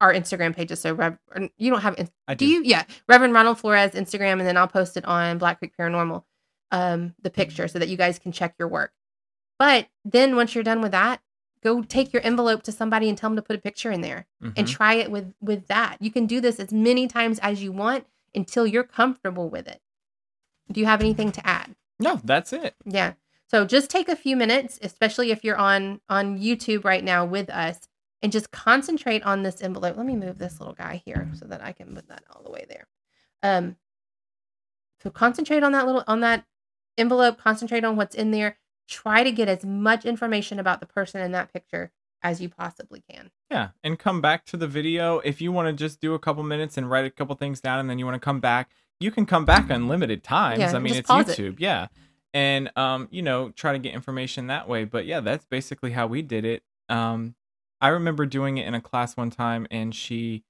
our 0.00 0.12
Instagram 0.12 0.54
pages. 0.54 0.80
So, 0.80 0.92
Rev, 0.92 1.16
you 1.56 1.70
don't 1.70 1.80
have, 1.80 2.10
I 2.28 2.34
do 2.34 2.46
you? 2.46 2.62
Yeah, 2.64 2.82
Reverend 3.08 3.32
Ronald 3.32 3.58
Florez 3.58 3.92
Instagram, 3.94 4.32
and 4.32 4.42
then 4.42 4.56
I'll 4.56 4.66
post 4.68 4.96
it 4.96 5.04
on 5.04 5.38
Black 5.38 5.60
Creek 5.60 5.72
Paranormal, 5.78 6.24
um, 6.72 7.14
the 7.22 7.30
picture, 7.30 7.68
so 7.68 7.78
that 7.78 7.88
you 7.88 7.96
guys 7.96 8.18
can 8.18 8.32
check 8.32 8.54
your 8.58 8.68
work. 8.68 8.92
But 9.58 9.88
then 10.04 10.34
once 10.36 10.54
you're 10.54 10.64
done 10.64 10.80
with 10.80 10.90
that, 10.92 11.20
go 11.62 11.82
take 11.82 12.12
your 12.12 12.22
envelope 12.26 12.64
to 12.64 12.72
somebody 12.72 13.08
and 13.08 13.16
tell 13.16 13.30
them 13.30 13.36
to 13.36 13.42
put 13.42 13.56
a 13.56 13.60
picture 13.60 13.90
in 13.92 14.00
there 14.02 14.26
and 14.42 14.54
Mhm. 14.66 14.68
try 14.68 14.94
it 14.94 15.10
with 15.10 15.32
with 15.40 15.68
that. 15.68 15.96
You 16.00 16.10
can 16.10 16.26
do 16.26 16.40
this 16.40 16.58
as 16.58 16.72
many 16.72 17.06
times 17.06 17.38
as 17.38 17.62
you 17.62 17.70
want 17.72 18.06
until 18.34 18.66
you're 18.66 18.82
comfortable 18.84 19.48
with 19.48 19.68
it. 19.68 19.80
Do 20.70 20.80
you 20.80 20.86
have 20.86 21.00
anything 21.00 21.30
to 21.32 21.46
add? 21.46 21.76
No, 22.00 22.20
that's 22.24 22.52
it. 22.52 22.74
Yeah. 22.84 23.14
So 23.54 23.64
just 23.64 23.88
take 23.88 24.08
a 24.08 24.16
few 24.16 24.36
minutes, 24.36 24.80
especially 24.82 25.30
if 25.30 25.44
you're 25.44 25.56
on 25.56 26.00
on 26.08 26.40
YouTube 26.40 26.84
right 26.84 27.04
now 27.04 27.24
with 27.24 27.48
us, 27.48 27.78
and 28.20 28.32
just 28.32 28.50
concentrate 28.50 29.22
on 29.22 29.44
this 29.44 29.62
envelope. 29.62 29.96
Let 29.96 30.06
me 30.06 30.16
move 30.16 30.38
this 30.38 30.58
little 30.58 30.74
guy 30.74 31.00
here 31.04 31.30
so 31.34 31.44
that 31.44 31.62
I 31.62 31.70
can 31.70 31.94
put 31.94 32.08
that 32.08 32.24
all 32.32 32.42
the 32.42 32.50
way 32.50 32.66
there. 32.68 32.88
Um 33.44 33.76
so 35.04 35.08
concentrate 35.08 35.62
on 35.62 35.70
that 35.70 35.86
little 35.86 36.02
on 36.08 36.18
that 36.18 36.46
envelope, 36.98 37.38
concentrate 37.38 37.84
on 37.84 37.94
what's 37.94 38.16
in 38.16 38.32
there. 38.32 38.58
Try 38.88 39.22
to 39.22 39.30
get 39.30 39.48
as 39.48 39.64
much 39.64 40.04
information 40.04 40.58
about 40.58 40.80
the 40.80 40.86
person 40.86 41.20
in 41.20 41.30
that 41.30 41.52
picture 41.52 41.92
as 42.24 42.40
you 42.40 42.48
possibly 42.48 43.04
can. 43.08 43.30
Yeah, 43.52 43.68
and 43.84 44.00
come 44.00 44.20
back 44.20 44.46
to 44.46 44.56
the 44.56 44.66
video 44.66 45.20
if 45.20 45.40
you 45.40 45.52
want 45.52 45.68
to 45.68 45.72
just 45.72 46.00
do 46.00 46.14
a 46.14 46.18
couple 46.18 46.42
minutes 46.42 46.76
and 46.76 46.90
write 46.90 47.04
a 47.04 47.10
couple 47.10 47.36
things 47.36 47.60
down, 47.60 47.78
and 47.78 47.88
then 47.88 48.00
you 48.00 48.04
want 48.04 48.16
to 48.16 48.24
come 48.24 48.40
back. 48.40 48.72
You 48.98 49.12
can 49.12 49.26
come 49.26 49.44
back 49.44 49.70
unlimited 49.70 50.24
times. 50.24 50.58
Yeah, 50.58 50.74
I 50.74 50.80
mean, 50.80 50.94
it's 50.94 51.06
pause 51.06 51.28
it. 51.28 51.38
YouTube. 51.38 51.60
Yeah, 51.60 51.86
and 52.34 52.70
um, 52.76 53.08
you 53.10 53.22
know, 53.22 53.50
try 53.50 53.72
to 53.72 53.78
get 53.78 53.94
information 53.94 54.48
that 54.48 54.68
way. 54.68 54.84
But 54.84 55.06
yeah, 55.06 55.20
that's 55.20 55.46
basically 55.46 55.92
how 55.92 56.06
we 56.06 56.20
did 56.22 56.44
it. 56.44 56.62
Um, 56.90 57.36
I 57.80 57.88
remember 57.88 58.26
doing 58.26 58.58
it 58.58 58.66
in 58.66 58.74
a 58.74 58.80
class 58.82 59.16
one 59.16 59.30
time, 59.30 59.66
and 59.70 59.94
she 59.94 60.44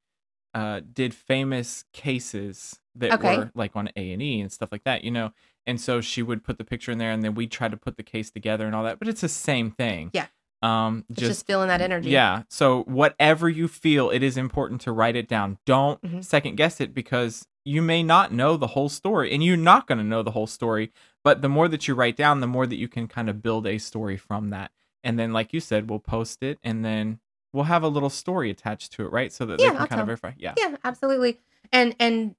uh 0.54 0.80
did 0.92 1.12
famous 1.14 1.84
cases 1.92 2.80
that 2.94 3.14
Okay. 3.14 3.36
were 3.36 3.50
like 3.54 3.76
on 3.76 3.90
A 3.96 4.12
and 4.12 4.22
E 4.22 4.40
and 4.40 4.52
stuff 4.52 4.70
like 4.72 4.84
that. 4.84 5.04
You 5.04 5.10
know, 5.12 5.32
and 5.66 5.80
so 5.80 6.00
she 6.00 6.22
would 6.22 6.44
put 6.44 6.58
the 6.58 6.64
picture 6.64 6.92
in 6.92 6.98
there, 6.98 7.12
and 7.12 7.22
then 7.22 7.34
we 7.34 7.46
try 7.46 7.68
to 7.68 7.76
put 7.76 7.96
the 7.96 8.02
case 8.02 8.30
together 8.30 8.66
and 8.66 8.74
all 8.74 8.84
that. 8.84 8.98
But 8.98 9.08
it's 9.08 9.20
the 9.22 9.28
same 9.28 9.70
thing. 9.70 10.10
Yeah. 10.12 10.26
Um, 10.64 11.04
It's 11.10 11.20
just, 11.20 11.46
feeling 11.46 11.68
that 11.68 11.80
energy. 11.80 12.10
yeah. 12.10 12.42
So 12.48 12.82
whatever 12.84 13.48
you 13.48 13.68
feel, 13.68 14.10
it 14.10 14.22
is 14.22 14.36
important 14.36 14.80
to 14.82 14.92
write 14.92 15.14
it 15.16 15.28
down. 15.28 15.58
Don't 15.66 16.00
Mhm. 16.02 16.24
second 16.24 16.56
guess 16.56 16.80
it 16.80 16.94
because 16.94 17.46
you 17.64 17.82
may 17.82 18.02
not 18.02 18.32
know 18.32 18.56
the 18.56 18.68
whole 18.68 18.88
story 18.88 19.32
and 19.32 19.42
you're 19.44 19.56
not 19.56 19.86
going 19.86 19.98
to 19.98 20.04
know 20.04 20.22
the 20.22 20.30
whole 20.32 20.46
story. 20.46 20.90
But 21.22 21.40
the 21.42 21.48
more 21.48 21.68
that 21.68 21.86
you 21.88 21.94
write 21.94 22.16
down, 22.16 22.40
the 22.40 22.46
more 22.46 22.66
that 22.66 22.76
you 22.76 22.88
can 22.88 23.08
kind 23.08 23.28
of 23.30 23.42
build 23.42 23.66
a 23.66 23.78
story 23.78 24.16
from 24.16 24.48
that. 24.50 24.70
And 25.02 25.18
then, 25.18 25.32
like 25.32 25.52
you 25.52 25.60
said, 25.60 25.88
we'll 25.90 25.98
post 25.98 26.42
it 26.42 26.58
and 26.62 26.84
then 26.84 27.20
we'll 27.52 27.64
have 27.64 27.82
a 27.82 27.88
little 27.88 28.10
story 28.10 28.50
attached 28.50 28.92
to 28.92 29.04
it, 29.06 29.12
right? 29.12 29.32
So 29.32 29.44
that 29.46 29.60
Yeah, 29.60 29.66
they 29.66 29.72
can 29.72 29.80
I'll 29.82 29.86
kind 29.86 30.00
of 30.00 30.06
tell. 30.06 30.06
verify. 30.06 30.32
Yeah. 30.38 30.54
Yeah, 30.58 30.76
absolutely. 30.82 31.38
And 31.72 31.94
and 32.00 32.34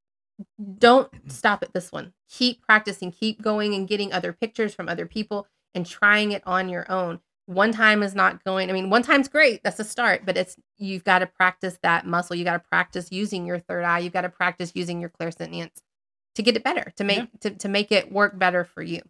don't 0.80 1.09
stop 1.32 1.63
at 1.63 1.73
this 1.73 1.91
one. 1.91 2.13
Keep 2.30 2.61
practicing, 2.61 3.11
keep 3.11 3.41
going 3.41 3.73
and 3.73 3.88
getting 3.88 4.11
other 4.11 4.34
pictures 4.34 4.73
from 4.76 4.89
other 4.89 5.05
people 5.05 5.47
and 5.73 5.86
trying 5.86 6.32
it 6.32 6.43
on 6.45 6.69
your 6.69 6.89
own. 6.91 7.19
One 7.47 7.71
time 7.71 8.01
is 8.01 8.15
not 8.15 8.43
going. 8.43 8.69
I 8.69 8.73
mean, 8.73 8.89
one 8.89 9.03
time's 9.03 9.27
great. 9.27 9.61
That's 9.63 9.79
a 9.79 9.83
start, 9.83 10.25
but 10.25 10.35
it's 10.35 10.55
you've 10.77 11.03
got 11.03 11.19
to 11.19 11.27
practice 11.27 11.77
that 11.83 12.05
muscle. 12.07 12.35
You 12.35 12.43
got 12.43 12.53
to 12.63 12.67
practice 12.69 13.11
using 13.11 13.45
your 13.45 13.59
third 13.59 13.83
eye. 13.83 13.99
You've 13.99 14.13
got 14.13 14.21
to 14.21 14.29
practice 14.29 14.71
using 14.73 14.99
your 14.99 15.11
clairsentience 15.11 15.81
to 16.35 16.41
get 16.43 16.55
it 16.55 16.63
better, 16.63 16.91
to 16.97 17.03
make 17.03 17.17
Yeah. 17.19 17.25
to, 17.41 17.49
to 17.51 17.67
make 17.69 17.91
it 17.91 18.11
work 18.11 18.37
better 18.39 18.63
for 18.65 18.81
you. 18.81 19.01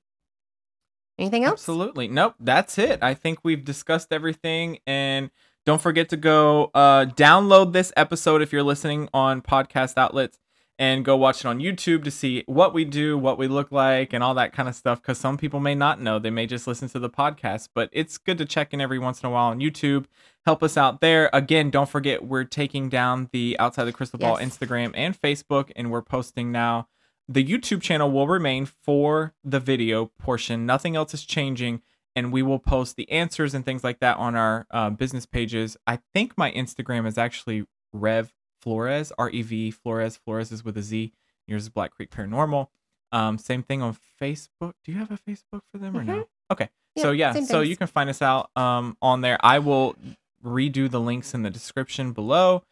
Anything 1.17 1.45
else? 1.45 1.61
Absolutely. 1.61 2.07
Nope, 2.09 2.36
that's 2.39 2.77
it. 2.77 2.99
I 3.01 3.13
think 3.13 3.39
we've 3.43 3.63
discussed 3.63 4.11
everything 4.11 4.79
and 4.86 5.29
don't 5.65 5.81
forget 5.81 6.09
to 6.09 6.17
go 6.17 6.71
uh 6.75 7.05
download 7.05 7.71
this 7.71 7.93
episode 7.95 8.41
if 8.41 8.51
you're 8.51 8.63
listening 8.63 9.07
on 9.13 9.41
podcast 9.41 9.97
outlets 9.97 10.38
and 10.78 11.05
go 11.05 11.15
watch 11.15 11.39
it 11.39 11.45
on 11.45 11.59
YouTube 11.59 12.03
to 12.03 12.11
see 12.11 12.43
what 12.47 12.73
we 12.73 12.86
do, 12.86 13.17
what 13.17 13.38
we 13.38 13.47
look 13.47 13.71
like 13.71 14.13
and 14.13 14.23
all 14.23 14.34
that 14.34 14.53
kind 14.53 14.67
of 14.67 14.76
stuff 14.76 15.01
cuz 15.01 15.17
some 15.17 15.38
people 15.38 15.59
may 15.59 15.76
not 15.76 16.01
know. 16.01 16.19
They 16.19 16.30
may 16.30 16.47
just 16.47 16.67
listen 16.67 16.89
to 16.89 16.99
the 16.99 17.09
podcast, 17.09 17.69
but 17.73 17.89
it's 17.91 18.17
good 18.17 18.38
to 18.39 18.45
check 18.45 18.73
in 18.73 18.82
every 18.82 18.99
once 18.99 19.21
in 19.21 19.28
a 19.28 19.32
while 19.32 19.51
on 19.51 19.59
YouTube. 19.59 20.05
Help 20.45 20.61
us 20.61 20.78
out 20.78 21.01
there. 21.01 21.30
Again, 21.34 21.69
don't 21.69 21.89
forget 21.89 22.26
we're 22.26 22.43
taking 22.43 22.89
down 22.89 23.30
the 23.32 23.55
Outside 23.59 23.86
the 23.86 23.93
Crystal 23.93 24.19
Ball 24.19 24.39
Yes. 24.39 24.49
Instagram 24.57 24.91
and 24.95 25.19
Facebook 25.19 25.71
and 25.76 25.91
we're 25.91 26.01
posting 26.01 26.51
now 26.51 26.88
the 27.28 27.43
YouTube 27.43 27.82
channel 27.82 28.11
will 28.11 28.28
remain 28.28 28.65
for 28.65 29.34
the 29.43 29.59
video 29.59 30.11
portion. 30.19 30.65
Nothing 30.65 30.95
else 30.95 31.13
is 31.13 31.26
changing, 31.26 31.82
and 32.15 32.32
we 32.32 32.43
will 32.43 32.59
post 32.59 32.95
the 32.95 33.09
answers 33.11 33.53
and 33.53 33.65
things 33.65 33.84
like 33.84 33.99
that 33.99 34.17
on 34.17 34.36
our 34.36 34.67
uh, 34.69 34.91
business 34.91 35.26
pages. 35.26 35.76
I 35.88 35.99
think 36.13 36.38
my 36.38 36.51
Instagram 36.51 37.07
is 37.07 37.17
actually 37.17 37.65
Rev 37.91 38.32
Florez, 38.66 39.11
R 39.18 39.30
E 39.30 39.41
V 39.41 39.74
Florez. 39.74 40.18
Florez 40.28 40.51
is 40.51 40.63
with 40.66 40.78
a 40.78 40.82
Z. 40.82 41.13
Yours 41.47 41.63
is 41.63 41.70
Black 41.70 41.91
Creek 41.91 42.09
Paranormal. 42.09 42.68
Um, 43.11 43.38
same 43.38 43.63
thing 43.63 43.82
on 43.82 43.95
Facebook. 44.22 44.74
Do 44.84 44.91
you 44.91 44.97
have 44.97 45.11
a 45.11 45.18
Facebook 45.30 45.61
for 45.72 45.78
them 45.78 45.95
or 45.95 46.03
no? 46.03 46.28
Okay, 46.51 46.70
so 46.97 47.11
Yeah, 47.11 47.34
yeah, 47.34 47.41
so 47.45 47.59
things. 47.59 47.70
you 47.70 47.78
can 47.78 47.88
find 47.88 48.09
us 48.09 48.22
out 48.22 48.49
um, 48.55 48.97
on 49.01 49.22
there. 49.22 49.38
I 49.41 49.59
will 49.59 49.95
redo 50.43 50.89
the 50.89 50.99
links 50.99 51.34
in 51.34 51.43
the 51.43 51.49
description 51.49 52.11
below. 52.11 52.63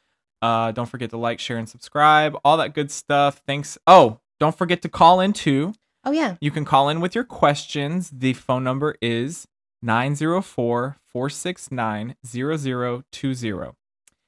Uh, 0.41 0.71
don't 0.71 0.87
forget 0.87 1.09
to 1.11 1.17
like, 1.17 1.39
share, 1.39 1.57
and 1.57 1.69
subscribe. 1.69 2.35
All 2.43 2.57
that 2.57 2.73
good 2.73 2.91
stuff. 2.91 3.41
Thanks. 3.47 3.77
Oh, 3.87 4.19
don't 4.39 4.55
forget 4.57 4.81
to 4.81 4.89
call 4.89 5.19
in 5.21 5.33
too. 5.33 5.73
Oh 6.03 6.11
yeah. 6.11 6.35
You 6.41 6.51
can 6.51 6.65
call 6.65 6.89
in 6.89 6.99
with 6.99 7.15
your 7.15 7.23
questions. 7.23 8.09
The 8.09 8.33
phone 8.33 8.63
number 8.63 8.95
is 9.01 9.47
904 9.81 10.97
469 11.07 12.15
0020. 12.25 13.73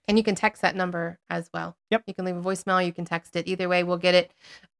And 0.07 0.17
you 0.17 0.23
can 0.23 0.35
text 0.35 0.61
that 0.61 0.75
number 0.75 1.19
as 1.29 1.49
well. 1.53 1.75
Yep. 1.91 2.03
You 2.07 2.13
can 2.13 2.25
leave 2.25 2.37
a 2.37 2.41
voicemail, 2.41 2.85
you 2.85 2.93
can 2.93 3.05
text 3.05 3.35
it. 3.35 3.47
Either 3.47 3.67
way, 3.67 3.83
we'll 3.83 3.97
get 3.97 4.15
it. 4.15 4.31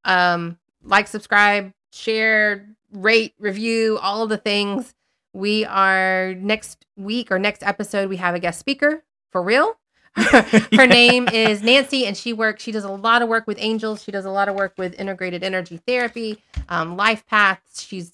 Um, 0.04 0.58
like, 0.82 1.08
subscribe, 1.08 1.72
share, 1.92 2.68
rate, 2.92 3.34
review, 3.38 3.98
all 4.00 4.22
of 4.22 4.28
the 4.28 4.36
things. 4.36 4.94
We 5.32 5.64
are 5.64 6.34
next 6.34 6.86
week 6.96 7.30
or 7.30 7.38
next 7.38 7.62
episode, 7.62 8.08
we 8.08 8.16
have 8.16 8.34
a 8.34 8.40
guest 8.40 8.58
speaker 8.58 9.02
for 9.30 9.42
real. 9.42 9.76
Her 10.16 10.86
name 10.86 11.28
is 11.28 11.62
Nancy, 11.62 12.06
and 12.06 12.16
she 12.16 12.32
works. 12.32 12.62
She 12.62 12.72
does 12.72 12.84
a 12.84 12.90
lot 12.90 13.20
of 13.20 13.28
work 13.28 13.46
with 13.46 13.58
angels. 13.60 14.02
She 14.02 14.10
does 14.10 14.24
a 14.24 14.30
lot 14.30 14.48
of 14.48 14.54
work 14.54 14.72
with 14.78 14.98
integrated 14.98 15.44
energy 15.44 15.78
therapy, 15.86 16.42
um, 16.70 16.96
life 16.96 17.26
paths. 17.26 17.82
She's 17.82 18.12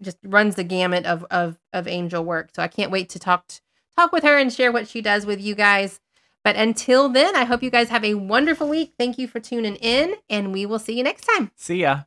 just 0.00 0.18
runs 0.24 0.56
the 0.56 0.64
gamut 0.64 1.06
of 1.06 1.24
of 1.30 1.60
of 1.72 1.86
angel 1.86 2.24
work. 2.24 2.50
So 2.56 2.62
I 2.62 2.66
can't 2.66 2.90
wait 2.90 3.08
to 3.10 3.20
talk 3.20 3.44
talk 3.96 4.10
with 4.10 4.24
her 4.24 4.36
and 4.36 4.52
share 4.52 4.72
what 4.72 4.88
she 4.88 5.00
does 5.00 5.24
with 5.24 5.40
you 5.40 5.54
guys. 5.54 6.00
But 6.44 6.56
until 6.56 7.08
then, 7.08 7.36
I 7.36 7.44
hope 7.44 7.62
you 7.62 7.70
guys 7.70 7.88
have 7.88 8.04
a 8.04 8.14
wonderful 8.14 8.68
week. 8.68 8.94
Thank 8.98 9.18
you 9.18 9.28
for 9.28 9.40
tuning 9.40 9.76
in, 9.76 10.16
and 10.28 10.52
we 10.52 10.66
will 10.66 10.78
see 10.78 10.96
you 10.96 11.04
next 11.04 11.24
time. 11.24 11.50
See 11.56 11.80
ya. 11.82 12.02